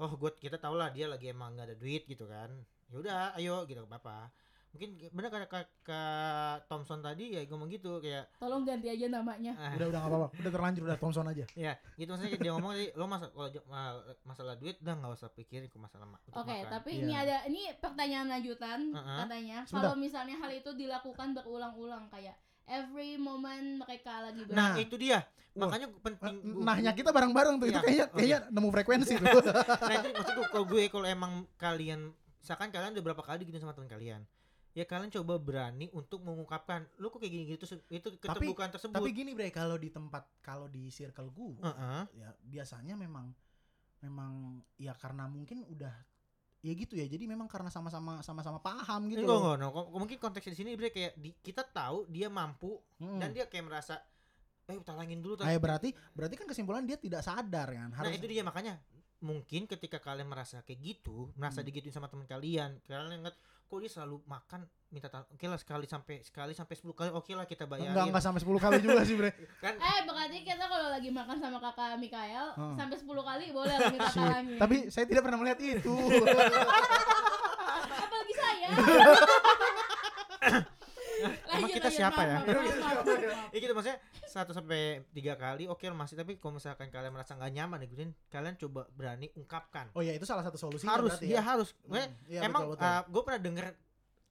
oh 0.00 0.10
gue 0.10 0.30
kita 0.34 0.56
tau 0.56 0.72
lah 0.72 0.88
dia 0.88 1.06
lagi 1.06 1.28
emang 1.28 1.52
nggak 1.52 1.66
ada 1.66 1.76
duit 1.76 2.02
gitu 2.04 2.24
kan 2.24 2.48
ya 2.86 2.96
udah 2.96 3.16
ayo 3.36 3.62
gitu 3.64 3.84
apa 3.84 4.32
mungkin 4.70 4.94
bener 5.10 5.28
kata 5.28 5.46
kak, 5.46 5.66
kak 5.82 6.56
Thompson 6.64 6.98
tadi 7.00 7.34
ya 7.34 7.42
ngomong 7.42 7.66
gitu 7.68 7.98
kayak 7.98 8.30
Tolong 8.38 8.62
ganti 8.62 8.86
aja 8.86 9.10
namanya. 9.10 9.50
ah, 9.52 9.74
Udah 9.74 9.86
udah 9.90 9.98
nggak 9.98 10.12
apa-apa. 10.14 10.28
Udah 10.38 10.52
terlanjur 10.54 10.82
udah 10.86 10.94
Thompson 10.96 11.26
aja. 11.26 11.42
ya 11.58 11.74
gitu 11.96 12.06
maksudnya 12.08 12.38
dia 12.38 12.52
ngomong 12.54 12.72
tadi 12.72 12.86
lo 12.94 13.04
masa 13.04 13.26
kalau 13.28 13.50
masalah 14.22 14.54
duit 14.54 14.78
udah 14.78 14.94
nggak 14.94 15.10
usah 15.12 15.26
pikirin 15.28 15.66
ke 15.66 15.74
masalah 15.74 16.06
ma- 16.06 16.22
untuk 16.22 16.38
Oke, 16.38 16.54
makan. 16.54 16.70
tapi 16.70 16.90
Iya. 16.92 17.02
ini 17.02 17.12
ada 17.12 17.36
ini 17.44 17.60
pertanyaan 17.76 18.26
lanjutan 18.30 18.80
Uh-uh. 18.88 19.18
katanya. 19.20 19.58
Sebentar. 19.64 19.82
Kalau 19.82 19.94
misalnya 19.98 20.36
hal 20.38 20.50
itu 20.52 20.70
dilakukan 20.72 21.28
berulang-ulang 21.34 22.06
kayak 22.08 22.38
every 22.70 23.18
moment 23.18 23.82
mereka 23.82 24.22
lagi 24.22 24.40
ber 24.42 24.54
nah 24.54 24.70
Nah. 24.70 24.76
itu 24.78 24.94
dia 24.94 25.26
Wah. 25.50 25.66
makanya 25.66 25.90
penting 26.00 26.34
gua- 26.46 26.62
Nahnya 26.64 26.92
kita 26.92 27.10
bareng-bareng 27.10 27.54
tuh. 27.56 27.66
Itu 27.66 27.74
Iya, 27.74 27.82
kayaknya 27.82 28.06
oke. 28.06 28.14
kayaknya 28.14 28.38
nemu 28.48 28.68
frekuensi 28.70 29.14
tuh. 29.14 29.42
nah 29.82 29.94
itu 29.96 30.08
maksud 30.12 30.32
gua 30.32 30.46
kalau 30.48 30.64
gue 30.64 30.82
kalau 30.86 31.06
emang 31.06 31.32
kalian 31.56 32.00
misalkan 32.38 32.70
kalian 32.70 32.94
udah 32.94 33.04
berapa 33.04 33.20
kali 33.20 33.42
gitu 33.42 33.58
sama 33.58 33.74
teman 33.74 33.90
kalian 33.90 34.22
ya 34.70 34.86
kalian 34.86 35.10
coba 35.10 35.34
berani 35.36 35.90
untuk 35.90 36.22
mengungkapkan 36.22 36.86
lu 36.96 37.10
kok 37.10 37.18
kayak 37.18 37.32
gini 37.32 37.44
gitu 37.50 37.66
itu 37.90 38.08
keterbukaan 38.16 38.70
tersebut 38.70 38.94
Tapi 38.94 39.10
gini 39.10 39.34
bre, 39.34 39.50
kalau 39.50 39.74
di 39.74 39.90
tempat 39.90 40.22
kalau 40.40 40.64
di 40.66 40.86
circle 40.88 41.26
gue, 41.28 41.58
Heeh. 41.58 42.02
ya 42.14 42.30
biasanya 42.40 42.94
memang 42.94 43.34
memang 43.98 44.32
ya 44.76 44.94
karena 44.94 45.26
mungkin 45.26 45.66
udah 45.66 45.90
ya 46.60 46.72
gitu 46.72 46.94
ya. 46.94 47.06
Jadi 47.06 47.24
memang 47.24 47.46
karena 47.46 47.68
sama-sama 47.68 48.20
sama-sama 48.20 48.58
paham 48.58 49.08
gitu. 49.08 49.24
Enggak, 49.24 49.56
enggak. 49.56 49.70
Ko- 49.72 49.90
Mungkin 49.92 50.16
konteksnya 50.18 50.52
di 50.52 50.58
sini 50.58 50.70
bre 50.74 50.88
kayak 50.88 51.16
di, 51.16 51.32
kita 51.34 51.64
tahu 51.64 52.04
dia 52.06 52.28
mampu 52.28 52.76
Mm. 52.98 53.18
dan 53.18 53.28
dia 53.30 53.44
kayak 53.44 53.64
merasa 53.64 53.96
eh 54.64 54.76
talangin 54.80 55.18
dulu 55.18 55.34
talangin. 55.34 55.56
ya 55.56 55.60
berarti 55.60 55.88
berarti 56.12 56.34
kan 56.36 56.46
kesimpulan 56.46 56.84
dia 56.84 56.94
tidak 56.94 57.20
sadar 57.20 57.66
kan. 57.66 57.88
Nah, 57.90 57.96
Harus 57.98 58.14
itu 58.14 58.28
dia 58.28 58.44
makanya 58.44 58.78
mungkin 59.20 59.66
ketika 59.66 59.98
kalian 59.98 60.24
merasa 60.26 60.62
kayak 60.62 60.80
gitu, 60.80 61.28
merasa 61.34 61.60
Hmm. 61.60 61.66
digituin 61.66 61.90
sama 61.90 62.06
teman 62.06 62.24
kalian, 62.24 62.78
kalian 62.84 63.20
ingat 63.20 63.34
kok 63.70 63.78
dia 63.78 63.86
selalu 63.86 64.18
makan 64.26 64.66
minta 64.90 65.06
oke 65.06 65.46
lah 65.46 65.54
sekali 65.54 65.86
sampai 65.86 66.18
sekali 66.26 66.50
sampai 66.50 66.74
10 66.74 66.90
kali 66.90 67.10
oke 67.14 67.30
lah 67.30 67.46
kita 67.46 67.62
bayarin. 67.62 67.94
enggak 67.94 68.04
enggak 68.10 68.22
sampai 68.26 68.42
10 68.42 68.58
kali 68.58 68.76
juga 68.82 69.06
sih 69.06 69.14
bre. 69.14 69.30
Kan 69.62 69.78
Eh, 69.78 69.98
berarti 70.02 70.42
kita 70.42 70.66
kalau 70.66 70.90
lagi 70.90 71.10
makan 71.14 71.38
sama 71.38 71.62
kakak 71.62 71.94
Mikael 72.02 72.50
Hmm. 72.58 72.74
sampai 72.74 72.98
10 72.98 73.06
kali 73.22 73.44
boleh 73.54 73.70
lah 73.70 73.86
minta 73.94 74.10
talangin. 74.10 74.58
Tapi 74.58 74.76
saya 74.90 75.06
tidak 75.06 75.22
pernah 75.22 75.38
melihat 75.38 75.62
itu. 75.62 75.94
apalagi 77.86 78.34
saya. 78.34 78.68
Kita 81.80 81.90
siapa 81.90 82.20
ya? 82.28 82.38
maaf, 82.44 82.46
maaf, 82.46 83.04
maaf. 83.08 83.48
ya 83.56 83.58
gitu 83.58 83.72
maksudnya 83.72 83.98
satu 84.28 84.52
sampai 84.52 85.02
tiga 85.16 85.34
kali 85.40 85.64
oke 85.66 85.80
lah 85.88 85.96
masih 85.96 86.20
tapi 86.20 86.36
kalau 86.36 86.60
misalkan 86.60 86.92
kalian 86.92 87.10
merasa 87.10 87.34
nggak 87.34 87.52
nyaman 87.56 87.80
ikutin 87.88 88.10
kalian 88.28 88.54
coba 88.60 88.84
berani 88.92 89.32
ungkapkan. 89.34 89.88
Oh 89.96 90.04
ya 90.04 90.12
itu 90.12 90.28
salah 90.28 90.44
satu 90.44 90.60
solusinya 90.60 91.00
harus 91.00 91.16
dia 91.18 91.40
ya. 91.40 91.42
harus. 91.42 91.72
Hmm, 91.88 92.08
iya, 92.28 92.40
emang 92.44 92.68
betul, 92.68 92.76
betul. 92.76 93.00
gue 93.08 93.22
pernah 93.24 93.40
denger 93.40 93.66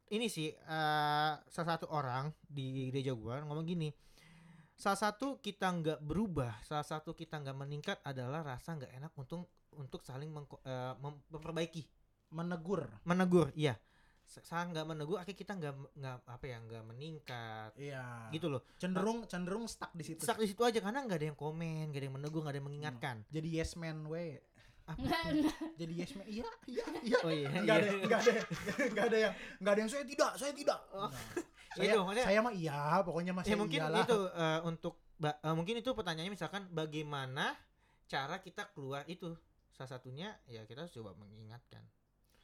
ini 0.10 0.28
sih 0.30 0.50
eh, 0.54 1.34
salah 1.38 1.70
satu 1.78 1.90
orang 1.90 2.34
di 2.46 2.90
gereja 2.90 3.14
gue 3.14 3.36
ngomong 3.46 3.66
gini 3.66 3.90
salah 4.80 4.96
satu 4.96 5.44
kita 5.44 5.68
nggak 5.70 6.00
berubah 6.00 6.56
salah 6.64 6.88
satu 6.88 7.12
kita 7.12 7.36
nggak 7.44 7.58
meningkat 7.58 7.98
adalah 8.08 8.42
rasa 8.42 8.80
nggak 8.80 8.96
enak 8.96 9.12
untuk 9.20 9.52
untuk 9.76 10.02
saling 10.08 10.32
mem- 10.32 10.48
memperbaiki 11.30 11.84
menegur. 12.32 12.88
menegur 13.04 13.52
iya 13.60 13.76
S- 14.30 14.46
saling 14.46 14.70
nggak 14.70 14.86
menegur 14.86 15.18
akhirnya 15.18 15.34
kita 15.36 15.54
nggak 15.56 15.74
nggak 15.96 16.16
apa 16.24 16.46
ya 16.46 16.58
nggak 16.62 16.84
meningkat 16.86 17.72
Iya. 17.76 18.30
gitu 18.30 18.46
loh 18.48 18.62
Cenderung 18.78 19.26
cenderung 19.26 19.66
stuck 19.66 19.90
di 19.92 20.04
situ. 20.04 20.22
stuck 20.22 20.38
di 20.38 20.46
situ 20.46 20.62
aja 20.62 20.78
karena 20.78 21.02
nggak 21.02 21.18
ada 21.18 21.28
yang 21.28 21.36
komen 21.36 21.90
nggak 21.90 21.98
ada 21.98 22.06
yang 22.06 22.16
menegur 22.16 22.40
nggak 22.40 22.54
ada 22.54 22.60
yang 22.60 22.68
mengingatkan 22.68 23.16
Jadi 23.28 23.48
yes 23.52 23.74
man 23.74 24.06
we. 24.06 24.38
Apa. 24.86 25.02
Jadi 25.76 25.94
yes 25.96 26.12
man. 26.14 26.26
Iya, 26.26 26.46
iya, 26.66 26.84
iya. 27.04 27.18
oh 27.20 27.30
iya 27.32 27.50
Enggak 27.52 27.76
ada, 27.76 27.88
iya. 27.88 27.98
enggak 28.00 28.20
ada, 28.20 28.32
enggak 28.84 29.06
ada 29.06 29.18
yang, 29.20 29.34
enggak 29.58 29.72
ada 29.72 29.80
yang 29.80 29.92
saya 29.92 30.04
tidak, 30.04 30.32
saya 30.36 30.54
tidak. 30.54 30.80
Oh. 30.92 31.06
Nah, 31.06 31.14
Ya 31.70 31.74
saya, 31.76 31.86
itu, 31.88 32.00
maksudnya- 32.00 32.26
saya 32.26 32.40
mah 32.40 32.54
iya, 32.56 32.80
pokoknya 33.02 33.32
mas 33.32 33.46
ya 33.46 33.54
mungkin 33.56 33.80
iyalah. 33.80 34.02
itu 34.04 34.18
eh, 34.28 34.60
untuk 34.64 34.94
eh, 35.20 35.54
mungkin 35.54 35.76
itu 35.76 35.90
pertanyaannya 35.92 36.32
misalkan 36.32 36.66
bagaimana 36.70 37.54
cara 38.06 38.38
kita 38.40 38.70
keluar 38.72 39.06
itu 39.06 39.30
salah 39.72 39.90
satunya 39.92 40.34
ya 40.46 40.66
kita 40.66 40.82
harus 40.82 40.92
coba 40.92 41.14
mengingatkan 41.16 41.86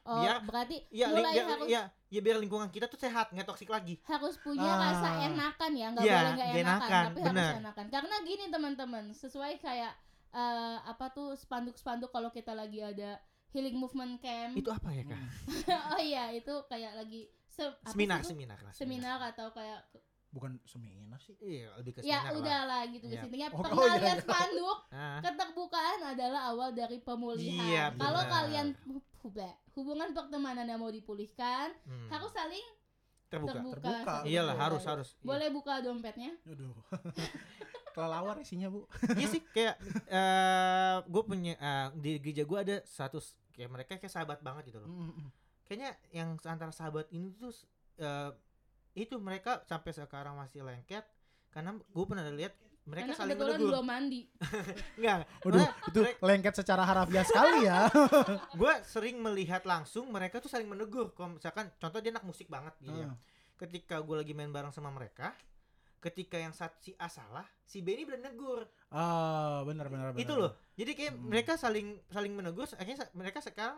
Oh, 0.06 0.22
Biar- 0.22 0.38
berarti 0.40 0.76
ya 0.88 1.10
mulai 1.10 1.34
biar, 1.34 1.46
harus 1.50 1.66
ya 1.66 1.82
ya 2.06 2.20
biar 2.22 2.38
lingkungan 2.38 2.70
kita 2.70 2.86
tuh 2.86 2.94
sehat 2.96 3.26
nggak 3.28 3.42
toksik 3.44 3.66
lagi. 3.66 3.98
Harus 4.02 4.38
punya 4.38 4.62
Ah. 4.64 4.78
rasa 4.88 5.08
enakan 5.20 5.72
ya 5.72 5.86
nggak 5.90 6.04
Iya, 6.04 6.14
boleh 6.16 6.32
nggak 6.32 6.48
enakan, 6.48 6.62
enakan, 6.62 7.02
tapi 7.04 7.18
benar. 7.18 7.34
harus 7.44 7.58
enakan. 7.58 7.86
Karena 7.90 8.14
gini 8.22 8.44
teman-teman 8.46 9.04
sesuai 9.12 9.52
kayak 9.58 9.92
eh, 10.28 10.78
apa 10.84 11.06
tuh 11.10 11.32
spanduk-spanduk 11.34 12.08
kalau 12.08 12.28
kita 12.28 12.52
lagi 12.52 12.78
ada 12.78 13.16
healing 13.50 13.74
movement 13.74 14.20
camp. 14.20 14.52
Itu 14.52 14.68
apa 14.68 14.92
ya 14.92 15.02
kak? 15.02 15.20
Oh 15.90 15.98
iya 15.98 16.28
itu 16.30 16.52
kayak 16.66 16.92
lagi 16.94 17.24
se- 17.46 17.78
seminar 17.84 18.20
seminar 18.20 18.60
lah 18.60 18.68
seminar 18.70 19.16
atau 19.24 19.48
kayak 19.50 19.80
Bukan 20.28 20.60
seminar 20.64 21.16
sih. 21.18 21.32
iya 21.38 21.72
lebih 21.76 21.92
ke 21.92 22.00
ya 22.00 22.20
seminar 22.20 22.24
lah 22.26 22.36
udahlah 22.36 22.82
gitu 22.88 23.04
Iya. 23.06 23.22
intinya 23.22 23.48
Oh, 23.48 23.58
pernah 23.58 23.72
oh, 23.74 23.86
iya, 23.88 23.96
iya. 23.96 24.14
spanduk 24.18 24.78
keterbukaan 25.22 26.00
adalah 26.06 26.40
awal 26.46 26.70
dari 26.70 26.98
pemulihan 26.98 27.62
Iya, 27.62 27.84
kalau 27.94 28.22
kalian 28.22 28.66
hu- 28.84 29.00
hu- 29.22 29.56
hubungan 29.72 30.08
pertemanan 30.10 30.64
yang 30.64 30.76
mau 30.76 30.88
dipulihkan 30.88 31.72
hmm, 31.82 32.08
harus 32.08 32.30
saling 32.30 32.66
terbuka 33.26 33.52
terbuka, 33.54 33.80
Terbuka. 33.82 34.14
iyalah 34.24 34.54
sama 34.54 34.64
harus 34.64 34.82
harus 34.84 35.08
Iya. 35.12 35.24
boleh 35.24 35.48
buka 35.50 35.72
dompetnya 35.80 36.30
Aduh. 36.44 36.74
Kelelawar 37.88 38.36
isinya, 38.38 38.68
Bu. 38.68 38.84
iya 39.16 39.24
sih 39.26 39.40
kayak 39.46 39.80
eh 40.06 40.96
gue 41.02 41.22
punya 41.22 41.56
eh, 41.56 41.88
di 41.96 42.20
gereja 42.20 42.44
gue 42.44 42.58
ada 42.60 42.76
satu 42.84 43.16
kayak 43.50 43.70
mereka 43.72 43.96
kayak 43.96 44.12
sahabat 44.12 44.38
banget 44.38 44.68
gitu 44.68 44.78
loh 44.78 44.88
Mm, 44.88 45.16
mm. 45.16 45.28
kayaknya 45.64 45.90
yang 46.12 46.36
antara 46.38 46.70
sahabat 46.70 47.08
ini 47.08 47.32
tuh 47.32 47.56
eh, 47.96 48.30
itu 48.96 49.14
mereka 49.16 49.60
sampai 49.62 49.92
sekarang 49.92 50.34
masih 50.34 50.60
lengket 50.60 51.04
karena 51.48 51.70
gue 51.76 52.04
pernah 52.04 52.24
lihat 52.26 52.56
mereka 52.82 53.02
karena 53.04 53.18
saling 53.18 53.36
menegur 53.36 53.68
belum 53.68 53.84
mandi 53.84 54.20
enggak 54.98 55.16
Waduh, 55.42 55.68
itu 55.86 56.00
mereka- 56.00 56.22
lengket 56.22 56.54
secara 56.56 56.82
harafiah 56.82 57.24
sekali 57.24 57.58
ya. 57.62 57.90
gue 58.60 58.72
sering 58.82 59.18
melihat 59.18 59.62
langsung 59.64 60.06
mereka 60.08 60.38
tuh 60.38 60.46
saling 60.46 60.64
menegur 60.64 61.10
kalau 61.12 61.34
misalkan 61.34 61.68
contoh 61.76 61.98
dia 61.98 62.10
anak 62.10 62.24
musik 62.24 62.46
banget 62.46 62.72
gitu 62.80 62.96
ya 62.96 63.06
Hmm. 63.06 63.18
ketika 63.58 63.98
gue 63.98 64.16
lagi 64.16 64.32
main 64.32 64.48
bareng 64.48 64.70
sama 64.70 64.88
mereka 64.88 65.32
ketika 65.98 66.36
yang 66.36 66.52
sat 66.52 66.76
si 66.78 66.92
A 66.94 67.08
salah 67.08 67.42
si 67.60 67.80
B 67.80 67.90
ini 67.90 68.04
bener 68.04 68.30
negur 68.30 68.62
Ah, 68.88 69.60
benar 69.62 69.88
benar 69.88 70.12
benar. 70.12 70.22
itu 70.22 70.32
loh 70.32 70.54
jadi 70.72 70.92
kayak 70.92 71.12
Hmm. 71.12 71.26
mereka 71.26 71.52
saling 71.56 71.98
saling 72.06 72.32
menegur 72.32 72.68
akhirnya 72.70 73.08
mereka 73.12 73.40
sekarang 73.40 73.76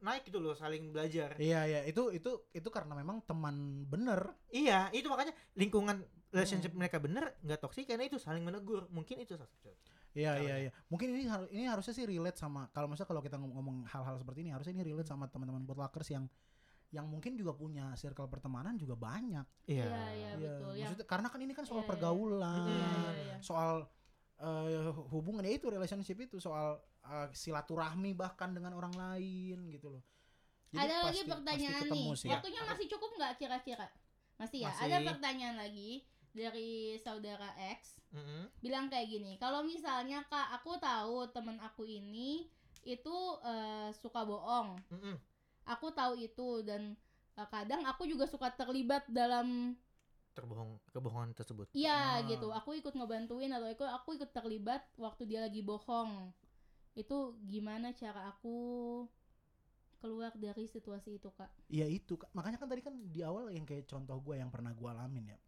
naik 0.00 0.24
gitu 0.24 0.38
loh 0.38 0.52
saling 0.52 0.90
belajar 0.90 1.36
Iya, 1.36 1.60
iya, 1.64 1.80
itu 1.84 2.08
itu 2.10 2.30
itu 2.50 2.68
karena 2.68 2.92
memang 2.94 3.20
teman 3.22 3.84
bener. 3.84 4.32
iya 4.48 4.88
itu 4.90 5.06
makanya 5.06 5.32
lingkungan 5.54 6.00
relationship 6.30 6.72
Hmm. 6.72 6.80
mereka 6.80 6.96
bener 6.96 7.36
nggak 7.40 7.60
toksik 7.60 7.84
karena 7.84 8.06
itu 8.06 8.16
saling 8.16 8.40
menegur 8.40 8.88
mungkin 8.88 9.18
itu 9.18 9.36
salah 9.36 9.48
satu 9.48 9.72
Iya, 10.10 10.42
iya, 10.42 10.54
iya. 10.58 10.70
Mungkin 10.90 11.14
ini 11.14 11.22
harus 11.24 11.46
ini 11.54 11.70
harusnya 11.70 11.94
sih 11.94 12.02
relate 12.02 12.34
sama 12.34 12.66
kalau 12.74 12.90
misalnya 12.90 13.06
kalau 13.08 13.22
kita 13.22 13.38
ngom- 13.38 13.54
ngomong 13.54 13.76
hal-hal 13.86 14.18
seperti 14.18 14.42
ini 14.42 14.50
harusnya 14.50 14.74
ini 14.74 14.82
relate 14.84 15.06
sama 15.06 15.30
teman-teman 15.30 15.62
potluckers 15.62 16.10
yang 16.10 16.26
yang 16.90 17.06
mungkin 17.06 17.38
juga 17.38 17.54
punya 17.54 17.94
circle 17.94 18.26
pertemanan 18.26 18.74
juga 18.74 18.98
banyak. 18.98 19.46
iya 19.64 19.86
iya 19.86 19.94
iya 20.10 20.10
Iya, 20.10 20.30
betul 20.34 20.70
ya 20.74 20.82
maksudnya 20.82 21.06
karena 21.06 21.28
kan 21.30 21.38
ini 21.38 21.52
kan 21.54 21.62
soal 21.62 21.78
Iya, 21.78 21.86
iya. 21.86 21.90
pergaulan, 21.94 22.58
Iya, 22.58 22.88
iya, 22.90 23.10
iya. 23.22 23.36
soal 23.38 23.74
eh, 24.40 24.90
hubungan 25.12 25.46
ya 25.46 25.52
itu 25.52 25.70
relationship 25.70 26.18
itu 26.18 26.42
soal 26.42 26.82
eh, 27.02 27.28
silaturahmi 27.32 28.12
bahkan 28.12 28.50
dengan 28.50 28.72
orang 28.72 28.92
lain 28.92 29.68
gitu 29.68 29.88
loh. 29.90 30.02
Jadi 30.70 30.78
ada 30.80 30.94
lagi 31.02 31.02
pasti- 31.02 31.18
pasti 31.18 31.32
pertanyaan 31.32 31.82
ketemu 31.82 31.98
nih 32.06 32.14
sih. 32.14 32.26
ya. 32.26 32.32
waktunya 32.32 32.60
masih 32.64 32.86
cukup 32.88 33.10
nggak 33.12 33.32
kira-kira 33.36 33.86
masih 34.36 34.58
ya 34.60 34.68
Masih. 34.70 34.84
ada 34.86 34.96
pertanyaan 35.04 35.56
lagi 35.58 35.90
dari 36.30 36.70
saudara 36.96 37.50
X 37.74 37.98
Mm-mm. 38.10 38.46
bilang 38.60 38.86
kayak 38.86 39.10
gini 39.10 39.34
kalau 39.36 39.60
misalnya 39.60 40.22
kak 40.24 40.48
aku 40.54 40.78
tahu 40.78 41.26
temen 41.28 41.58
aku 41.58 41.82
ini 41.84 42.46
itu 42.82 43.16
eh, 43.42 43.90
suka 43.92 44.22
bohong 44.22 44.78
Mm-mm. 44.88 45.18
aku 45.66 45.90
tahu 45.90 46.14
itu 46.16 46.62
dan 46.62 46.94
eh, 47.34 47.48
kadang 47.50 47.82
aku 47.82 48.06
juga 48.06 48.24
suka 48.24 48.48
terlibat 48.50 49.04
dalam 49.10 49.74
terbohong 50.32 50.78
kebohongan 50.88 51.34
tersebut 51.34 51.66
iya 51.74 52.22
Ah. 52.22 52.24
gitu 52.24 52.48
aku 52.48 52.78
ikut 52.78 52.94
ngebantuin 52.94 53.50
atau 53.50 53.66
aku 53.66 53.82
aku 53.84 54.10
ikut 54.14 54.30
terlibat 54.30 54.86
waktu 54.96 55.26
dia 55.26 55.42
lagi 55.42 55.60
bohong 55.60 56.30
itu 56.98 57.38
gimana 57.46 57.94
cara 57.94 58.28
aku 58.30 58.56
keluar 60.00 60.32
dari 60.34 60.64
situasi 60.64 61.20
itu 61.20 61.28
kak 61.36 61.52
Iya 61.68 61.86
itu 61.86 62.16
Kak. 62.16 62.32
makanya 62.32 62.56
kan 62.56 62.68
tadi 62.72 62.82
kan 62.82 62.94
di 63.12 63.20
awal 63.20 63.52
yang 63.52 63.68
kayak 63.68 63.84
contoh 63.86 64.16
gue 64.24 64.40
yang 64.40 64.48
pernah 64.48 64.72
gue 64.72 64.88
alamin 64.88 65.36
ya. 65.36 65.38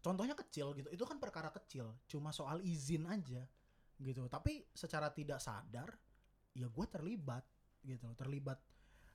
Contohnya 0.00 0.32
kecil 0.32 0.72
gitu, 0.72 0.88
itu 0.88 1.04
kan 1.04 1.20
perkara 1.20 1.52
kecil, 1.52 1.92
cuma 2.08 2.32
soal 2.32 2.64
izin 2.64 3.04
aja 3.04 3.44
gitu. 4.00 4.24
Tapi 4.32 4.64
secara 4.72 5.12
tidak 5.12 5.44
sadar, 5.44 5.92
ya 6.56 6.72
gue 6.72 6.86
terlibat 6.88 7.44
gitu, 7.84 8.08
terlibat. 8.16 8.56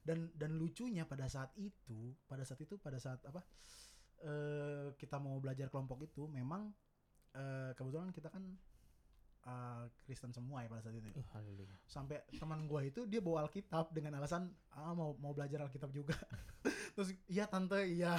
Dan 0.06 0.30
dan 0.38 0.54
lucunya 0.54 1.02
pada 1.10 1.26
saat 1.26 1.50
itu, 1.58 2.14
pada 2.30 2.46
saat 2.46 2.62
itu, 2.62 2.78
pada 2.78 3.02
saat 3.02 3.18
apa? 3.26 3.42
eh 4.24 4.94
kita 4.96 5.18
mau 5.20 5.42
belajar 5.42 5.68
kelompok 5.74 6.06
itu, 6.06 6.30
memang 6.30 6.70
eh 7.34 7.74
kebetulan 7.74 8.14
kita 8.14 8.30
kan 8.30 8.46
uh, 9.46 9.86
Kristen 10.04 10.34
semua 10.34 10.66
ya 10.66 10.68
pada 10.68 10.82
saat 10.82 10.98
itu. 10.98 11.10
Uh. 11.10 11.66
Sampai 11.86 12.22
teman 12.36 12.66
gue 12.66 12.82
itu 12.90 13.02
dia 13.06 13.22
bawa 13.22 13.46
Alkitab 13.46 13.94
dengan 13.94 14.18
alasan 14.20 14.50
ah 14.74 14.92
mau 14.92 15.14
mau 15.22 15.32
belajar 15.32 15.66
Alkitab 15.66 15.94
juga. 15.94 16.18
Terus 16.98 17.14
iya 17.30 17.46
tante 17.46 17.86
iya. 17.86 18.18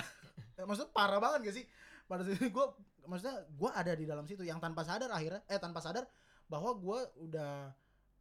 maksudnya 0.57 0.91
parah 0.95 1.21
banget 1.21 1.51
gak 1.51 1.57
sih? 1.63 1.65
Pada 2.07 2.23
saat 2.23 2.39
itu 2.39 2.49
gue 2.49 2.67
maksudnya 3.07 3.45
gue 3.47 3.71
ada 3.71 3.93
di 3.95 4.05
dalam 4.07 4.25
situ 4.27 4.43
yang 4.47 4.59
tanpa 4.63 4.87
sadar 4.87 5.11
akhirnya 5.11 5.43
eh 5.51 5.59
tanpa 5.59 5.83
sadar 5.83 6.07
bahwa 6.47 6.75
gue 6.79 6.99
udah 7.27 7.75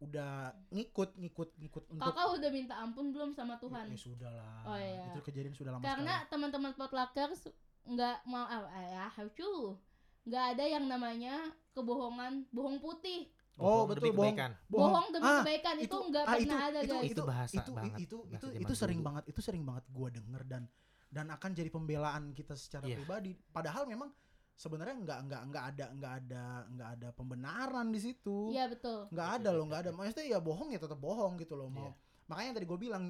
udah 0.03 0.51
ngikut 0.75 1.15
ngikut 1.15 1.49
ngikut 1.55 1.83
untuk 1.87 2.03
Kakak 2.03 2.35
udah 2.35 2.49
minta 2.51 2.75
ampun 2.83 3.15
belum 3.15 3.31
sama 3.31 3.55
Tuhan? 3.63 3.87
Ya, 3.87 3.95
sudah 3.95 4.27
lah. 4.27 4.59
Oh, 4.67 4.75
iya. 4.75 5.07
Itu 5.07 5.23
kejadian 5.23 5.55
sudah 5.55 5.71
lama 5.71 5.81
Karena 5.87 6.13
sekali. 6.19 6.31
teman-teman 6.35 6.71
potluckers 6.75 7.47
nggak 7.85 8.17
mau 8.25 8.43
ah, 8.49 8.65
ya 8.89 9.05
hacu 9.13 9.77
nggak 10.25 10.45
ada 10.57 10.65
yang 10.65 10.85
namanya 10.89 11.37
kebohongan 11.75 12.33
bohong 12.49 12.79
putih 12.79 13.27
Oh, 13.55 13.87
Bohong 13.87 13.87
betul, 13.87 13.99
demi 14.01 14.11
bohong. 14.11 14.35
bohong 14.67 15.07
demi 15.11 15.23
Ah, 15.23 15.39
kebaikan 15.39 15.75
itu 15.77 15.87
itu- 15.87 16.07
nggak 16.11 16.23
ah, 16.23 16.35
pernah 16.35 16.59
ada 16.61 16.79
itu, 16.81 16.91
guys 16.91 17.07
Itu 17.07 17.23
bahasa 17.23 17.55
itu, 17.55 17.71
banget, 17.71 17.95
itu 17.97 18.17
bahasa 18.19 18.35
itu 18.35 18.47
itu 18.59 18.73
sering 18.75 18.99
dulu. 18.99 19.07
banget 19.07 19.23
itu 19.25 19.39
sering 19.39 19.63
banget 19.63 19.85
gua 19.89 20.07
denger 20.09 20.41
dan 20.43 20.63
dan 21.07 21.25
akan 21.29 21.51
jadi 21.53 21.69
pembelaan 21.69 22.23
kita 22.31 22.53
secara 22.53 22.83
Iya. 22.83 22.99
pribadi 22.99 23.31
padahal 23.31 23.83
memang 23.85 24.11
sebenarnya 24.53 24.95
nggak 24.97 25.19
nggak 25.25 25.41
nggak 25.45 25.65
ada 25.69 25.85
nggak 25.89 26.13
ada 26.17 26.43
nggak 26.69 26.89
ada 26.95 27.07
pembenaran 27.11 27.87
di 27.87 27.99
situ 28.01 28.37
iya 28.49 28.67
betul 28.67 29.07
nggak 29.07 29.27
Oke, 29.29 29.37
ada 29.37 29.49
loh 29.49 29.63
nggak 29.65 29.79
oke. 29.79 29.87
ada 29.87 29.91
maksudnya 29.93 30.25
ya 30.27 30.39
bohong 30.41 30.69
ya 30.69 30.79
tetap 30.81 30.95
bohong 30.97 31.33
gitu 31.37 31.53
loh 31.53 31.67
mau 31.69 31.79
Iya. 31.85 31.91
makanya 32.27 32.45
yang 32.45 32.55
tadi 32.55 32.67
gue 32.67 32.79
bilang 32.81 33.03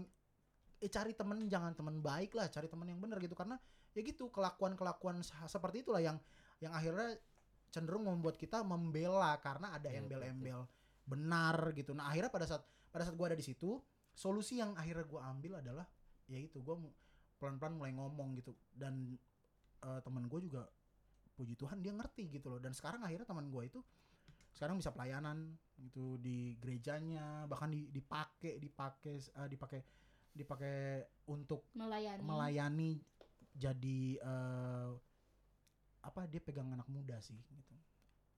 eh 0.75 0.89
cari 0.91 1.11
temen 1.11 1.37
jangan 1.47 1.73
temen 1.73 1.95
baik 1.99 2.33
lah 2.33 2.45
cari 2.47 2.65
temen 2.65 2.85
yang 2.85 2.99
benar 2.99 3.17
gitu 3.17 3.33
karena 3.33 3.57
ya 3.91 4.01
gitu 4.03 4.29
kelakuan 4.29 4.73
kelakuan 4.73 5.17
seperti 5.43 5.81
itulah 5.81 6.01
yang 6.01 6.21
yang 6.59 6.69
akhirnya 6.71 7.17
cenderung 7.75 8.07
membuat 8.07 8.39
kita 8.39 8.63
membela 8.63 9.35
karena 9.43 9.75
ada 9.75 9.91
Iya, 9.91 9.99
embel-embel 9.99 10.63
benar 11.03 11.75
gitu. 11.75 11.91
Nah 11.91 12.07
akhirnya 12.07 12.31
pada 12.31 12.47
saat 12.47 12.63
pada 12.87 13.03
saat 13.03 13.19
gue 13.19 13.27
ada 13.27 13.35
di 13.35 13.43
situ 13.43 13.75
solusi 14.15 14.63
yang 14.63 14.71
akhirnya 14.79 15.03
gue 15.03 15.19
ambil 15.19 15.59
adalah 15.59 15.83
ya 16.31 16.39
itu 16.39 16.63
gue 16.63 16.75
pelan-pelan 17.35 17.75
mulai 17.75 17.91
ngomong 17.91 18.39
gitu. 18.39 18.55
Dan 18.71 19.19
eh, 19.83 19.99
temen 19.99 20.31
gue 20.31 20.39
juga 20.39 20.63
puji 21.35 21.59
Tuhan 21.59 21.83
dia 21.83 21.91
ngerti 21.91 22.31
gitu 22.31 22.47
loh. 22.47 22.63
Dan 22.63 22.71
sekarang 22.71 23.03
akhirnya 23.03 23.27
teman 23.27 23.51
gue 23.51 23.63
itu 23.67 23.83
sekarang 24.55 24.79
bisa 24.79 24.95
pelayanan 24.95 25.51
gitu 25.75 26.15
di 26.23 26.55
gerejanya 26.63 27.43
bahkan 27.51 27.67
di- 27.75 27.91
dipakai 27.91 28.55
dipakai 28.55 29.19
eh, 29.19 29.49
dipakai 29.51 29.79
dipakai 30.31 30.79
untuk 31.27 31.67
melayani. 31.75 32.23
melayani 32.23 32.89
jadi 33.51 33.99
eh, 34.15 34.89
apa 36.05 36.23
dia 36.25 36.37
pegang 36.37 36.69
anak 36.69 36.85
muda 36.85 37.17
sih 37.19 37.35
gitu. 37.35 37.75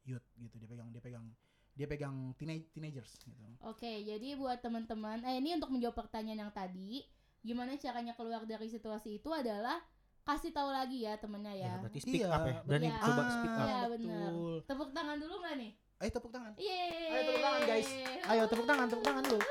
Youth 0.06 0.24
gitu. 0.36 0.56
Dia 0.56 0.68
pegang 0.68 0.88
dia 0.90 1.02
pegang 1.02 1.26
dia 1.74 1.86
pegang 1.86 2.16
teenage 2.34 2.72
teenagers 2.72 3.12
gitu. 3.20 3.38
Oke 3.62 4.02
jadi 4.02 4.34
buat 4.34 4.58
teman-teman 4.58 5.22
eh 5.22 5.38
ini 5.38 5.54
untuk 5.54 5.70
menjawab 5.70 6.00
pertanyaan 6.00 6.48
yang 6.48 6.52
tadi 6.52 7.04
gimana 7.40 7.76
caranya 7.76 8.12
keluar 8.12 8.44
dari 8.44 8.66
situasi 8.66 9.20
itu 9.20 9.30
adalah 9.30 9.78
kasih 10.24 10.52
tahu 10.52 10.68
lagi 10.68 11.04
ya 11.04 11.16
temennya 11.16 11.54
Ya, 11.54 11.64
ya 11.70 11.74
berarti 11.80 12.00
speak 12.02 12.20
Iya, 12.20 12.28
up 12.30 12.44
ya. 12.44 12.58
Berani 12.62 12.88
betul. 12.90 13.00
coba 13.02 13.22
Ah, 13.22 13.30
speak 13.30 13.54
up. 13.54 13.64
Iya, 13.64 13.80
betul. 13.88 14.34
Tepuk 14.66 14.90
tangan 14.92 15.18
dulu 15.18 15.36
nggak 15.40 15.56
nih? 15.56 15.72
Ayo 15.98 16.10
tepuk 16.12 16.32
tangan. 16.32 16.52
Yeay. 16.58 17.08
Ayo 17.08 17.22
tepuk 17.24 17.42
tangan, 17.42 17.62
guys. 17.64 17.90
ayo 18.26 18.44
tepuk 18.46 18.66
tangan 18.66 18.86
tepuk 18.88 19.06
tangan 19.06 19.24
dulu. 19.24 19.44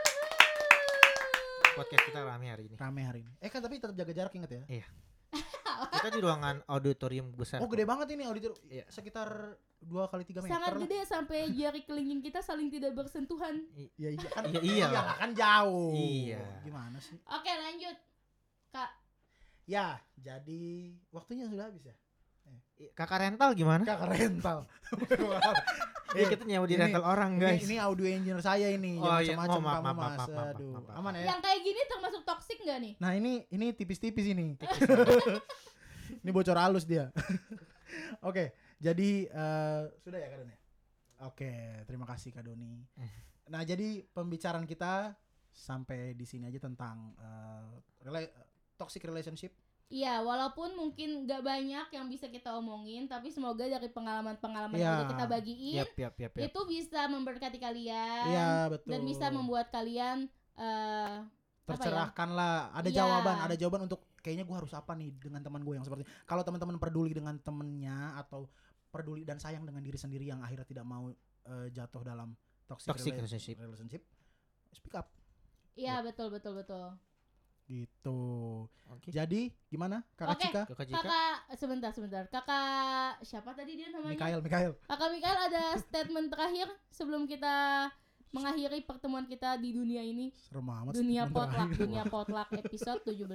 Podcast 1.72 2.02
kita 2.04 2.20
rame 2.22 2.46
hari 2.48 2.62
ini. 2.66 2.74
rame 2.76 3.00
hari 3.02 3.20
ini. 3.20 3.32
Eh 3.38 3.48
kan 3.48 3.60
tapi 3.60 3.76
tetap 3.76 3.92
jaga 3.94 4.12
jarak 4.12 4.32
inget 4.34 4.50
ya 4.50 4.62
Kita 5.96 6.08
di 6.08 6.20
ruangan 6.20 6.56
auditorium 6.66 7.26
besar. 7.30 7.58
oh 7.58 7.64
kok. 7.64 7.72
gede 7.72 7.84
banget 7.84 8.06
ini 8.10 8.22
auditor 8.24 8.52
Iya. 8.66 8.84
sekitar 8.86 9.28
dua 9.78 10.06
kali 10.06 10.22
tiga 10.22 10.40
meter 10.40 10.52
sangat 10.52 10.70
lah. 10.70 10.80
gede 10.82 10.98
sampai 11.02 11.38
jari 11.50 11.80
kelingking 11.82 12.20
kita 12.20 12.40
saling 12.40 12.68
tidak 12.68 12.92
bersentuhan 12.92 13.64
Ya 13.94 14.08
iya 14.10 14.28
kan. 14.28 14.44
Iya, 14.46 14.60
iya 14.60 14.86
lah. 14.88 15.16
kan 15.16 15.30
jauh. 15.32 15.92
Iya. 15.92 16.42
Gimana 16.62 16.98
sih? 16.98 17.16
oke 17.22 17.50
lanjut 17.50 17.96
kak 18.70 18.90
Ya, 19.64 19.98
jadi 20.14 20.62
waktunya 21.10 21.44
sudah 21.44 21.66
habis 21.66 21.82
ya. 21.84 21.96
Kakak 22.92 23.18
rental 23.20 23.50
gimana? 23.52 23.82
Kakak 23.82 24.12
rental. 24.12 24.58
Iya 26.12 26.24
kita 26.30 26.44
nyewa 26.44 26.62
di 26.62 26.72
ini- 26.72 26.82
rental 26.84 27.02
orang 27.02 27.34
ini, 27.34 27.42
guys. 27.42 27.64
ini 27.64 27.76
audio 27.76 28.06
engineer 28.06 28.38
saya 28.38 28.68
ini. 28.68 28.94
Oh, 28.96 29.16
iya. 29.16 29.34
macam-macam 29.34 29.50
Oh, 29.50 29.58
maaf, 29.58 29.74
kamu, 29.74 29.82
maaf, 29.82 29.96
Mas. 29.96 29.98
maaf, 29.98 30.14
maaf, 30.14 30.30
maaf, 30.30 30.54
Aduh, 30.54 30.70
maaf, 30.70 30.84
maaf. 30.84 30.98
aman 31.00 31.12
ya. 31.14 31.24
yang 31.26 31.40
kayak 31.40 31.60
gini 31.62 31.80
termasuk 31.84 32.22
toxic 32.22 32.58
nggak 32.60 32.78
nih 32.78 32.92
Nah, 32.96 33.10
ini 33.12 33.32
ini 33.48 33.66
tipis-tipis 33.72 34.26
ini. 34.28 34.54
ini 36.22 36.30
bocor 36.30 36.56
halus 36.56 36.84
dia. 36.84 37.10
Oke, 38.28 38.50
jadi 38.76 39.10
eh, 39.26 39.82
sudah 40.00 40.18
ya 40.18 40.28
Kak 40.28 40.38
Doni? 40.42 40.56
Oke, 41.22 41.52
terima 41.84 42.04
kasih 42.04 42.30
Kak 42.30 42.44
Doni. 42.44 42.82
Nah, 43.46 43.62
jadi 43.62 44.02
pembicaraan 44.10 44.66
kita 44.66 45.14
sampai 45.54 46.18
di 46.18 46.26
sini 46.26 46.50
aja 46.50 46.58
tentang 46.58 47.14
eh, 47.14 47.70
rela- 48.02 48.34
toxic 48.74 49.06
relationship 49.06 49.54
Iya, 49.86 50.18
walaupun 50.18 50.74
mungkin 50.74 51.22
nggak 51.22 51.46
banyak 51.46 51.86
yang 51.94 52.10
bisa 52.10 52.26
kita 52.26 52.58
omongin, 52.58 53.06
tapi 53.06 53.30
semoga 53.30 53.62
dari 53.62 53.86
pengalaman-pengalaman 53.86 54.74
Iya. 54.74 54.82
yang 54.82 54.98
udah 54.98 55.10
kita 55.14 55.26
bagiin 55.30 55.76
Yap, 55.78 55.94
yap, 55.94 56.14
yap, 56.18 56.32
yap. 56.34 56.46
itu 56.50 56.60
bisa 56.66 57.06
memberkati 57.06 57.54
kalian 57.62 58.26
Iya 58.26 58.50
betul. 58.66 58.90
dan 58.90 59.00
bisa 59.06 59.26
membuat 59.30 59.70
kalian 59.70 60.26
eh 60.58 61.22
tercerahkan 61.70 62.28
lah. 62.34 62.74
Ada 62.74 62.90
Iya. 62.90 62.98
jawaban, 62.98 63.36
ada 63.46 63.54
jawaban 63.54 63.80
untuk 63.86 64.02
kayaknya 64.26 64.42
gue 64.42 64.56
harus 64.58 64.74
apa 64.74 64.92
nih 64.92 65.14
dengan 65.14 65.38
teman 65.38 65.62
gue 65.62 65.78
yang 65.78 65.86
seperti. 65.86 66.02
Kalau 66.26 66.42
teman-teman 66.42 66.74
peduli 66.76 67.14
dengan 67.14 67.38
temennya 67.38 68.18
atau 68.18 68.50
peduli 68.90 69.22
dan 69.22 69.38
sayang 69.38 69.62
dengan 69.62 69.78
diri 69.78 69.94
sendiri 69.94 70.26
yang 70.26 70.42
akhirnya 70.42 70.66
tidak 70.66 70.82
mau 70.82 71.06
eh, 71.46 71.68
jatuh 71.70 72.02
dalam 72.02 72.34
toxic, 72.66 72.90
Toxic 72.90 73.12
rela- 73.12 73.22
relationship. 73.22 73.54
relationship, 73.62 74.02
speak 74.74 74.98
up 74.98 75.06
Iya, 75.72 76.02
betul 76.02 76.32
betul 76.32 76.56
betul. 76.56 76.96
gitu. 77.66 78.18
Oke. 78.88 79.10
Jadi 79.10 79.50
gimana 79.66 80.00
Kakak 80.14 80.38
Oke. 80.38 80.44
Cika? 80.46 80.62
Kakak 80.70 81.34
sebentar 81.54 81.90
sebentar. 81.90 82.22
Kakak 82.26 83.20
siapa 83.20 83.50
tadi 83.52 83.74
dia 83.74 83.90
namanya? 83.90 84.14
Mikael, 84.14 84.38
Mikael. 84.40 84.72
Kakak 84.86 85.10
Mikael 85.10 85.38
ada 85.50 85.62
statement 85.76 86.30
terakhir 86.30 86.70
sebelum 86.88 87.26
kita 87.26 87.90
mengakhiri 88.30 88.82
pertemuan 88.82 89.26
kita 89.26 89.58
di 89.58 89.74
dunia 89.74 89.98
ini. 90.00 90.30
Serem 90.32 90.62
amat. 90.64 90.94
Dunia 90.94 91.26
potluck, 91.26 91.70
dunia 91.74 92.02
potluck 92.06 92.48
episode 92.54 93.02
17. 93.02 93.26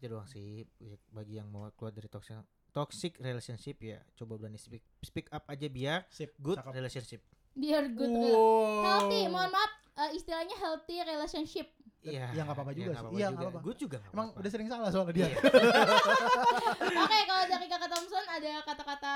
Itu 0.00 0.08
doang 0.10 0.24
sih 0.24 0.64
ya, 0.74 0.96
bagi 1.06 1.36
yang 1.36 1.46
mau 1.46 1.68
keluar 1.70 1.92
dari 1.92 2.08
toxic 2.08 2.40
toxic 2.70 3.12
relationship 3.18 3.76
ya 3.78 4.00
coba 4.14 4.36
berani 4.36 4.56
speak 4.56 4.80
speak 4.98 5.28
up 5.28 5.44
aja 5.44 5.66
biar 5.66 6.08
Sip, 6.08 6.32
good 6.36 6.56
cakep. 6.56 6.72
relationship. 6.72 7.20
Biar 7.52 7.84
good 7.90 8.08
Wow. 8.08 8.80
healthy, 8.80 9.20
mohon 9.26 9.50
maaf 9.50 9.72
eh, 9.98 10.14
istilahnya 10.14 10.56
healthy 10.56 10.96
relationship. 11.00 11.68
Iya. 12.00 12.32
Ya, 12.32 12.40
nggak 12.40 12.56
apa-apa 12.56 12.72
juga 12.72 12.90
sih. 12.94 13.06
Iya, 13.12 13.26
nggak 13.28 13.42
apa-apa. 13.44 13.60
Good 13.60 13.78
juga 13.78 13.96
nggak 13.98 14.12
Emang 14.14 14.26
apa-apa. 14.26 14.40
udah 14.40 14.50
sering 14.50 14.68
salah 14.68 14.88
soalnya 14.88 15.12
dia. 15.12 15.26
Iya. 15.26 15.36
Oke, 17.02 17.18
kalau 17.24 17.44
dari 17.46 17.66
Kakak 17.66 17.90
Thompson 17.90 18.24
ada 18.26 18.52
kata-kata 18.62 19.14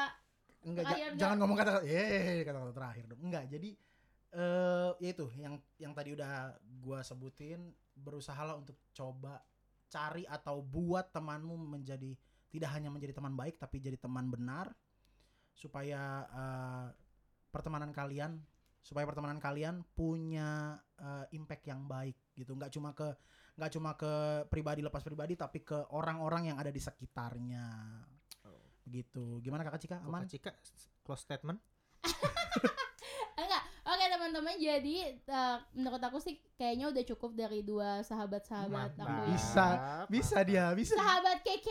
Enggak, 0.64 0.84
ja- 0.90 1.12
jangan 1.14 1.36
ngomong 1.38 1.56
kata-kata, 1.56 1.84
eh 1.84 2.40
kata-kata 2.42 2.72
terakhir 2.72 3.04
dong. 3.06 3.20
Enggak, 3.22 3.44
jadi 3.46 3.70
eh 4.34 4.90
ya 4.98 5.08
itu 5.10 5.26
yang 5.34 5.54
yang 5.78 5.92
tadi 5.92 6.10
udah 6.10 6.52
gua 6.78 7.00
sebutin, 7.00 7.60
berusahalah 7.94 8.58
untuk 8.58 8.74
coba 8.90 9.38
cari 9.94 10.26
atau 10.26 10.58
buat 10.58 11.14
temanmu 11.14 11.54
menjadi 11.54 12.10
tidak 12.50 12.70
hanya 12.74 12.90
menjadi 12.90 13.14
teman 13.14 13.38
baik 13.38 13.62
tapi 13.62 13.78
jadi 13.78 13.94
teman 13.94 14.26
benar 14.26 14.74
supaya 15.54 16.26
eh, 16.26 16.86
pertemanan 17.54 17.94
kalian 17.94 18.42
supaya 18.84 19.08
pertemanan 19.08 19.38
kalian 19.38 19.86
punya 19.94 20.76
eh, 20.98 21.26
impact 21.38 21.64
yang 21.70 21.86
baik 21.86 22.18
gitu. 22.34 22.58
Nggak 22.58 22.74
cuma 22.74 22.90
ke 22.92 23.08
nggak 23.54 23.70
cuma 23.70 23.90
ke 23.94 24.12
pribadi 24.50 24.82
lepas 24.82 25.06
pribadi 25.06 25.38
tapi 25.38 25.62
ke 25.62 25.78
orang-orang 25.94 26.52
yang 26.52 26.58
ada 26.58 26.74
di 26.74 26.82
sekitarnya. 26.82 27.66
Gitu. 28.84 29.40
Gimana 29.40 29.64
kakak 29.64 29.80
Cika? 29.80 29.96
Aman? 30.04 30.28
Kakak 30.28 30.34
Cika 30.36 30.52
close 31.04 31.24
statement. 31.24 31.60
Enggak, 33.40 33.63
teman-teman. 34.24 34.56
Jadi 34.56 34.96
eh, 35.20 35.56
menurut 35.76 36.00
aku 36.00 36.16
sih 36.16 36.40
kayaknya 36.56 36.88
udah 36.88 37.04
cukup 37.12 37.36
dari 37.36 37.60
dua 37.60 38.00
sahabat-sahabat 38.00 38.96
aku. 38.96 39.04
ya. 39.04 39.28
Bisa, 39.36 39.66
bisa 40.08 40.38
dia 40.40 40.64
bisa 40.72 40.96
Sahabat 40.96 41.44
KK, 41.44 41.68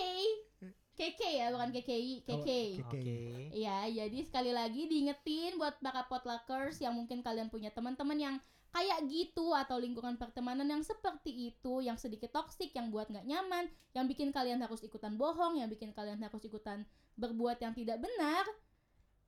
KK 0.93 1.22
ya, 1.26 1.49
bukan 1.49 1.74
KKI, 1.74 2.14
KK. 2.22 2.49
Oh, 2.86 2.93
Oke. 2.93 3.01
Iya, 3.49 3.89
jadi 3.89 4.18
sekali 4.30 4.54
lagi 4.54 4.86
diingetin 4.86 5.58
buat 5.58 5.82
para 5.82 6.06
potluckers 6.06 6.78
yang 6.78 6.93
mungkin 6.93 7.26
kalian 7.26 7.49
punya 7.49 7.74
teman-teman 7.74 8.18
yang 8.22 8.36
kayak 8.74 9.06
gitu 9.06 9.54
atau 9.54 9.78
lingkungan 9.78 10.18
pertemanan 10.18 10.66
yang 10.66 10.82
seperti 10.86 11.54
itu, 11.54 11.82
yang 11.82 11.97
sedikit 11.97 12.34
toksik, 12.34 12.74
yang 12.74 12.89
buat 12.89 13.10
nggak 13.10 13.26
nyaman, 13.26 13.70
yang 13.93 14.06
bikin 14.10 14.34
kalian 14.34 14.62
harus 14.62 14.82
ikutan 14.82 15.14
bohong, 15.18 15.58
yang 15.62 15.70
bikin 15.70 15.93
kalian 15.93 16.22
harus 16.22 16.41
ikutan 16.45 16.86
berbuat 17.18 17.62
yang 17.62 17.74
tidak 17.74 18.01
benar. 18.01 18.45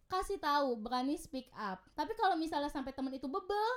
Kasih 0.05 0.37
tahu, 0.37 0.77
berani 0.77 1.15
speak 1.15 1.49
up. 1.51 1.81
Tapi 1.91 2.13
kalau 2.13 2.35
misalnya 2.35 2.69
sampai 2.69 2.91
teman 2.91 3.11
itu 3.11 3.25
bebel, 3.25 3.71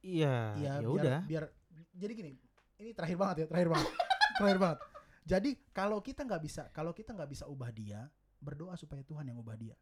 Iya. 0.00 0.54
Iya, 0.54 0.72
Ya 0.72 0.72
biar, 0.78 0.92
udah. 0.92 1.18
biar 1.24 1.44
jadi 1.92 2.12
gini. 2.14 2.32
Ini 2.76 2.90
terakhir 2.92 3.16
banget 3.16 3.36
ya, 3.36 3.46
terakhir 3.48 3.68
banget. 3.70 3.88
terakhir 4.38 4.58
banget. 4.60 4.78
Jadi 5.26 5.50
kalau 5.72 5.98
kita 5.98 6.22
nggak 6.22 6.38
bisa, 6.40 6.62
kalau 6.70 6.92
kita 6.92 7.10
nggak 7.10 7.26
bisa 7.26 7.44
ubah 7.46 7.70
dia, 7.70 8.06
berdoa 8.38 8.76
supaya 8.76 9.02
Tuhan 9.02 9.26
yang 9.26 9.38
ubah 9.38 9.56
dia. 9.56 9.74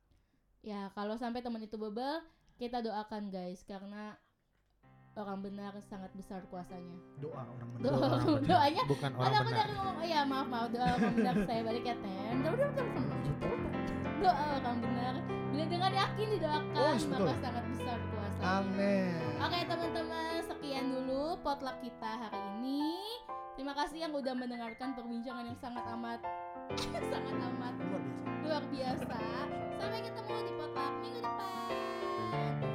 Ya, 0.65 0.89
kalau 0.91 1.21
sampai 1.21 1.45
teman 1.45 1.61
itu 1.61 1.77
bebel, 1.77 2.25
kita 2.57 2.81
doakan 2.81 3.29
guys 3.29 3.61
karena 3.61 4.17
orang 5.15 5.45
benar 5.45 5.77
sangat 5.85 6.09
besar 6.13 6.41
kuasanya. 6.49 6.97
Doa 7.21 7.45
orang 7.45 7.69
benar. 7.71 7.85
Doa, 7.85 7.99
Orang 8.01 8.25
benar. 8.25 8.49
doanya 8.49 8.83
bukan 8.89 9.11
Ada 9.11 9.21
orang 9.21 9.35
aku 9.35 9.45
benar. 9.45 9.59
dari 9.61 9.73
ngomong, 9.75 9.97
oh 9.97 10.07
ya 10.07 10.21
maaf 10.25 10.47
maaf 10.49 10.69
doa 10.71 10.87
orang 10.91 11.13
benar 11.15 11.35
saya 11.45 11.61
balik 11.63 11.85
ya 11.85 11.97
tem 12.01 12.37
doa 14.25 14.57
eh, 14.57 14.59
kan 14.65 14.77
benar 14.81 15.15
bila 15.53 15.65
dengan 15.71 15.93
yakin 15.93 16.27
didoakan. 16.35 16.75
Oh, 16.75 16.95
maka 17.13 17.33
sangat 17.39 17.65
besar 17.71 17.99
kuasa 18.11 18.41
amin. 18.43 19.15
Oke 19.39 19.59
teman-teman 19.69 20.35
sekian 20.49 20.85
dulu 20.91 21.37
potluck 21.45 21.77
kita 21.85 22.11
hari 22.27 22.41
ini. 22.59 22.97
Terima 23.55 23.77
kasih 23.77 24.09
yang 24.09 24.13
udah 24.17 24.35
mendengarkan 24.35 24.99
perbincangan 24.99 25.47
yang 25.47 25.59
sangat 25.61 25.85
amat 25.95 26.21
sangat 27.13 27.37
amat 27.39 27.75
luar 27.85 28.03
biasa. 28.03 28.41
luar 28.49 28.65
biasa. 28.73 29.17
Sampai 29.79 30.01
ketemu 30.01 30.33
di 30.41 30.53
potluck 30.57 30.95
minggu 31.05 31.21
depan. 31.21 32.74